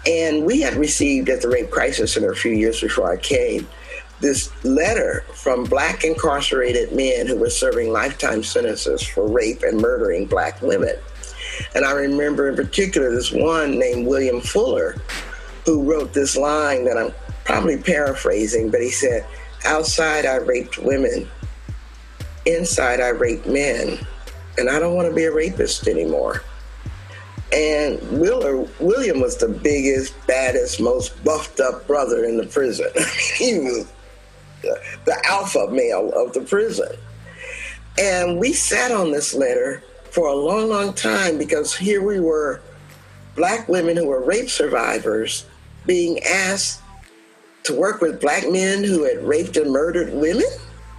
And 0.06 0.44
we 0.44 0.60
had 0.60 0.74
received 0.74 1.28
at 1.28 1.42
the 1.42 1.48
Rape 1.48 1.70
Crisis 1.70 2.14
Center 2.14 2.30
a 2.30 2.36
few 2.36 2.52
years 2.52 2.80
before 2.80 3.12
I 3.12 3.16
came 3.16 3.66
this 4.20 4.50
letter 4.64 5.24
from 5.34 5.64
black 5.64 6.04
incarcerated 6.04 6.92
men 6.92 7.26
who 7.26 7.36
were 7.36 7.50
serving 7.50 7.92
lifetime 7.92 8.42
sentences 8.42 9.02
for 9.02 9.28
rape 9.28 9.62
and 9.62 9.78
murdering 9.78 10.26
black 10.26 10.60
women. 10.62 10.94
And 11.74 11.84
I 11.84 11.92
remember 11.92 12.48
in 12.48 12.56
particular 12.56 13.10
this 13.10 13.30
one 13.30 13.78
named 13.78 14.06
William 14.06 14.40
Fuller 14.40 14.96
who 15.64 15.82
wrote 15.82 16.12
this 16.12 16.36
line 16.36 16.84
that 16.84 16.96
I'm 16.96 17.12
probably 17.44 17.76
paraphrasing, 17.76 18.70
but 18.70 18.80
he 18.80 18.90
said, 18.90 19.26
Outside 19.64 20.26
I 20.26 20.36
raped 20.36 20.78
women, 20.78 21.28
inside 22.44 23.00
I 23.00 23.08
raped 23.08 23.46
men, 23.46 23.98
and 24.58 24.70
I 24.70 24.78
don't 24.78 24.94
want 24.94 25.08
to 25.08 25.14
be 25.14 25.24
a 25.24 25.32
rapist 25.32 25.88
anymore. 25.88 26.42
And 27.52 28.00
William 28.20 29.20
was 29.20 29.36
the 29.36 29.48
biggest, 29.48 30.14
baddest, 30.26 30.80
most 30.80 31.22
buffed 31.24 31.60
up 31.60 31.86
brother 31.86 32.24
in 32.24 32.36
the 32.36 32.46
prison. 32.46 32.90
he 33.36 33.60
was 33.60 33.92
the, 34.62 34.80
the 35.04 35.26
alpha 35.26 35.68
male 35.70 36.12
of 36.14 36.32
the 36.32 36.40
prison. 36.40 36.96
And 37.98 38.38
we 38.38 38.52
sat 38.52 38.90
on 38.90 39.12
this 39.12 39.34
letter 39.34 39.82
for 40.10 40.28
a 40.28 40.34
long, 40.34 40.68
long 40.68 40.92
time 40.92 41.38
because 41.38 41.74
here 41.74 42.02
we 42.02 42.20
were, 42.20 42.60
black 43.36 43.68
women 43.68 43.96
who 43.96 44.06
were 44.06 44.24
rape 44.24 44.50
survivors, 44.50 45.46
being 45.86 46.22
asked 46.24 46.82
to 47.64 47.74
work 47.74 48.00
with 48.00 48.20
black 48.20 48.50
men 48.50 48.82
who 48.82 49.04
had 49.04 49.22
raped 49.24 49.56
and 49.56 49.70
murdered 49.70 50.12
women. 50.14 50.46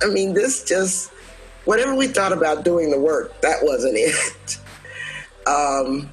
I 0.02 0.08
mean, 0.08 0.34
this 0.34 0.64
just, 0.64 1.10
whatever 1.66 1.94
we 1.96 2.08
thought 2.08 2.32
about 2.32 2.64
doing 2.64 2.90
the 2.90 3.00
work, 3.00 3.42
that 3.42 3.58
wasn't 3.62 3.96
it. 3.98 4.58
Um, 5.48 6.12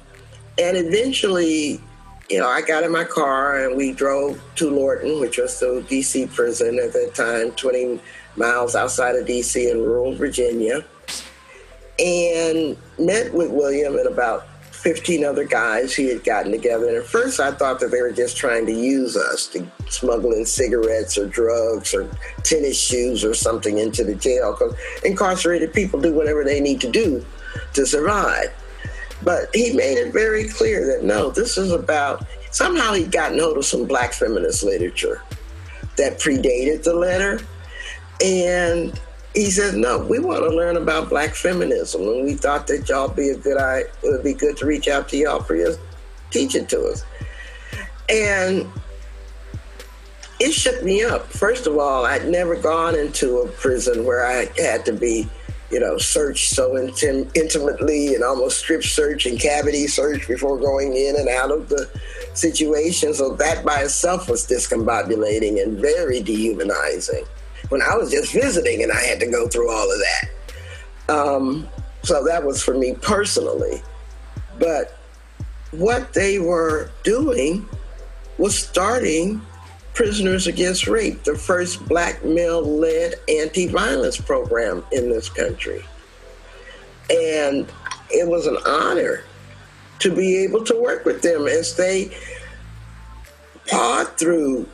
and 0.57 0.77
eventually, 0.77 1.81
you 2.29 2.39
know, 2.39 2.47
I 2.47 2.61
got 2.61 2.83
in 2.83 2.91
my 2.91 3.03
car 3.03 3.65
and 3.65 3.75
we 3.75 3.91
drove 3.91 4.41
to 4.55 4.69
Lorton, 4.69 5.19
which 5.19 5.37
was 5.37 5.59
the 5.59 5.85
DC 5.87 6.33
prison 6.33 6.79
at 6.79 6.93
that 6.93 7.13
time, 7.13 7.51
20 7.51 7.99
miles 8.37 8.75
outside 8.75 9.15
of 9.15 9.25
DC 9.25 9.69
in 9.69 9.81
rural 9.81 10.15
Virginia, 10.15 10.85
and 11.99 12.77
met 12.99 13.33
with 13.33 13.51
William 13.51 13.97
and 13.97 14.07
about 14.07 14.47
15 14.71 15.25
other 15.25 15.45
guys 15.45 15.95
he 15.95 16.07
had 16.07 16.23
gotten 16.23 16.51
together. 16.51 16.87
And 16.87 16.97
at 16.97 17.05
first 17.05 17.39
I 17.39 17.51
thought 17.51 17.79
that 17.79 17.89
they 17.89 18.01
were 18.01 18.11
just 18.11 18.37
trying 18.37 18.65
to 18.67 18.71
use 18.71 19.17
us 19.17 19.47
to 19.47 19.65
smuggle 19.89 20.31
in 20.33 20.45
cigarettes 20.45 21.17
or 21.17 21.27
drugs 21.27 21.93
or 21.93 22.09
tennis 22.43 22.79
shoes 22.79 23.25
or 23.25 23.33
something 23.33 23.79
into 23.79 24.03
the 24.03 24.13
jail 24.13 24.51
because 24.51 24.75
incarcerated 25.03 25.73
people 25.73 25.99
do 25.99 26.13
whatever 26.13 26.43
they 26.43 26.59
need 26.59 26.79
to 26.81 26.91
do 26.91 27.25
to 27.73 27.85
survive. 27.85 28.53
But 29.25 29.49
he 29.53 29.73
made 29.73 29.97
it 29.97 30.13
very 30.13 30.47
clear 30.47 30.85
that 30.85 31.03
no, 31.03 31.31
this 31.31 31.57
is 31.57 31.71
about 31.71 32.25
somehow 32.51 32.93
he 32.93 33.03
got 33.03 33.37
hold 33.37 33.57
of 33.57 33.65
some 33.65 33.85
black 33.85 34.13
feminist 34.13 34.63
literature 34.63 35.21
that 35.97 36.19
predated 36.19 36.83
the 36.83 36.93
letter. 36.93 37.41
And 38.23 38.97
he 39.33 39.51
said, 39.51 39.75
"No, 39.75 39.97
we 39.97 40.19
want 40.19 40.43
to 40.43 40.49
learn 40.49 40.77
about 40.77 41.09
Black 41.09 41.35
feminism, 41.35 42.01
and 42.03 42.23
we 42.23 42.35
thought 42.35 42.67
that 42.67 42.87
y'all 42.87 43.09
be 43.09 43.29
a 43.29 43.35
good. 43.35 43.57
It 43.57 43.91
would 44.03 44.23
be 44.23 44.33
good 44.33 44.55
to 44.57 44.65
reach 44.65 44.87
out 44.87 45.09
to 45.09 45.17
y'all 45.17 45.41
for 45.41 45.55
your 45.55 45.75
teaching 46.31 46.65
to 46.67 46.85
us." 46.85 47.03
And 48.07 48.71
it 50.39 50.53
shook 50.53 50.83
me 50.83 51.03
up. 51.03 51.31
First 51.31 51.67
of 51.67 51.77
all, 51.77 52.05
I'd 52.05 52.27
never 52.29 52.55
gone 52.55 52.95
into 52.95 53.39
a 53.39 53.47
prison 53.47 54.05
where 54.05 54.25
I 54.25 54.49
had 54.57 54.85
to 54.85 54.93
be, 54.93 55.29
you 55.71 55.79
know, 55.79 55.97
search 55.97 56.49
so 56.49 56.73
intim- 56.73 57.29
intimately 57.35 58.13
and 58.13 58.23
almost 58.23 58.59
strip 58.59 58.83
search 58.83 59.25
and 59.25 59.39
cavity 59.39 59.87
search 59.87 60.27
before 60.27 60.57
going 60.57 60.95
in 60.95 61.15
and 61.17 61.27
out 61.27 61.51
of 61.51 61.69
the 61.69 61.89
situation. 62.33 63.13
So 63.13 63.35
that 63.35 63.65
by 63.65 63.81
itself 63.81 64.29
was 64.29 64.45
discombobulating 64.47 65.61
and 65.61 65.79
very 65.79 66.21
dehumanizing 66.21 67.25
when 67.69 67.81
I 67.81 67.95
was 67.95 68.11
just 68.11 68.31
visiting 68.31 68.83
and 68.83 68.91
I 68.91 69.01
had 69.01 69.19
to 69.21 69.27
go 69.27 69.47
through 69.47 69.71
all 69.71 69.91
of 69.91 69.99
that. 69.99 71.13
Um, 71.13 71.67
so 72.03 72.23
that 72.23 72.43
was 72.43 72.61
for 72.61 72.75
me 72.77 72.95
personally. 73.01 73.81
But 74.59 74.97
what 75.71 76.13
they 76.13 76.39
were 76.39 76.91
doing 77.03 77.67
was 78.37 78.57
starting 78.57 79.41
Prisoners 79.95 80.45
Against 80.45 80.87
Rape, 80.87 81.23
the 81.23 81.35
first 81.35 81.87
black 81.87 82.23
male 82.23 82.61
led 82.61 83.15
anti 83.29 83.67
violence 83.67 84.19
program 84.19 84.83
in 84.91 85.09
this 85.09 85.29
country. 85.29 85.83
And 87.09 87.71
it 88.11 88.27
was 88.27 88.45
an 88.45 88.57
honor 88.65 89.23
to 89.99 90.13
be 90.13 90.37
able 90.43 90.63
to 90.65 90.79
work 90.79 91.05
with 91.05 91.21
them 91.21 91.47
as 91.47 91.75
they 91.75 92.15
pawed 93.67 94.07
through 94.17 94.67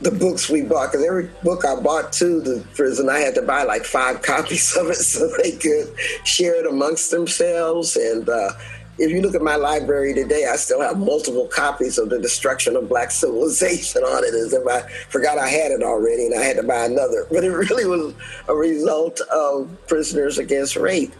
the 0.00 0.12
books 0.12 0.48
we 0.48 0.62
bought 0.62 0.92
because 0.92 1.04
every 1.04 1.28
book 1.42 1.64
I 1.64 1.80
bought 1.80 2.12
to 2.14 2.40
the 2.40 2.64
prison, 2.74 3.08
I 3.08 3.18
had 3.18 3.34
to 3.34 3.42
buy 3.42 3.64
like 3.64 3.84
five 3.84 4.22
copies 4.22 4.76
of 4.76 4.86
it 4.90 4.94
so 4.94 5.28
they 5.42 5.52
could 5.52 5.92
share 6.24 6.54
it 6.54 6.70
amongst 6.70 7.10
themselves. 7.10 7.96
And 7.96 8.28
uh, 8.28 8.50
if 8.98 9.10
you 9.10 9.22
look 9.22 9.34
at 9.34 9.42
my 9.42 9.56
library 9.56 10.12
today, 10.12 10.46
I 10.50 10.56
still 10.56 10.80
have 10.80 10.98
multiple 10.98 11.46
copies 11.46 11.98
of 11.98 12.10
The 12.10 12.18
Destruction 12.18 12.74
of 12.74 12.88
Black 12.88 13.10
Civilization 13.10 14.02
on 14.02 14.24
it, 14.24 14.34
as 14.34 14.52
if 14.52 14.66
I 14.66 14.80
forgot 15.08 15.38
I 15.38 15.48
had 15.48 15.70
it 15.70 15.82
already 15.82 16.26
and 16.26 16.34
I 16.34 16.42
had 16.42 16.56
to 16.56 16.64
buy 16.64 16.84
another. 16.84 17.26
But 17.30 17.44
it 17.44 17.50
really 17.50 17.86
was 17.86 18.14
a 18.48 18.54
result 18.54 19.20
of 19.32 19.70
Prisoners 19.86 20.38
Against 20.38 20.76
Rape. 20.76 21.14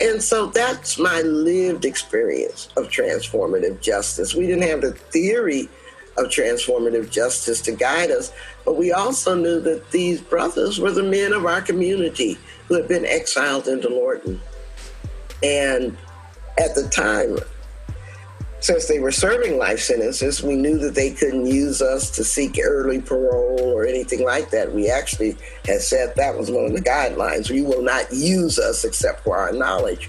And 0.00 0.22
so 0.22 0.46
that's 0.46 0.98
my 0.98 1.22
lived 1.22 1.84
experience 1.84 2.68
of 2.76 2.88
transformative 2.88 3.80
justice. 3.80 4.34
We 4.34 4.46
didn't 4.46 4.68
have 4.68 4.80
the 4.80 4.92
theory 4.92 5.68
of 6.16 6.26
transformative 6.26 7.10
justice 7.10 7.60
to 7.62 7.72
guide 7.72 8.10
us. 8.10 8.32
But 8.64 8.76
we 8.76 8.92
also 8.92 9.34
knew 9.34 9.60
that 9.60 9.90
these 9.90 10.20
brothers 10.20 10.78
were 10.78 10.92
the 10.92 11.02
men 11.02 11.32
of 11.32 11.46
our 11.46 11.60
community 11.60 12.38
who 12.68 12.74
had 12.74 12.86
been 12.86 13.04
exiled 13.06 13.66
into 13.66 13.88
Lorton. 13.88 14.40
And 15.42 15.96
at 16.58 16.74
the 16.74 16.88
time, 16.88 17.38
since 18.60 18.86
they 18.86 19.00
were 19.00 19.10
serving 19.10 19.58
life 19.58 19.80
sentences, 19.80 20.42
we 20.42 20.54
knew 20.54 20.78
that 20.78 20.94
they 20.94 21.10
couldn't 21.10 21.46
use 21.46 21.82
us 21.82 22.10
to 22.12 22.22
seek 22.22 22.60
early 22.62 23.00
parole 23.00 23.58
or 23.60 23.84
anything 23.84 24.24
like 24.24 24.50
that. 24.50 24.72
We 24.72 24.88
actually 24.88 25.36
had 25.64 25.80
said 25.80 26.14
that 26.14 26.38
was 26.38 26.50
one 26.50 26.66
of 26.66 26.72
the 26.72 26.80
guidelines. 26.80 27.50
You 27.50 27.64
will 27.64 27.82
not 27.82 28.12
use 28.12 28.60
us 28.60 28.84
except 28.84 29.24
for 29.24 29.36
our 29.36 29.52
knowledge. 29.52 30.08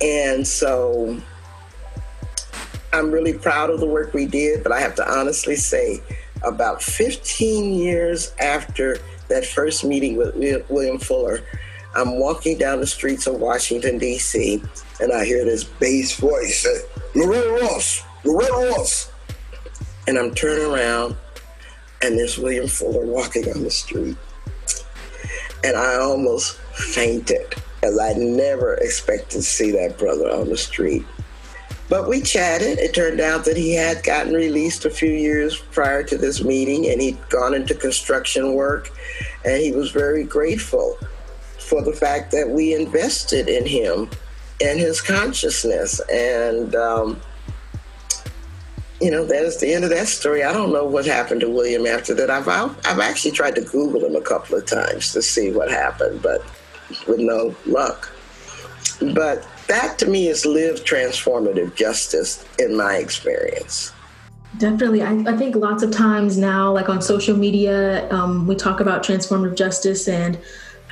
And 0.00 0.46
so 0.46 1.20
I'm 2.94 3.10
really 3.10 3.34
proud 3.34 3.70
of 3.70 3.80
the 3.80 3.86
work 3.86 4.14
we 4.14 4.24
did, 4.24 4.62
but 4.62 4.72
I 4.72 4.80
have 4.80 4.94
to 4.96 5.10
honestly 5.10 5.56
say, 5.56 6.00
about 6.42 6.82
15 6.82 7.74
years 7.74 8.34
after 8.38 8.98
that 9.28 9.44
first 9.44 9.84
meeting 9.84 10.16
with 10.16 10.34
William 10.68 10.98
Fuller, 10.98 11.40
I'm 11.94 12.18
walking 12.18 12.58
down 12.58 12.80
the 12.80 12.86
streets 12.86 13.26
of 13.26 13.34
Washington, 13.34 13.98
D.C., 13.98 14.62
and 15.00 15.12
I 15.12 15.24
hear 15.24 15.44
this 15.44 15.64
bass 15.64 16.16
voice 16.16 16.62
say, 16.62 16.80
Loretta 17.14 17.50
Ross, 17.62 18.02
Loretta 18.24 18.52
Ross. 18.52 19.10
And 20.06 20.18
I'm 20.18 20.34
turning 20.34 20.66
around, 20.66 21.16
and 22.02 22.18
there's 22.18 22.38
William 22.38 22.68
Fuller 22.68 23.06
walking 23.06 23.50
on 23.54 23.62
the 23.62 23.70
street. 23.70 24.16
And 25.64 25.76
I 25.76 25.96
almost 25.96 26.58
fainted, 26.74 27.54
as 27.82 27.98
I 27.98 28.12
never 28.14 28.74
expected 28.74 29.30
to 29.30 29.42
see 29.42 29.70
that 29.72 29.98
brother 29.98 30.30
on 30.30 30.50
the 30.50 30.56
street. 30.56 31.04
But 31.88 32.08
we 32.08 32.22
chatted. 32.22 32.78
It 32.78 32.94
turned 32.94 33.20
out 33.20 33.44
that 33.44 33.56
he 33.56 33.74
had 33.74 34.02
gotten 34.02 34.32
released 34.32 34.84
a 34.84 34.90
few 34.90 35.10
years 35.10 35.58
prior 35.70 36.02
to 36.04 36.16
this 36.16 36.42
meeting 36.42 36.88
and 36.88 37.00
he'd 37.00 37.28
gone 37.28 37.54
into 37.54 37.74
construction 37.74 38.54
work. 38.54 38.90
And 39.44 39.60
he 39.60 39.70
was 39.72 39.90
very 39.90 40.24
grateful 40.24 40.96
for 41.58 41.82
the 41.82 41.92
fact 41.92 42.30
that 42.32 42.48
we 42.48 42.74
invested 42.74 43.48
in 43.48 43.66
him 43.66 44.08
and 44.64 44.80
his 44.80 45.00
consciousness. 45.00 46.00
And, 46.10 46.74
um, 46.74 47.20
you 49.00 49.10
know, 49.10 49.24
that 49.26 49.44
is 49.44 49.60
the 49.60 49.72
end 49.74 49.84
of 49.84 49.90
that 49.90 50.08
story. 50.08 50.42
I 50.42 50.52
don't 50.52 50.72
know 50.72 50.84
what 50.84 51.04
happened 51.04 51.42
to 51.42 51.50
William 51.50 51.86
after 51.86 52.14
that. 52.14 52.30
I've, 52.30 52.48
I've 52.48 53.00
actually 53.00 53.32
tried 53.32 53.54
to 53.56 53.60
Google 53.60 54.04
him 54.04 54.16
a 54.16 54.22
couple 54.22 54.56
of 54.56 54.64
times 54.64 55.12
to 55.12 55.20
see 55.20 55.50
what 55.50 55.70
happened, 55.70 56.22
but 56.22 56.42
with 57.06 57.20
no 57.20 57.54
luck. 57.66 58.10
But 59.14 59.46
that 59.66 59.98
to 59.98 60.06
me 60.06 60.28
is 60.28 60.46
lived 60.46 60.86
transformative 60.86 61.74
justice 61.74 62.44
in 62.58 62.76
my 62.76 62.96
experience. 62.96 63.92
Definitely. 64.58 65.02
I, 65.02 65.12
I, 65.26 65.36
think 65.36 65.56
lots 65.56 65.82
of 65.82 65.90
times 65.90 66.38
now, 66.38 66.70
like 66.72 66.88
on 66.88 67.02
social 67.02 67.36
media, 67.36 68.08
um, 68.12 68.46
we 68.46 68.54
talk 68.54 68.78
about 68.78 69.02
transformative 69.02 69.56
justice 69.56 70.06
and 70.06 70.38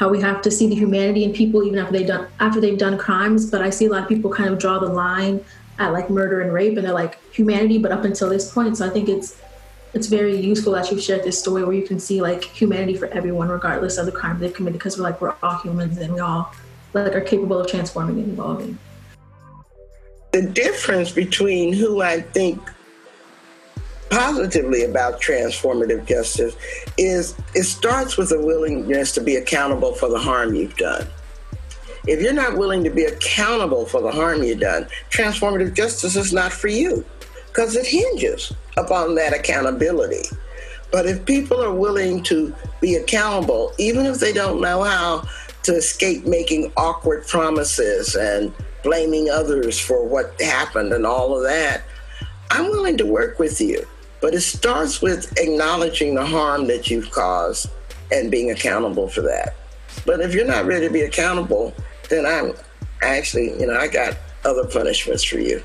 how 0.02 0.08
we 0.08 0.20
have 0.20 0.42
to 0.42 0.50
see 0.50 0.66
the 0.66 0.74
humanity 0.74 1.22
in 1.22 1.32
people 1.32 1.62
even 1.62 1.78
after 1.78 1.92
they've 1.92 2.08
done 2.08 2.26
after 2.40 2.60
they've 2.60 2.76
done 2.76 2.98
crimes. 2.98 3.48
But 3.48 3.62
I 3.62 3.70
see 3.70 3.86
a 3.86 3.88
lot 3.88 4.02
of 4.02 4.08
people 4.08 4.32
kind 4.32 4.50
of 4.52 4.58
draw 4.58 4.80
the 4.80 4.88
line 4.88 5.44
at 5.78 5.92
like 5.92 6.10
murder 6.10 6.40
and 6.40 6.52
rape, 6.52 6.76
and 6.76 6.84
they're 6.84 6.92
like 6.92 7.22
humanity, 7.32 7.78
but 7.78 7.92
up 7.92 8.02
until 8.02 8.28
this 8.28 8.52
point. 8.52 8.76
So 8.78 8.84
I 8.84 8.90
think 8.90 9.08
it's 9.08 9.40
it's 9.94 10.08
very 10.08 10.36
useful 10.36 10.72
that 10.72 10.90
you've 10.90 11.00
shared 11.00 11.22
this 11.22 11.38
story 11.38 11.62
where 11.62 11.72
you 11.72 11.86
can 11.86 12.00
see 12.00 12.20
like 12.20 12.42
humanity 12.42 12.96
for 12.96 13.06
everyone, 13.18 13.48
regardless 13.48 13.96
of 13.96 14.06
the 14.06 14.10
crime 14.10 14.40
they've 14.40 14.52
committed, 14.52 14.80
because 14.80 14.98
we're 14.98 15.04
like 15.04 15.20
we're 15.20 15.36
all 15.40 15.58
humans 15.58 15.98
and 15.98 16.12
we 16.12 16.18
all 16.18 16.52
like 16.94 17.14
are 17.14 17.20
capable 17.20 17.60
of 17.60 17.68
transforming 17.68 18.18
and 18.18 18.32
evolving. 18.32 18.76
The 20.32 20.42
difference 20.42 21.12
between 21.12 21.74
who 21.74 22.02
I 22.02 22.22
think 22.22 22.58
positively 24.12 24.84
about 24.84 25.22
transformative 25.22 26.04
justice 26.04 26.54
is 26.98 27.34
it 27.54 27.62
starts 27.62 28.18
with 28.18 28.30
a 28.30 28.38
willingness 28.38 29.10
to 29.12 29.22
be 29.22 29.36
accountable 29.36 29.94
for 29.94 30.10
the 30.10 30.18
harm 30.18 30.54
you've 30.54 30.76
done. 30.76 31.06
If 32.06 32.20
you're 32.20 32.34
not 32.34 32.58
willing 32.58 32.84
to 32.84 32.90
be 32.90 33.04
accountable 33.04 33.86
for 33.86 34.02
the 34.02 34.12
harm 34.12 34.42
you've 34.42 34.60
done, 34.60 34.86
transformative 35.08 35.72
justice 35.74 36.14
is 36.14 36.30
not 36.30 36.52
for 36.52 36.68
you 36.68 37.06
because 37.46 37.74
it 37.74 37.86
hinges 37.86 38.52
upon 38.76 39.14
that 39.14 39.32
accountability. 39.32 40.24
But 40.90 41.06
if 41.06 41.24
people 41.24 41.64
are 41.64 41.72
willing 41.72 42.22
to 42.24 42.54
be 42.82 42.96
accountable, 42.96 43.72
even 43.78 44.04
if 44.04 44.18
they 44.18 44.34
don't 44.34 44.60
know 44.60 44.82
how 44.82 45.26
to 45.62 45.74
escape 45.74 46.26
making 46.26 46.70
awkward 46.76 47.26
promises 47.28 48.14
and 48.14 48.52
blaming 48.82 49.30
others 49.30 49.80
for 49.80 50.04
what 50.06 50.38
happened 50.38 50.92
and 50.92 51.06
all 51.06 51.34
of 51.34 51.44
that, 51.44 51.84
I'm 52.50 52.66
willing 52.66 52.98
to 52.98 53.06
work 53.06 53.38
with 53.38 53.58
you. 53.58 53.86
But 54.22 54.34
it 54.34 54.40
starts 54.40 55.02
with 55.02 55.36
acknowledging 55.38 56.14
the 56.14 56.24
harm 56.24 56.66
that 56.68 56.88
you've 56.88 57.10
caused 57.10 57.68
and 58.10 58.30
being 58.30 58.50
accountable 58.52 59.08
for 59.08 59.20
that. 59.22 59.56
But 60.06 60.20
if 60.20 60.32
you're 60.32 60.46
not 60.46 60.64
ready 60.64 60.86
to 60.86 60.92
be 60.92 61.02
accountable, 61.02 61.74
then 62.08 62.24
I'm 62.24 62.54
actually, 63.02 63.58
you 63.60 63.66
know, 63.66 63.76
I 63.76 63.88
got 63.88 64.16
other 64.44 64.64
punishments 64.66 65.24
for 65.24 65.38
you. 65.38 65.62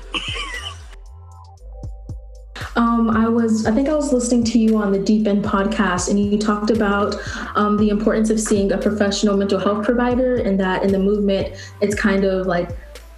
Um, 2.76 3.10
I 3.10 3.28
was, 3.28 3.66
I 3.66 3.72
think 3.72 3.88
I 3.88 3.94
was 3.94 4.12
listening 4.12 4.44
to 4.44 4.58
you 4.58 4.76
on 4.76 4.92
the 4.92 5.00
Deep 5.00 5.26
End 5.26 5.44
podcast, 5.44 6.10
and 6.10 6.18
you 6.18 6.38
talked 6.38 6.70
about 6.70 7.16
um, 7.56 7.76
the 7.76 7.88
importance 7.88 8.30
of 8.30 8.38
seeing 8.38 8.70
a 8.70 8.78
professional 8.78 9.36
mental 9.36 9.58
health 9.58 9.84
provider, 9.84 10.36
and 10.36 10.60
that 10.60 10.84
in 10.84 10.92
the 10.92 10.98
movement, 10.98 11.56
it's 11.80 11.94
kind 11.94 12.24
of 12.24 12.46
like 12.46 12.70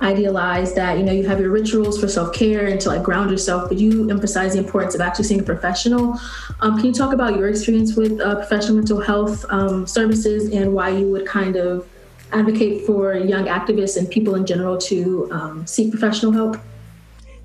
idealized 0.02 0.74
that 0.76 0.96
you 0.98 1.04
know 1.04 1.12
you 1.12 1.26
have 1.26 1.40
your 1.40 1.50
rituals 1.50 2.00
for 2.00 2.08
self-care 2.08 2.66
and 2.66 2.80
to 2.80 2.88
like 2.88 3.02
ground 3.02 3.30
yourself 3.30 3.68
but 3.68 3.78
you 3.78 4.08
emphasize 4.10 4.54
the 4.54 4.58
importance 4.58 4.94
of 4.94 5.00
actually 5.00 5.24
seeing 5.24 5.40
a 5.40 5.42
professional 5.42 6.18
um, 6.60 6.76
can 6.76 6.86
you 6.86 6.92
talk 6.92 7.12
about 7.12 7.36
your 7.36 7.48
experience 7.48 7.96
with 7.96 8.20
uh, 8.20 8.36
professional 8.36 8.76
mental 8.76 9.00
health 9.00 9.44
um, 9.50 9.86
services 9.86 10.52
and 10.52 10.72
why 10.72 10.88
you 10.88 11.10
would 11.10 11.26
kind 11.26 11.56
of 11.56 11.86
advocate 12.32 12.86
for 12.86 13.14
young 13.14 13.46
activists 13.46 13.96
and 13.96 14.08
people 14.10 14.34
in 14.36 14.46
general 14.46 14.78
to 14.78 15.28
um, 15.32 15.66
seek 15.66 15.90
professional 15.90 16.32
help 16.32 16.56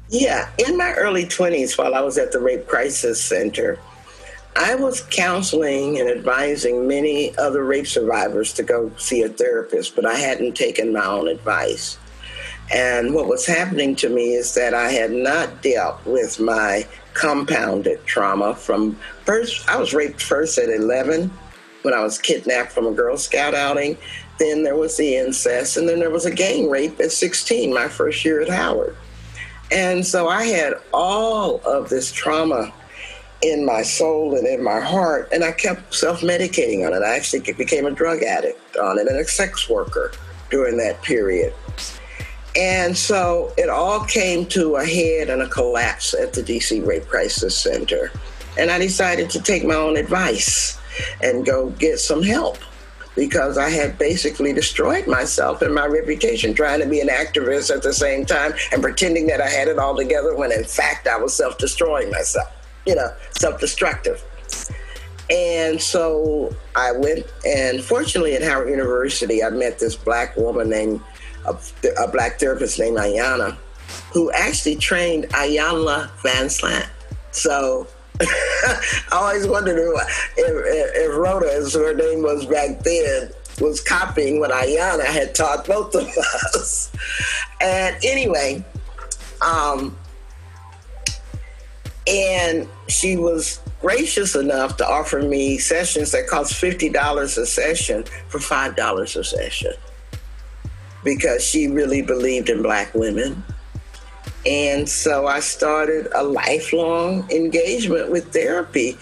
Yeah, 0.09 0.49
in 0.65 0.77
my 0.77 0.93
early 0.93 1.25
20s, 1.25 1.77
while 1.77 1.95
I 1.95 2.01
was 2.01 2.17
at 2.17 2.31
the 2.31 2.39
Rape 2.39 2.67
Crisis 2.67 3.21
Center, 3.21 3.79
I 4.55 4.75
was 4.75 5.01
counseling 5.09 5.99
and 5.99 6.09
advising 6.09 6.87
many 6.87 7.35
other 7.37 7.65
rape 7.65 7.87
survivors 7.87 8.53
to 8.53 8.63
go 8.63 8.91
see 8.97 9.23
a 9.23 9.29
therapist, 9.29 9.95
but 9.95 10.05
I 10.05 10.13
hadn't 10.13 10.55
taken 10.55 10.93
my 10.93 11.05
own 11.05 11.27
advice. 11.27 11.97
And 12.73 13.13
what 13.13 13.27
was 13.27 13.45
happening 13.45 13.95
to 13.97 14.09
me 14.09 14.33
is 14.33 14.53
that 14.55 14.73
I 14.73 14.89
had 14.89 15.11
not 15.11 15.61
dealt 15.61 16.03
with 16.05 16.39
my 16.39 16.87
compounded 17.13 18.03
trauma 18.05 18.55
from 18.55 18.97
first, 19.23 19.67
I 19.69 19.77
was 19.77 19.93
raped 19.93 20.21
first 20.21 20.57
at 20.57 20.69
11 20.69 21.31
when 21.83 21.93
I 21.93 22.01
was 22.01 22.17
kidnapped 22.17 22.71
from 22.71 22.87
a 22.87 22.91
Girl 22.91 23.17
Scout 23.17 23.53
outing. 23.53 23.97
Then 24.39 24.63
there 24.63 24.75
was 24.75 24.97
the 24.97 25.15
incest, 25.15 25.77
and 25.77 25.87
then 25.87 25.99
there 25.99 26.09
was 26.09 26.25
a 26.25 26.33
gang 26.33 26.69
rape 26.69 26.99
at 26.99 27.11
16, 27.11 27.73
my 27.73 27.87
first 27.87 28.25
year 28.25 28.41
at 28.41 28.49
Howard. 28.49 28.97
And 29.71 30.05
so 30.05 30.27
I 30.27 30.45
had 30.45 30.73
all 30.93 31.61
of 31.65 31.89
this 31.89 32.11
trauma 32.11 32.73
in 33.41 33.65
my 33.65 33.81
soul 33.81 34.35
and 34.35 34.45
in 34.47 34.63
my 34.63 34.79
heart, 34.79 35.29
and 35.31 35.43
I 35.43 35.51
kept 35.51 35.93
self 35.93 36.21
medicating 36.21 36.85
on 36.85 36.93
it. 36.93 37.05
I 37.05 37.15
actually 37.15 37.53
became 37.53 37.85
a 37.85 37.91
drug 37.91 38.23
addict 38.23 38.75
on 38.77 38.97
it 38.97 39.07
and 39.07 39.17
a 39.17 39.25
sex 39.25 39.69
worker 39.69 40.11
during 40.49 40.77
that 40.77 41.01
period. 41.01 41.53
And 42.57 42.97
so 42.97 43.53
it 43.57 43.69
all 43.69 44.05
came 44.05 44.45
to 44.47 44.77
a 44.77 44.85
head 44.85 45.29
and 45.29 45.41
a 45.41 45.47
collapse 45.47 46.13
at 46.13 46.33
the 46.33 46.41
DC 46.41 46.85
Rape 46.85 47.05
Crisis 47.07 47.57
Center. 47.57 48.11
And 48.57 48.71
I 48.71 48.79
decided 48.79 49.29
to 49.31 49.41
take 49.41 49.65
my 49.65 49.75
own 49.75 49.97
advice 49.97 50.79
and 51.21 51.45
go 51.45 51.71
get 51.71 51.99
some 51.99 52.23
help 52.23 52.57
because 53.15 53.57
I 53.57 53.69
had 53.69 53.97
basically 53.97 54.53
destroyed 54.53 55.07
myself 55.07 55.61
and 55.61 55.73
my 55.73 55.85
reputation 55.85 56.53
trying 56.53 56.81
to 56.81 56.85
be 56.85 56.99
an 56.99 57.07
activist 57.07 57.73
at 57.73 57.81
the 57.81 57.93
same 57.93 58.25
time 58.25 58.53
and 58.71 58.81
pretending 58.81 59.27
that 59.27 59.41
I 59.41 59.49
had 59.49 59.67
it 59.67 59.79
all 59.79 59.95
together 59.95 60.35
when 60.35 60.51
in 60.51 60.63
fact 60.63 61.07
I 61.07 61.17
was 61.17 61.33
self 61.33 61.57
destroying 61.57 62.11
myself, 62.11 62.51
you 62.85 62.95
know, 62.95 63.13
self 63.31 63.59
destructive. 63.59 64.23
And 65.29 65.81
so 65.81 66.55
I 66.75 66.91
went, 66.91 67.25
and 67.45 67.81
fortunately 67.81 68.35
at 68.35 68.43
Howard 68.43 68.69
University, 68.69 69.43
I 69.43 69.49
met 69.49 69.79
this 69.79 69.95
black 69.95 70.37
woman 70.37 70.69
named, 70.69 71.01
a, 71.47 71.57
a 72.03 72.07
black 72.07 72.39
therapist 72.39 72.79
named 72.79 72.97
Ayana, 72.97 73.57
who 74.11 74.31
actually 74.31 74.75
trained 74.75 75.25
Iyanla 75.29 76.09
Vanzant. 76.21 76.87
So 77.31 77.87
I 78.21 78.79
always 79.11 79.47
wondered 79.47 79.77
if, 79.77 79.87
if, 80.37 80.95
if 80.95 81.11
Rhonda, 81.11 81.49
as 81.49 81.73
her 81.73 81.93
name 81.93 82.23
was 82.23 82.45
back 82.45 82.79
then, 82.79 83.29
was 83.59 83.81
copying 83.81 84.39
what 84.39 84.51
Ayana 84.51 85.05
had 85.05 85.35
taught 85.35 85.65
both 85.65 85.95
of 85.95 86.07
us. 86.55 86.91
And 87.61 87.95
anyway, 88.03 88.63
um, 89.41 89.97
and 92.07 92.67
she 92.87 93.15
was 93.17 93.59
gracious 93.81 94.35
enough 94.35 94.77
to 94.77 94.87
offer 94.87 95.21
me 95.21 95.57
sessions 95.57 96.11
that 96.11 96.27
cost 96.27 96.53
$50 96.53 97.37
a 97.37 97.45
session 97.45 98.03
for 98.29 98.39
$5 98.39 99.15
a 99.15 99.23
session 99.23 99.73
because 101.05 101.41
she 101.41 101.69
really 101.69 102.01
believed 102.01 102.49
in 102.49 102.61
Black 102.61 102.93
women 102.93 103.41
and 104.45 104.87
so 104.87 105.25
I 105.25 105.39
started 105.39 106.07
a 106.13 106.23
lifelong 106.23 107.29
engagement 107.31 108.11
with 108.11 108.31
therapy, 108.31 108.97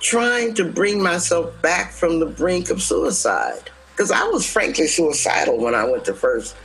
trying 0.00 0.54
to 0.54 0.64
bring 0.64 1.02
myself 1.02 1.60
back 1.60 1.92
from 1.92 2.18
the 2.18 2.26
brink 2.26 2.70
of 2.70 2.82
suicide. 2.82 3.70
Because 3.92 4.10
I 4.10 4.24
was 4.24 4.50
frankly 4.50 4.86
suicidal 4.86 5.58
when 5.58 5.74
I 5.74 5.84
went 5.84 6.06
to 6.06 6.14
first 6.14 6.56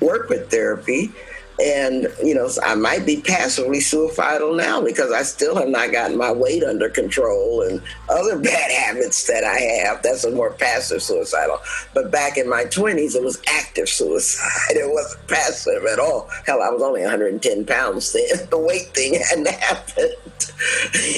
work 0.00 0.28
with 0.28 0.50
therapy. 0.50 1.12
And, 1.60 2.06
you 2.22 2.34
know, 2.34 2.48
I 2.62 2.76
might 2.76 3.04
be 3.04 3.20
passively 3.20 3.80
suicidal 3.80 4.54
now 4.54 4.80
because 4.80 5.10
I 5.10 5.22
still 5.22 5.56
have 5.56 5.68
not 5.68 5.90
gotten 5.90 6.16
my 6.16 6.30
weight 6.30 6.62
under 6.62 6.88
control 6.88 7.62
and 7.62 7.82
other 8.08 8.38
bad 8.42 8.70
habits 8.70 9.26
that 9.26 9.42
I 9.42 9.58
have. 9.58 10.02
That's 10.02 10.24
a 10.24 10.30
more 10.30 10.52
passive 10.52 11.02
suicidal. 11.02 11.58
But 11.94 12.12
back 12.12 12.36
in 12.38 12.48
my 12.48 12.64
20s, 12.64 13.16
it 13.16 13.22
was 13.22 13.42
active 13.48 13.88
suicide. 13.88 14.46
It 14.78 14.92
wasn't 14.92 15.26
passive 15.26 15.84
at 15.92 15.98
all. 15.98 16.28
Hell, 16.46 16.62
I 16.62 16.70
was 16.70 16.82
only 16.82 17.00
110 17.02 17.64
pounds 17.64 18.12
then. 18.12 18.24
The 18.50 18.58
weight 18.58 18.94
thing 18.94 19.14
hadn't 19.14 19.48
happened. 19.48 20.14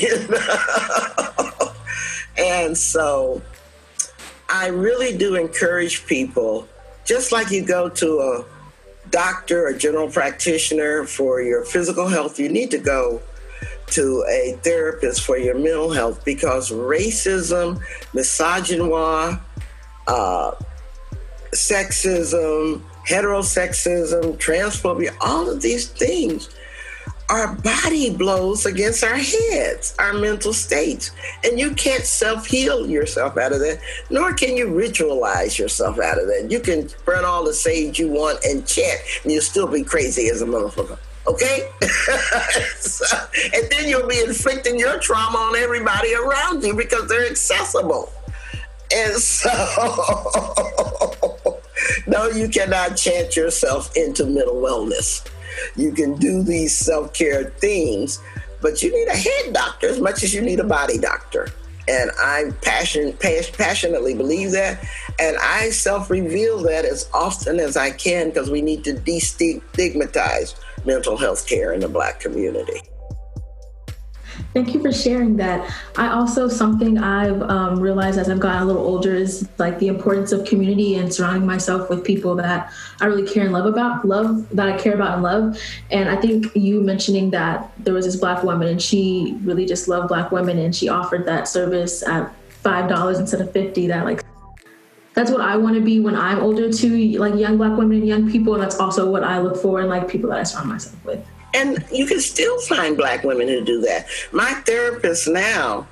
You 0.00 0.28
know? 0.28 1.72
and 2.38 2.76
so 2.76 3.42
I 4.48 4.68
really 4.68 5.16
do 5.16 5.36
encourage 5.36 6.06
people, 6.06 6.66
just 7.04 7.30
like 7.30 7.50
you 7.50 7.64
go 7.64 7.88
to 7.88 8.18
a 8.18 8.44
doctor 9.10 9.66
or 9.66 9.72
general 9.72 10.08
practitioner 10.08 11.04
for 11.04 11.40
your 11.40 11.64
physical 11.64 12.08
health, 12.08 12.38
you 12.38 12.48
need 12.48 12.70
to 12.70 12.78
go 12.78 13.20
to 13.88 14.24
a 14.28 14.58
therapist 14.62 15.24
for 15.24 15.36
your 15.36 15.54
mental 15.54 15.90
health 15.90 16.24
because 16.24 16.70
racism, 16.70 17.80
misogyny, 18.14 18.88
uh, 20.06 20.52
sexism, 21.52 22.82
heterosexism, 23.08 24.38
transphobia, 24.38 25.14
all 25.20 25.50
of 25.50 25.60
these 25.60 25.88
things 25.88 26.50
are 27.30 27.54
body 27.54 28.14
blows 28.14 28.66
against 28.66 29.04
our 29.04 29.16
heads, 29.16 29.94
our 30.00 30.12
mental 30.12 30.52
states. 30.52 31.12
And 31.44 31.58
you 31.58 31.72
can't 31.74 32.04
self 32.04 32.46
heal 32.46 32.90
yourself 32.90 33.38
out 33.38 33.52
of 33.52 33.60
that, 33.60 33.80
nor 34.10 34.34
can 34.34 34.56
you 34.56 34.66
ritualize 34.66 35.56
yourself 35.56 36.00
out 36.00 36.20
of 36.20 36.26
that. 36.26 36.48
You 36.50 36.58
can 36.58 36.90
burn 37.04 37.24
all 37.24 37.44
the 37.44 37.54
sage 37.54 37.98
you 37.98 38.08
want 38.08 38.44
and 38.44 38.66
chant, 38.66 39.00
and 39.22 39.32
you'll 39.32 39.42
still 39.42 39.68
be 39.68 39.84
crazy 39.84 40.28
as 40.28 40.42
a 40.42 40.46
motherfucker. 40.46 40.98
Okay? 41.26 41.70
so, 42.80 43.06
and 43.54 43.70
then 43.70 43.88
you'll 43.88 44.08
be 44.08 44.20
inflicting 44.20 44.78
your 44.78 44.98
trauma 44.98 45.38
on 45.38 45.56
everybody 45.56 46.14
around 46.14 46.64
you 46.64 46.74
because 46.74 47.08
they're 47.08 47.26
accessible. 47.26 48.12
And 48.92 49.12
so, 49.12 49.48
no, 52.08 52.28
you 52.30 52.48
cannot 52.48 52.96
chant 52.96 53.36
yourself 53.36 53.96
into 53.96 54.26
mental 54.26 54.56
wellness 54.56 55.24
you 55.76 55.92
can 55.92 56.14
do 56.16 56.42
these 56.42 56.76
self 56.76 57.12
care 57.12 57.44
things, 57.44 58.20
but 58.60 58.82
you 58.82 58.92
need 58.92 59.08
a 59.08 59.16
head 59.16 59.52
doctor 59.52 59.88
as 59.88 60.00
much 60.00 60.22
as 60.22 60.34
you 60.34 60.40
need 60.40 60.60
a 60.60 60.64
body 60.64 60.98
doctor. 60.98 61.48
And 61.88 62.10
I 62.20 62.52
passion, 62.62 63.14
passionately 63.14 64.14
believe 64.14 64.52
that. 64.52 64.84
And 65.18 65.36
I 65.38 65.70
self 65.70 66.10
reveal 66.10 66.58
that 66.62 66.84
as 66.84 67.08
often 67.12 67.58
as 67.58 67.76
I 67.76 67.90
can 67.90 68.28
because 68.28 68.50
we 68.50 68.62
need 68.62 68.84
to 68.84 68.94
destigmatize 68.94 70.54
mental 70.84 71.16
health 71.16 71.48
care 71.48 71.72
in 71.72 71.80
the 71.80 71.88
Black 71.88 72.20
community. 72.20 72.82
Thank 74.52 74.74
you 74.74 74.82
for 74.82 74.92
sharing 74.92 75.36
that. 75.36 75.72
I 75.96 76.08
also, 76.08 76.48
something 76.48 76.98
I've 76.98 77.40
um, 77.42 77.78
realized 77.78 78.18
as 78.18 78.28
I've 78.28 78.40
gotten 78.40 78.62
a 78.62 78.64
little 78.64 78.82
older 78.82 79.14
is 79.14 79.48
like 79.58 79.78
the 79.78 79.86
importance 79.86 80.32
of 80.32 80.44
community 80.44 80.96
and 80.96 81.12
surrounding 81.12 81.46
myself 81.46 81.88
with 81.88 82.02
people 82.04 82.34
that 82.36 82.72
I 83.00 83.06
really 83.06 83.30
care 83.30 83.44
and 83.44 83.52
love 83.52 83.66
about, 83.66 84.04
love 84.04 84.48
that 84.50 84.68
I 84.68 84.76
care 84.76 84.94
about 84.94 85.14
and 85.14 85.22
love. 85.22 85.58
And 85.92 86.08
I 86.08 86.16
think 86.16 86.52
you 86.56 86.80
mentioning 86.80 87.30
that 87.30 87.70
there 87.78 87.94
was 87.94 88.06
this 88.06 88.16
Black 88.16 88.42
woman 88.42 88.66
and 88.66 88.82
she 88.82 89.38
really 89.42 89.66
just 89.66 89.86
loved 89.86 90.08
Black 90.08 90.32
women 90.32 90.58
and 90.58 90.74
she 90.74 90.88
offered 90.88 91.26
that 91.26 91.46
service 91.46 92.02
at 92.02 92.32
$5 92.64 93.20
instead 93.20 93.40
of 93.40 93.52
50 93.52 93.86
that 93.86 94.04
like 94.04 94.24
that's 95.14 95.30
what 95.30 95.40
I 95.40 95.56
want 95.56 95.74
to 95.74 95.80
be 95.80 96.00
when 96.00 96.14
I'm 96.14 96.40
older 96.40 96.72
too, 96.72 97.18
like 97.18 97.34
young 97.34 97.56
black 97.56 97.76
women 97.76 97.98
and 97.98 98.06
young 98.06 98.30
people. 98.30 98.54
And 98.54 98.62
that's 98.62 98.78
also 98.78 99.10
what 99.10 99.24
I 99.24 99.40
look 99.40 99.60
for 99.60 99.80
in 99.80 99.88
like 99.88 100.08
people 100.08 100.30
that 100.30 100.38
I 100.38 100.44
surround 100.44 100.68
myself 100.68 101.04
with. 101.04 101.26
And 101.54 101.84
you 101.92 102.06
can 102.06 102.20
still 102.20 102.60
find 102.62 102.96
black 102.96 103.24
women 103.24 103.48
who 103.48 103.64
do 103.64 103.80
that. 103.82 104.06
My 104.32 104.52
therapist 104.66 105.28
now, 105.28 105.86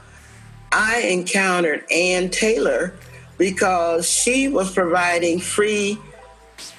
I 0.72 1.00
encountered 1.00 1.84
Ann 1.90 2.30
Taylor 2.30 2.94
because 3.38 4.09
she 4.11 4.48
was 4.48 4.72
providing 4.72 5.40
free 5.40 5.98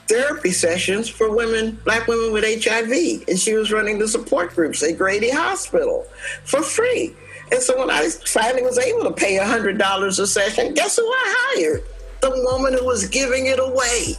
therapy 0.08 0.52
sessions 0.52 1.08
for 1.08 1.34
women, 1.34 1.80
black 1.86 2.08
women 2.08 2.32
with 2.32 2.44
HIV. 2.64 3.28
And 3.28 3.40
she 3.40 3.54
was 3.54 3.72
running 3.72 4.00
the 4.00 4.08
support 4.08 4.56
groups 4.56 4.84
at 4.84 4.98
Grady 4.98 5.30
Hospital 5.30 6.06
for 6.44 6.62
free. 6.62 7.16
And 7.52 7.62
so 7.62 7.80
when 7.80 7.90
I 7.90 8.08
finally 8.26 8.64
was 8.64 8.78
able 8.78 9.04
to 9.04 9.12
pay 9.12 9.38
$100 9.38 10.20
a 10.20 10.28
session, 10.28 10.74
guess 10.74 10.98
who 10.98 11.04
I 11.04 11.36
hired? 11.38 11.84
The 12.22 12.32
woman 12.52 12.74
who 12.74 12.86
was 12.86 13.08
giving 13.08 13.48
it 13.48 13.60
away. 13.60 14.16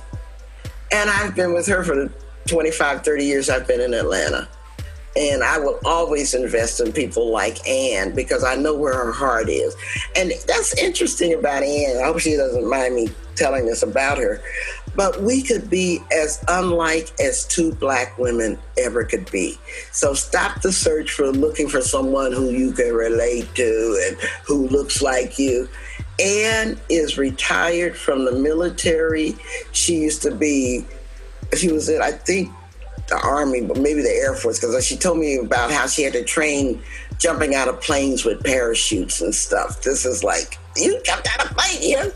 And 0.92 1.08
I've 1.10 1.36
been 1.36 1.52
with 1.52 1.66
her 1.66 1.84
for 1.84 2.10
25, 2.46 3.04
30 3.04 3.24
years 3.24 3.50
I've 3.50 3.66
been 3.66 3.80
in 3.80 3.94
Atlanta. 3.94 4.48
And 5.16 5.42
I 5.42 5.58
will 5.58 5.78
always 5.84 6.34
invest 6.34 6.80
in 6.80 6.92
people 6.92 7.32
like 7.32 7.66
Ann 7.68 8.14
because 8.14 8.44
I 8.44 8.54
know 8.54 8.76
where 8.76 8.94
her 8.94 9.12
heart 9.12 9.48
is. 9.48 9.74
And 10.14 10.32
that's 10.46 10.78
interesting 10.78 11.34
about 11.34 11.64
Ann. 11.64 11.98
I 11.98 12.06
hope 12.06 12.20
she 12.20 12.36
doesn't 12.36 12.68
mind 12.68 12.94
me 12.94 13.08
telling 13.34 13.66
this 13.66 13.82
about 13.82 14.18
her. 14.18 14.40
But 14.94 15.20
we 15.22 15.42
could 15.42 15.68
be 15.68 16.00
as 16.12 16.44
unlike 16.48 17.10
as 17.20 17.44
two 17.46 17.72
black 17.74 18.18
women 18.18 18.58
ever 18.78 19.04
could 19.04 19.30
be. 19.30 19.58
So 19.92 20.14
stop 20.14 20.62
the 20.62 20.72
search 20.72 21.12
for 21.12 21.32
looking 21.32 21.68
for 21.68 21.80
someone 21.80 22.32
who 22.32 22.50
you 22.50 22.72
can 22.72 22.92
relate 22.92 23.52
to 23.56 24.06
and 24.06 24.16
who 24.46 24.68
looks 24.68 25.02
like 25.02 25.38
you. 25.38 25.68
Ann 26.20 26.78
is 26.88 27.18
retired 27.18 27.96
from 27.96 28.24
the 28.24 28.32
military. 28.32 29.36
She 29.72 29.96
used 29.96 30.22
to 30.22 30.34
be, 30.34 30.84
she 31.56 31.72
was 31.72 31.88
in, 31.88 32.00
I 32.02 32.12
think, 32.12 32.50
the 33.08 33.18
army, 33.18 33.60
but 33.62 33.78
maybe 33.78 34.02
the 34.02 34.10
Air 34.10 34.34
Force, 34.34 34.58
because 34.58 34.86
she 34.86 34.96
told 34.96 35.18
me 35.18 35.36
about 35.36 35.70
how 35.70 35.86
she 35.86 36.02
had 36.02 36.12
to 36.12 36.24
train 36.24 36.82
jumping 37.18 37.54
out 37.54 37.68
of 37.68 37.80
planes 37.80 38.24
with 38.24 38.42
parachutes 38.42 39.20
and 39.20 39.34
stuff. 39.34 39.82
This 39.82 40.06
is 40.06 40.24
like 40.24 40.58
you 40.76 41.00
jumped 41.04 41.28
out 41.28 41.44
of 41.44 41.56
plane, 41.56 41.78
yeah. 41.80 42.08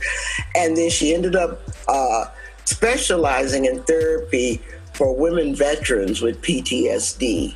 And 0.54 0.76
then 0.76 0.90
she 0.90 1.14
ended 1.14 1.36
up 1.36 1.60
uh, 1.88 2.26
specializing 2.64 3.66
in 3.66 3.82
therapy 3.82 4.62
for 4.94 5.14
women 5.14 5.54
veterans 5.54 6.22
with 6.22 6.40
PTSD 6.40 7.54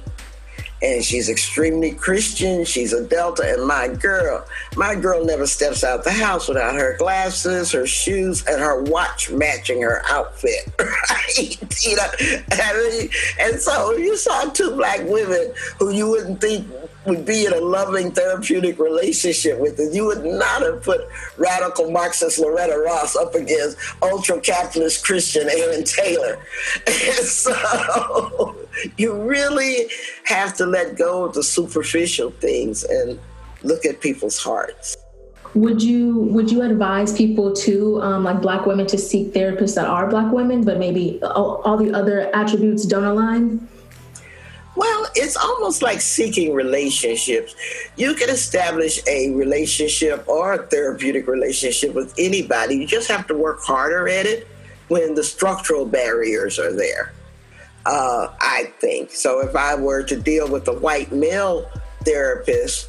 and 0.82 1.04
she's 1.04 1.28
extremely 1.28 1.92
Christian. 1.92 2.64
She's 2.64 2.92
a 2.92 3.04
Delta, 3.04 3.54
and 3.54 3.66
my 3.66 3.88
girl, 3.88 4.44
my 4.76 4.94
girl 4.94 5.24
never 5.24 5.46
steps 5.46 5.82
out 5.82 6.04
the 6.04 6.12
house 6.12 6.48
without 6.48 6.74
her 6.74 6.96
glasses, 6.98 7.72
her 7.72 7.86
shoes, 7.86 8.44
and 8.46 8.60
her 8.60 8.82
watch 8.84 9.30
matching 9.30 9.82
her 9.82 10.02
outfit. 10.08 10.72
Right? 10.78 11.84
You 11.84 11.96
know, 11.96 13.08
and, 13.40 13.60
so 13.60 13.92
you 13.96 14.16
saw 14.16 14.44
two 14.50 14.74
black 14.76 15.00
women 15.04 15.52
who 15.78 15.90
you 15.90 16.08
wouldn't 16.08 16.40
think 16.40 16.66
would 17.06 17.24
be 17.24 17.46
in 17.46 17.52
a 17.52 17.60
loving 17.60 18.12
therapeutic 18.12 18.78
relationship 18.78 19.58
with 19.58 19.78
it. 19.78 19.94
You 19.94 20.06
would 20.06 20.24
not 20.24 20.62
have 20.62 20.82
put 20.82 21.08
radical 21.36 21.90
Marxist 21.90 22.38
Loretta 22.38 22.78
Ross 22.78 23.16
up 23.16 23.34
against 23.34 23.78
ultra 24.02 24.40
capitalist 24.40 25.04
Christian 25.04 25.48
Ann 25.48 25.84
Taylor. 25.84 26.38
And 26.88 27.26
so 27.26 28.47
you 28.96 29.14
really 29.14 29.88
have 30.24 30.56
to 30.56 30.66
let 30.66 30.96
go 30.96 31.24
of 31.24 31.34
the 31.34 31.42
superficial 31.42 32.30
things 32.30 32.84
and 32.84 33.18
look 33.62 33.84
at 33.84 34.00
people's 34.00 34.38
hearts. 34.38 34.96
Would 35.54 35.82
you 35.82 36.14
would 36.14 36.50
you 36.50 36.62
advise 36.62 37.16
people 37.16 37.52
to 37.54 38.02
um, 38.02 38.24
like 38.24 38.42
black 38.42 38.66
women 38.66 38.86
to 38.88 38.98
seek 38.98 39.32
therapists 39.32 39.74
that 39.76 39.86
are 39.86 40.08
black 40.08 40.30
women, 40.32 40.62
but 40.62 40.78
maybe 40.78 41.20
all, 41.22 41.62
all 41.64 41.76
the 41.76 41.92
other 41.92 42.34
attributes 42.34 42.84
don't 42.84 43.04
align? 43.04 43.66
Well, 44.76 45.08
it's 45.16 45.36
almost 45.36 45.82
like 45.82 46.00
seeking 46.00 46.54
relationships. 46.54 47.56
You 47.96 48.14
can 48.14 48.30
establish 48.30 49.00
a 49.08 49.30
relationship 49.30 50.22
or 50.28 50.52
a 50.52 50.58
therapeutic 50.58 51.26
relationship 51.26 51.94
with 51.94 52.14
anybody. 52.16 52.76
You 52.76 52.86
just 52.86 53.08
have 53.08 53.26
to 53.26 53.34
work 53.34 53.60
harder 53.60 54.08
at 54.08 54.26
it 54.26 54.46
when 54.86 55.14
the 55.16 55.24
structural 55.24 55.84
barriers 55.84 56.60
are 56.60 56.72
there. 56.72 57.12
Uh, 57.88 58.30
I 58.38 58.70
think. 58.80 59.12
So 59.12 59.40
if 59.40 59.56
I 59.56 59.74
were 59.74 60.02
to 60.02 60.20
deal 60.20 60.46
with 60.46 60.68
a 60.68 60.74
white 60.74 61.10
male 61.10 61.70
therapist, 62.04 62.86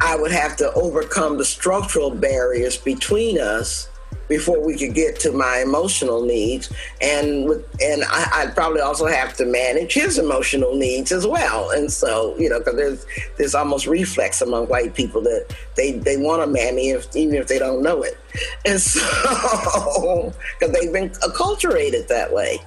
I 0.00 0.14
would 0.14 0.30
have 0.30 0.56
to 0.58 0.72
overcome 0.74 1.36
the 1.36 1.44
structural 1.44 2.10
barriers 2.10 2.76
between 2.76 3.40
us 3.40 3.88
before 4.28 4.64
we 4.64 4.78
could 4.78 4.94
get 4.94 5.18
to 5.18 5.32
my 5.32 5.58
emotional 5.66 6.24
needs. 6.24 6.72
And 7.02 7.48
with, 7.48 7.66
and 7.82 8.04
I, 8.08 8.44
would 8.44 8.54
probably 8.54 8.80
also 8.80 9.06
have 9.06 9.36
to 9.38 9.44
manage 9.44 9.94
his 9.94 10.16
emotional 10.16 10.76
needs 10.76 11.10
as 11.10 11.26
well. 11.26 11.70
And 11.70 11.90
so 11.90 12.36
you 12.38 12.48
know 12.48 12.60
because 12.60 12.76
there's 12.76 13.06
there's 13.36 13.54
almost 13.56 13.88
reflex 13.88 14.40
among 14.40 14.68
white 14.68 14.94
people 14.94 15.22
that 15.22 15.52
they 15.74 15.90
they 15.90 16.16
want 16.16 16.44
a 16.44 16.46
mammy 16.46 16.90
if, 16.90 17.08
even 17.16 17.34
if 17.34 17.48
they 17.48 17.58
don't 17.58 17.82
know 17.82 18.04
it. 18.04 18.16
And 18.64 18.80
so 18.80 19.00
because 20.60 20.72
they've 20.72 20.92
been 20.92 21.10
acculturated 21.10 22.06
that 22.06 22.32
way 22.32 22.60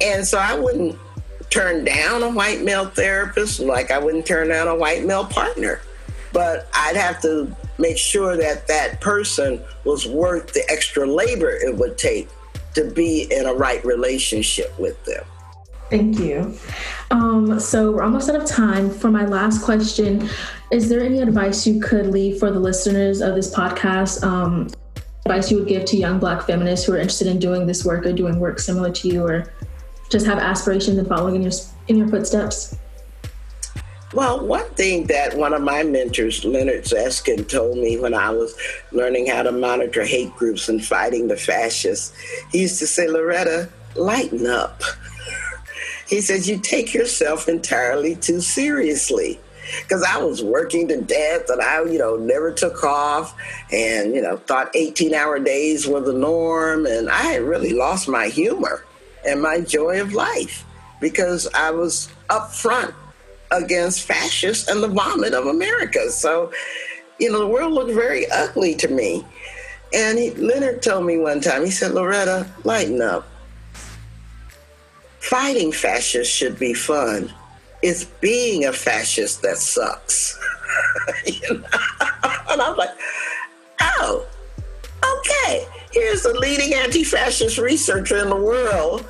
and 0.00 0.26
so 0.26 0.38
I 0.38 0.58
wouldn't 0.58 0.98
turn 1.50 1.84
down 1.84 2.22
a 2.22 2.30
white 2.30 2.62
male 2.62 2.86
therapist 2.86 3.60
like 3.60 3.90
I 3.90 3.98
wouldn't 3.98 4.26
turn 4.26 4.48
down 4.48 4.68
a 4.68 4.74
white 4.74 5.04
male 5.04 5.24
partner 5.24 5.80
but 6.32 6.68
I'd 6.74 6.96
have 6.96 7.22
to 7.22 7.54
make 7.78 7.98
sure 7.98 8.36
that 8.36 8.66
that 8.68 9.00
person 9.00 9.62
was 9.84 10.06
worth 10.06 10.52
the 10.52 10.64
extra 10.70 11.06
labor 11.06 11.50
it 11.50 11.74
would 11.76 11.96
take 11.98 12.28
to 12.74 12.84
be 12.90 13.26
in 13.30 13.46
a 13.46 13.54
right 13.54 13.84
relationship 13.84 14.78
with 14.78 15.02
them. 15.04 15.24
Thank 15.90 16.18
you. 16.18 16.54
Um, 17.10 17.58
so 17.58 17.92
we're 17.92 18.02
almost 18.02 18.28
out 18.28 18.36
of 18.36 18.44
time. 18.44 18.90
For 18.90 19.10
my 19.10 19.24
last 19.24 19.64
question, 19.64 20.28
is 20.70 20.88
there 20.88 21.00
any 21.00 21.22
advice 21.22 21.66
you 21.66 21.80
could 21.80 22.08
leave 22.08 22.38
for 22.38 22.50
the 22.50 22.58
listeners 22.58 23.22
of 23.22 23.34
this 23.34 23.54
podcast? 23.54 24.22
Um, 24.22 24.68
advice 25.24 25.50
you 25.50 25.58
would 25.58 25.68
give 25.68 25.84
to 25.86 25.96
young 25.96 26.18
Black 26.18 26.42
feminists 26.42 26.84
who 26.84 26.92
are 26.92 26.98
interested 26.98 27.28
in 27.28 27.38
doing 27.38 27.66
this 27.66 27.84
work 27.84 28.04
or 28.04 28.12
doing 28.12 28.40
work 28.40 28.58
similar 28.58 28.90
to 28.90 29.08
you, 29.08 29.24
or 29.24 29.52
just 30.10 30.26
have 30.26 30.38
aspirations 30.38 30.98
and 30.98 31.08
following 31.08 31.36
in 31.36 31.42
your 31.42 31.52
in 31.88 31.96
your 31.96 32.08
footsteps? 32.08 32.76
Well, 34.14 34.46
one 34.46 34.68
thing 34.70 35.08
that 35.08 35.36
one 35.36 35.52
of 35.52 35.62
my 35.62 35.82
mentors, 35.82 36.44
Leonard 36.44 36.84
Zeskind, 36.84 37.48
told 37.48 37.76
me 37.76 37.98
when 37.98 38.14
I 38.14 38.30
was 38.30 38.56
learning 38.92 39.26
how 39.26 39.42
to 39.42 39.52
monitor 39.52 40.04
hate 40.04 40.34
groups 40.36 40.68
and 40.68 40.82
fighting 40.82 41.26
the 41.26 41.36
fascists, 41.36 42.16
he 42.52 42.60
used 42.60 42.78
to 42.78 42.86
say, 42.86 43.08
Loretta, 43.08 43.68
lighten 43.96 44.46
up. 44.46 44.80
he 46.08 46.20
says, 46.20 46.48
You 46.48 46.58
take 46.58 46.94
yourself 46.94 47.48
entirely 47.48 48.14
too 48.14 48.40
seriously. 48.40 49.40
Because 49.82 50.04
I 50.04 50.18
was 50.18 50.44
working 50.44 50.86
to 50.88 51.02
death 51.02 51.50
and 51.50 51.60
I, 51.60 51.82
you 51.82 51.98
know, 51.98 52.16
never 52.16 52.52
took 52.52 52.84
off 52.84 53.36
and, 53.72 54.14
you 54.14 54.22
know, 54.22 54.36
thought 54.36 54.70
18 54.74 55.12
hour 55.12 55.40
days 55.40 55.88
were 55.88 56.00
the 56.00 56.12
norm. 56.12 56.86
And 56.86 57.10
I 57.10 57.22
had 57.22 57.42
really 57.42 57.74
lost 57.74 58.08
my 58.08 58.28
humor 58.28 58.85
and 59.26 59.42
my 59.42 59.60
joy 59.60 60.00
of 60.00 60.12
life 60.12 60.64
because 61.00 61.48
I 61.54 61.70
was 61.70 62.08
up 62.30 62.52
front 62.52 62.94
against 63.50 64.02
fascists 64.02 64.68
and 64.68 64.82
the 64.82 64.88
vomit 64.88 65.34
of 65.34 65.46
America. 65.46 66.10
So, 66.10 66.52
you 67.18 67.30
know, 67.30 67.40
the 67.40 67.46
world 67.46 67.72
looked 67.72 67.92
very 67.92 68.28
ugly 68.30 68.74
to 68.76 68.88
me. 68.88 69.24
And 69.94 70.18
he, 70.18 70.30
Leonard 70.32 70.82
told 70.82 71.06
me 71.06 71.18
one 71.18 71.40
time, 71.40 71.64
he 71.64 71.70
said, 71.70 71.92
Loretta, 71.92 72.46
lighten 72.64 73.00
up. 73.00 73.26
Fighting 75.20 75.72
fascists 75.72 76.32
should 76.34 76.58
be 76.58 76.74
fun. 76.74 77.32
It's 77.82 78.04
being 78.04 78.64
a 78.64 78.72
fascist 78.72 79.42
that 79.42 79.58
sucks. 79.58 80.38
you 81.26 81.58
know? 81.58 81.68
And 82.48 82.62
I'm 82.62 82.76
like, 82.76 82.90
oh, 83.80 84.24
okay. 85.04 85.66
Here's 85.92 86.22
the 86.22 86.32
leading 86.34 86.74
anti 86.74 87.02
fascist 87.02 87.58
researcher 87.58 88.18
in 88.18 88.30
the 88.30 88.36
world 88.36 89.04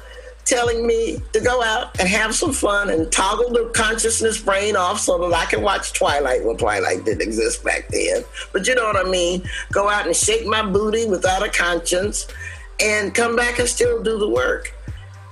telling 0.47 0.87
me 0.87 1.21
to 1.33 1.41
go 1.41 1.63
out 1.63 1.99
and 1.99 2.09
have 2.09 2.35
some 2.35 2.53
fun 2.53 2.89
and 2.89 3.11
toggle 3.11 3.51
the 3.51 3.71
consciousness 3.75 4.41
brain 4.41 4.77
off 4.77 5.01
so 5.01 5.19
that 5.19 5.37
I 5.37 5.45
can 5.47 5.61
watch 5.61 5.93
Twilight. 5.93 6.45
Well, 6.45 6.57
Twilight 6.57 7.05
didn't 7.05 7.23
exist 7.23 7.65
back 7.65 7.89
then, 7.89 8.25
but 8.53 8.67
you 8.67 8.75
know 8.77 8.85
what 8.85 8.97
I 8.97 9.11
mean. 9.11 9.43
Go 9.73 9.89
out 9.89 10.07
and 10.07 10.15
shake 10.15 10.47
my 10.47 10.63
booty 10.63 11.07
without 11.07 11.45
a 11.45 11.51
conscience 11.51 12.29
and 12.81 13.13
come 13.13 13.35
back 13.37 13.59
and 13.59 13.69
still 13.69 14.03
do 14.03 14.19
the 14.19 14.29
work. 14.29 14.73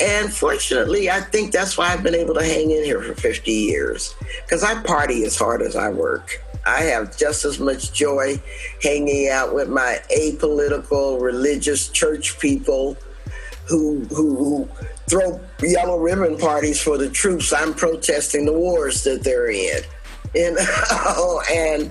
And 0.00 0.32
fortunately, 0.32 1.08
I 1.08 1.20
think 1.20 1.52
that's 1.52 1.78
why 1.78 1.92
I've 1.92 2.02
been 2.02 2.16
able 2.16 2.34
to 2.34 2.42
hang 2.42 2.72
in 2.72 2.82
here 2.82 3.00
for 3.00 3.14
50 3.14 3.52
years 3.52 4.16
because 4.44 4.64
I 4.64 4.82
party 4.82 5.24
as 5.24 5.38
hard 5.38 5.62
as 5.62 5.76
I 5.76 5.90
work. 5.90 6.40
I 6.66 6.80
have 6.80 7.16
just 7.16 7.44
as 7.44 7.60
much 7.60 7.92
joy 7.92 8.42
hanging 8.82 9.28
out 9.28 9.54
with 9.54 9.68
my 9.68 10.00
apolitical 10.10 11.20
religious 11.20 11.88
church 11.88 12.38
people 12.40 12.96
who, 13.68 14.00
who, 14.06 14.36
who 14.36 14.68
throw 15.08 15.40
yellow 15.60 15.98
ribbon 15.98 16.38
parties 16.38 16.80
for 16.80 16.98
the 16.98 17.10
troops. 17.10 17.52
I'm 17.52 17.74
protesting 17.74 18.46
the 18.46 18.52
wars 18.52 19.04
that 19.04 19.22
they're 19.22 19.50
in. 19.50 19.82
Know, 20.34 20.56
oh, 20.90 21.42
and 21.52 21.90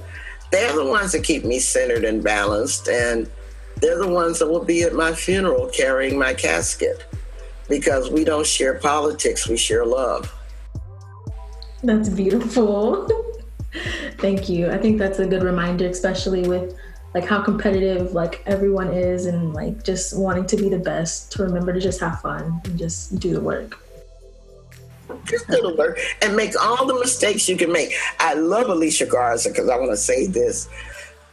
they're 0.52 0.76
the 0.76 0.86
ones 0.86 1.12
that 1.14 1.24
keep 1.24 1.46
me 1.46 1.60
centered 1.60 2.04
and 2.04 2.24
balanced. 2.24 2.88
And 2.88 3.30
they're 3.78 4.00
the 4.00 4.08
ones 4.08 4.40
that 4.40 4.48
will 4.48 4.64
be 4.64 4.84
at 4.84 4.94
my 4.94 5.14
funeral 5.14 5.68
carrying 5.68 6.18
my 6.18 6.34
casket 6.34 7.06
because 7.70 8.10
we 8.10 8.24
don't 8.24 8.46
share 8.46 8.76
politics, 8.76 9.48
we 9.48 9.58
share 9.58 9.86
love. 9.86 10.34
That's 11.84 12.10
beautiful. 12.10 13.10
Thank 14.20 14.48
you. 14.48 14.70
I 14.70 14.78
think 14.78 15.00
that's 15.00 15.20
a 15.20 15.26
good 15.26 15.44
reminder, 15.44 15.88
especially 15.88 16.48
with 16.48 16.78
like 17.14 17.26
how 17.26 17.42
competitive 17.42 18.14
like 18.14 18.42
everyone 18.46 18.92
is 18.92 19.26
and 19.26 19.54
like 19.54 19.84
just 19.84 20.18
wanting 20.18 20.46
to 20.48 20.58
be 20.58 20.68
the 20.70 20.80
best 20.80 21.32
to 21.34 21.44
remember 21.44 21.72
to 21.72 21.80
just 21.80 22.00
have 22.00 22.20
fun 22.22 22.60
and 22.66 22.78
just 22.78 23.20
do 23.20 23.34
the 23.34 23.42
work. 23.42 23.80
Just 25.26 25.48
do 25.48 25.62
the 25.62 25.76
work 25.76 26.00
and 26.24 26.36
make 26.36 26.60
all 26.60 26.88
the 26.88 26.96
mistakes 26.96 27.48
you 27.48 27.56
can 27.56 27.72
make. 27.72 27.94
I 28.20 28.34
love 28.34 28.68
alicia 28.68 29.06
garza 29.06 29.50
because 29.50 29.70
i 29.70 29.78
want 29.78 29.92
to 29.92 29.98
say 29.98 30.26
this 30.26 30.70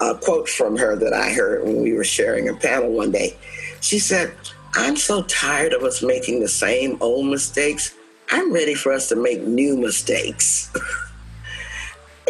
uh, 0.01 0.14
quote 0.14 0.49
from 0.49 0.76
her 0.76 0.97
that 0.97 1.12
i 1.14 1.31
heard 1.31 1.64
when 1.64 1.83
we 1.83 1.95
were 1.95 2.05
sharing 2.05 2.49
a 2.49 2.55
panel 2.55 2.93
one 2.93 3.11
day. 3.11 3.37
She 3.81 3.99
said 3.99 4.35
i'm 4.74 4.97
so 4.97 5.22
tired 5.22 5.72
of 5.72 5.83
us 5.83 6.03
making 6.03 6.41
the 6.41 6.49
same 6.49 6.99
old 7.01 7.26
mistakes. 7.26 7.95
I'm 8.31 8.53
ready 8.53 8.74
for 8.74 8.93
us 8.93 9.09
to 9.09 9.16
make 9.16 9.43
new 9.43 9.76
mistakes. 9.76 10.70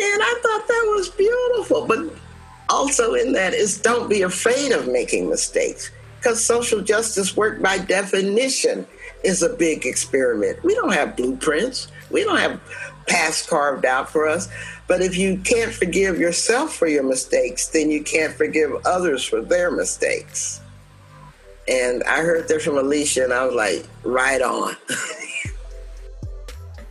And 0.03 0.23
i 0.23 0.41
thought 0.43 0.67
that 0.67 0.93
was 0.97 1.11
beautiful 1.11 1.87
but 1.87 1.99
also 2.71 3.15
in 3.15 3.33
that 3.33 3.53
is 3.53 3.79
don't 3.79 4.09
be 4.09 4.23
afraid 4.23 4.73
of 4.73 4.89
making 4.89 5.29
mistakes 5.29 5.91
because 6.19 6.45
social 6.45 6.81
justice 6.81 7.37
work 7.37 7.61
by 7.61 7.79
definition 7.79 8.87
is 9.25 9.43
a 9.43 9.49
big 9.49 9.85
experiment. 9.87 10.63
We 10.63 10.75
don't 10.75 10.93
have 10.93 11.17
blueprints. 11.17 11.89
We 12.11 12.25
don't 12.25 12.39
have 12.39 12.61
paths 13.07 13.47
carved 13.47 13.85
out 13.85 14.11
for 14.11 14.29
us. 14.29 14.49
But 14.87 15.03
if 15.03 15.17
you 15.17 15.39
can't 15.39 15.73
forgive 15.73 16.19
yourself 16.19 16.75
for 16.75 16.87
your 16.87 17.03
mistakes, 17.03 17.69
then 17.69 17.91
you 17.91 18.03
can't 18.03 18.33
forgive 18.33 18.73
others 18.85 19.25
for 19.25 19.41
their 19.41 19.71
mistakes. 19.71 20.61
And 21.69 22.03
I 22.05 22.19
heard 22.23 22.49
that 22.49 22.63
from 22.63 22.79
Alicia, 22.79 23.25
and 23.25 23.33
I 23.33 23.45
was 23.47 23.55
like, 23.55 23.87
right 24.03 24.43
on. 24.43 24.77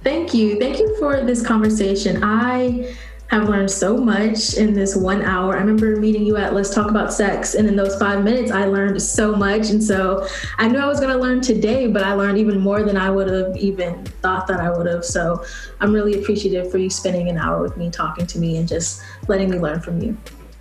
Thank 0.03 0.33
you. 0.33 0.57
Thank 0.59 0.79
you 0.79 0.95
for 0.97 1.21
this 1.25 1.45
conversation. 1.45 2.23
I 2.23 2.95
have 3.29 3.47
learned 3.47 3.69
so 3.69 3.95
much 3.95 4.55
in 4.55 4.73
this 4.73 4.95
one 4.95 5.21
hour. 5.21 5.55
I 5.55 5.59
remember 5.59 5.95
meeting 5.95 6.25
you 6.25 6.37
at 6.37 6.53
Let's 6.53 6.73
Talk 6.73 6.89
About 6.89 7.13
Sex, 7.13 7.53
and 7.53 7.67
in 7.67 7.75
those 7.75 7.95
five 7.97 8.23
minutes, 8.23 8.51
I 8.51 8.65
learned 8.65 9.01
so 9.01 9.35
much. 9.35 9.69
And 9.69 9.83
so 9.83 10.27
I 10.57 10.67
knew 10.67 10.79
I 10.79 10.87
was 10.87 10.99
going 10.99 11.13
to 11.13 11.19
learn 11.19 11.39
today, 11.39 11.87
but 11.87 12.03
I 12.03 12.13
learned 12.13 12.37
even 12.39 12.59
more 12.59 12.83
than 12.83 12.97
I 12.97 13.11
would 13.11 13.27
have 13.27 13.55
even 13.55 14.03
thought 14.21 14.47
that 14.47 14.59
I 14.59 14.75
would 14.75 14.87
have. 14.87 15.05
So 15.05 15.43
I'm 15.79 15.93
really 15.93 16.19
appreciative 16.19 16.71
for 16.71 16.79
you 16.79 16.89
spending 16.89 17.29
an 17.29 17.37
hour 17.37 17.61
with 17.61 17.77
me, 17.77 17.91
talking 17.91 18.25
to 18.25 18.39
me, 18.39 18.57
and 18.57 18.67
just 18.67 19.01
letting 19.27 19.49
me 19.49 19.59
learn 19.59 19.79
from 19.79 20.01
you. 20.01 20.17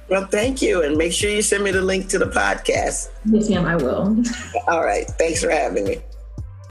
Well, 0.09 0.27
thank 0.27 0.63
you. 0.63 0.83
And 0.83 0.97
make 0.97 1.13
sure 1.13 1.31
you 1.31 1.43
send 1.43 1.65
me 1.65 1.71
the 1.71 1.83
link 1.83 2.09
to 2.11 2.19
the 2.19 2.27
podcast. 2.27 3.11
Yes, 3.27 3.51
ma'am, 3.51 3.67
I 3.67 3.77
will. 3.77 4.23
All 4.69 4.85
right. 4.85 5.07
Thanks 5.19 5.43
for 5.43 5.51
having 5.51 5.85
me. 5.85 5.99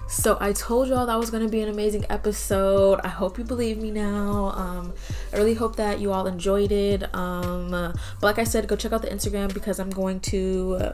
So 0.08 0.38
I 0.40 0.54
told 0.54 0.88
y'all 0.88 1.06
that 1.06 1.20
was 1.20 1.30
going 1.30 1.44
to 1.44 1.50
be 1.50 1.62
an 1.62 1.70
amazing 1.70 2.06
episode. 2.10 3.00
I 3.04 3.10
hope 3.10 3.38
you 3.38 3.44
believe 3.44 3.78
me 3.78 3.92
now. 3.92 4.54
Um, 4.56 4.94
I 5.34 5.38
really 5.38 5.54
hope 5.54 5.76
that 5.76 6.00
you 6.00 6.12
all 6.12 6.28
enjoyed 6.28 6.72
it. 6.72 7.14
Um, 7.16 7.72
but 7.72 7.96
like 8.22 8.40
I 8.40 8.44
said, 8.44 8.68
go 8.68 8.76
check 8.76 8.94
out 8.94 9.02
the 9.02 9.10
Instagram 9.10 9.54
because 9.54 9.80
I'm 9.80 9.90
going 9.90 10.20
to 10.22 10.94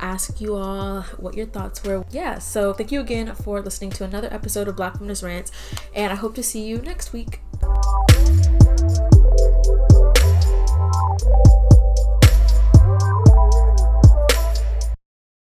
ask 0.00 0.40
you 0.40 0.54
all 0.54 1.02
what 1.18 1.34
your 1.34 1.46
thoughts 1.46 1.82
were. 1.82 2.04
Yeah, 2.10 2.38
so 2.38 2.72
thank 2.72 2.92
you 2.92 3.00
again 3.00 3.34
for 3.34 3.60
listening 3.60 3.90
to 3.90 4.04
another 4.04 4.32
episode 4.32 4.68
of 4.68 4.76
Black 4.76 4.94
Feminist 4.94 5.22
Rants, 5.22 5.52
and 5.94 6.12
I 6.12 6.16
hope 6.16 6.34
to 6.36 6.42
see 6.42 6.64
you 6.64 6.78
next 6.78 7.12
week. 7.12 7.40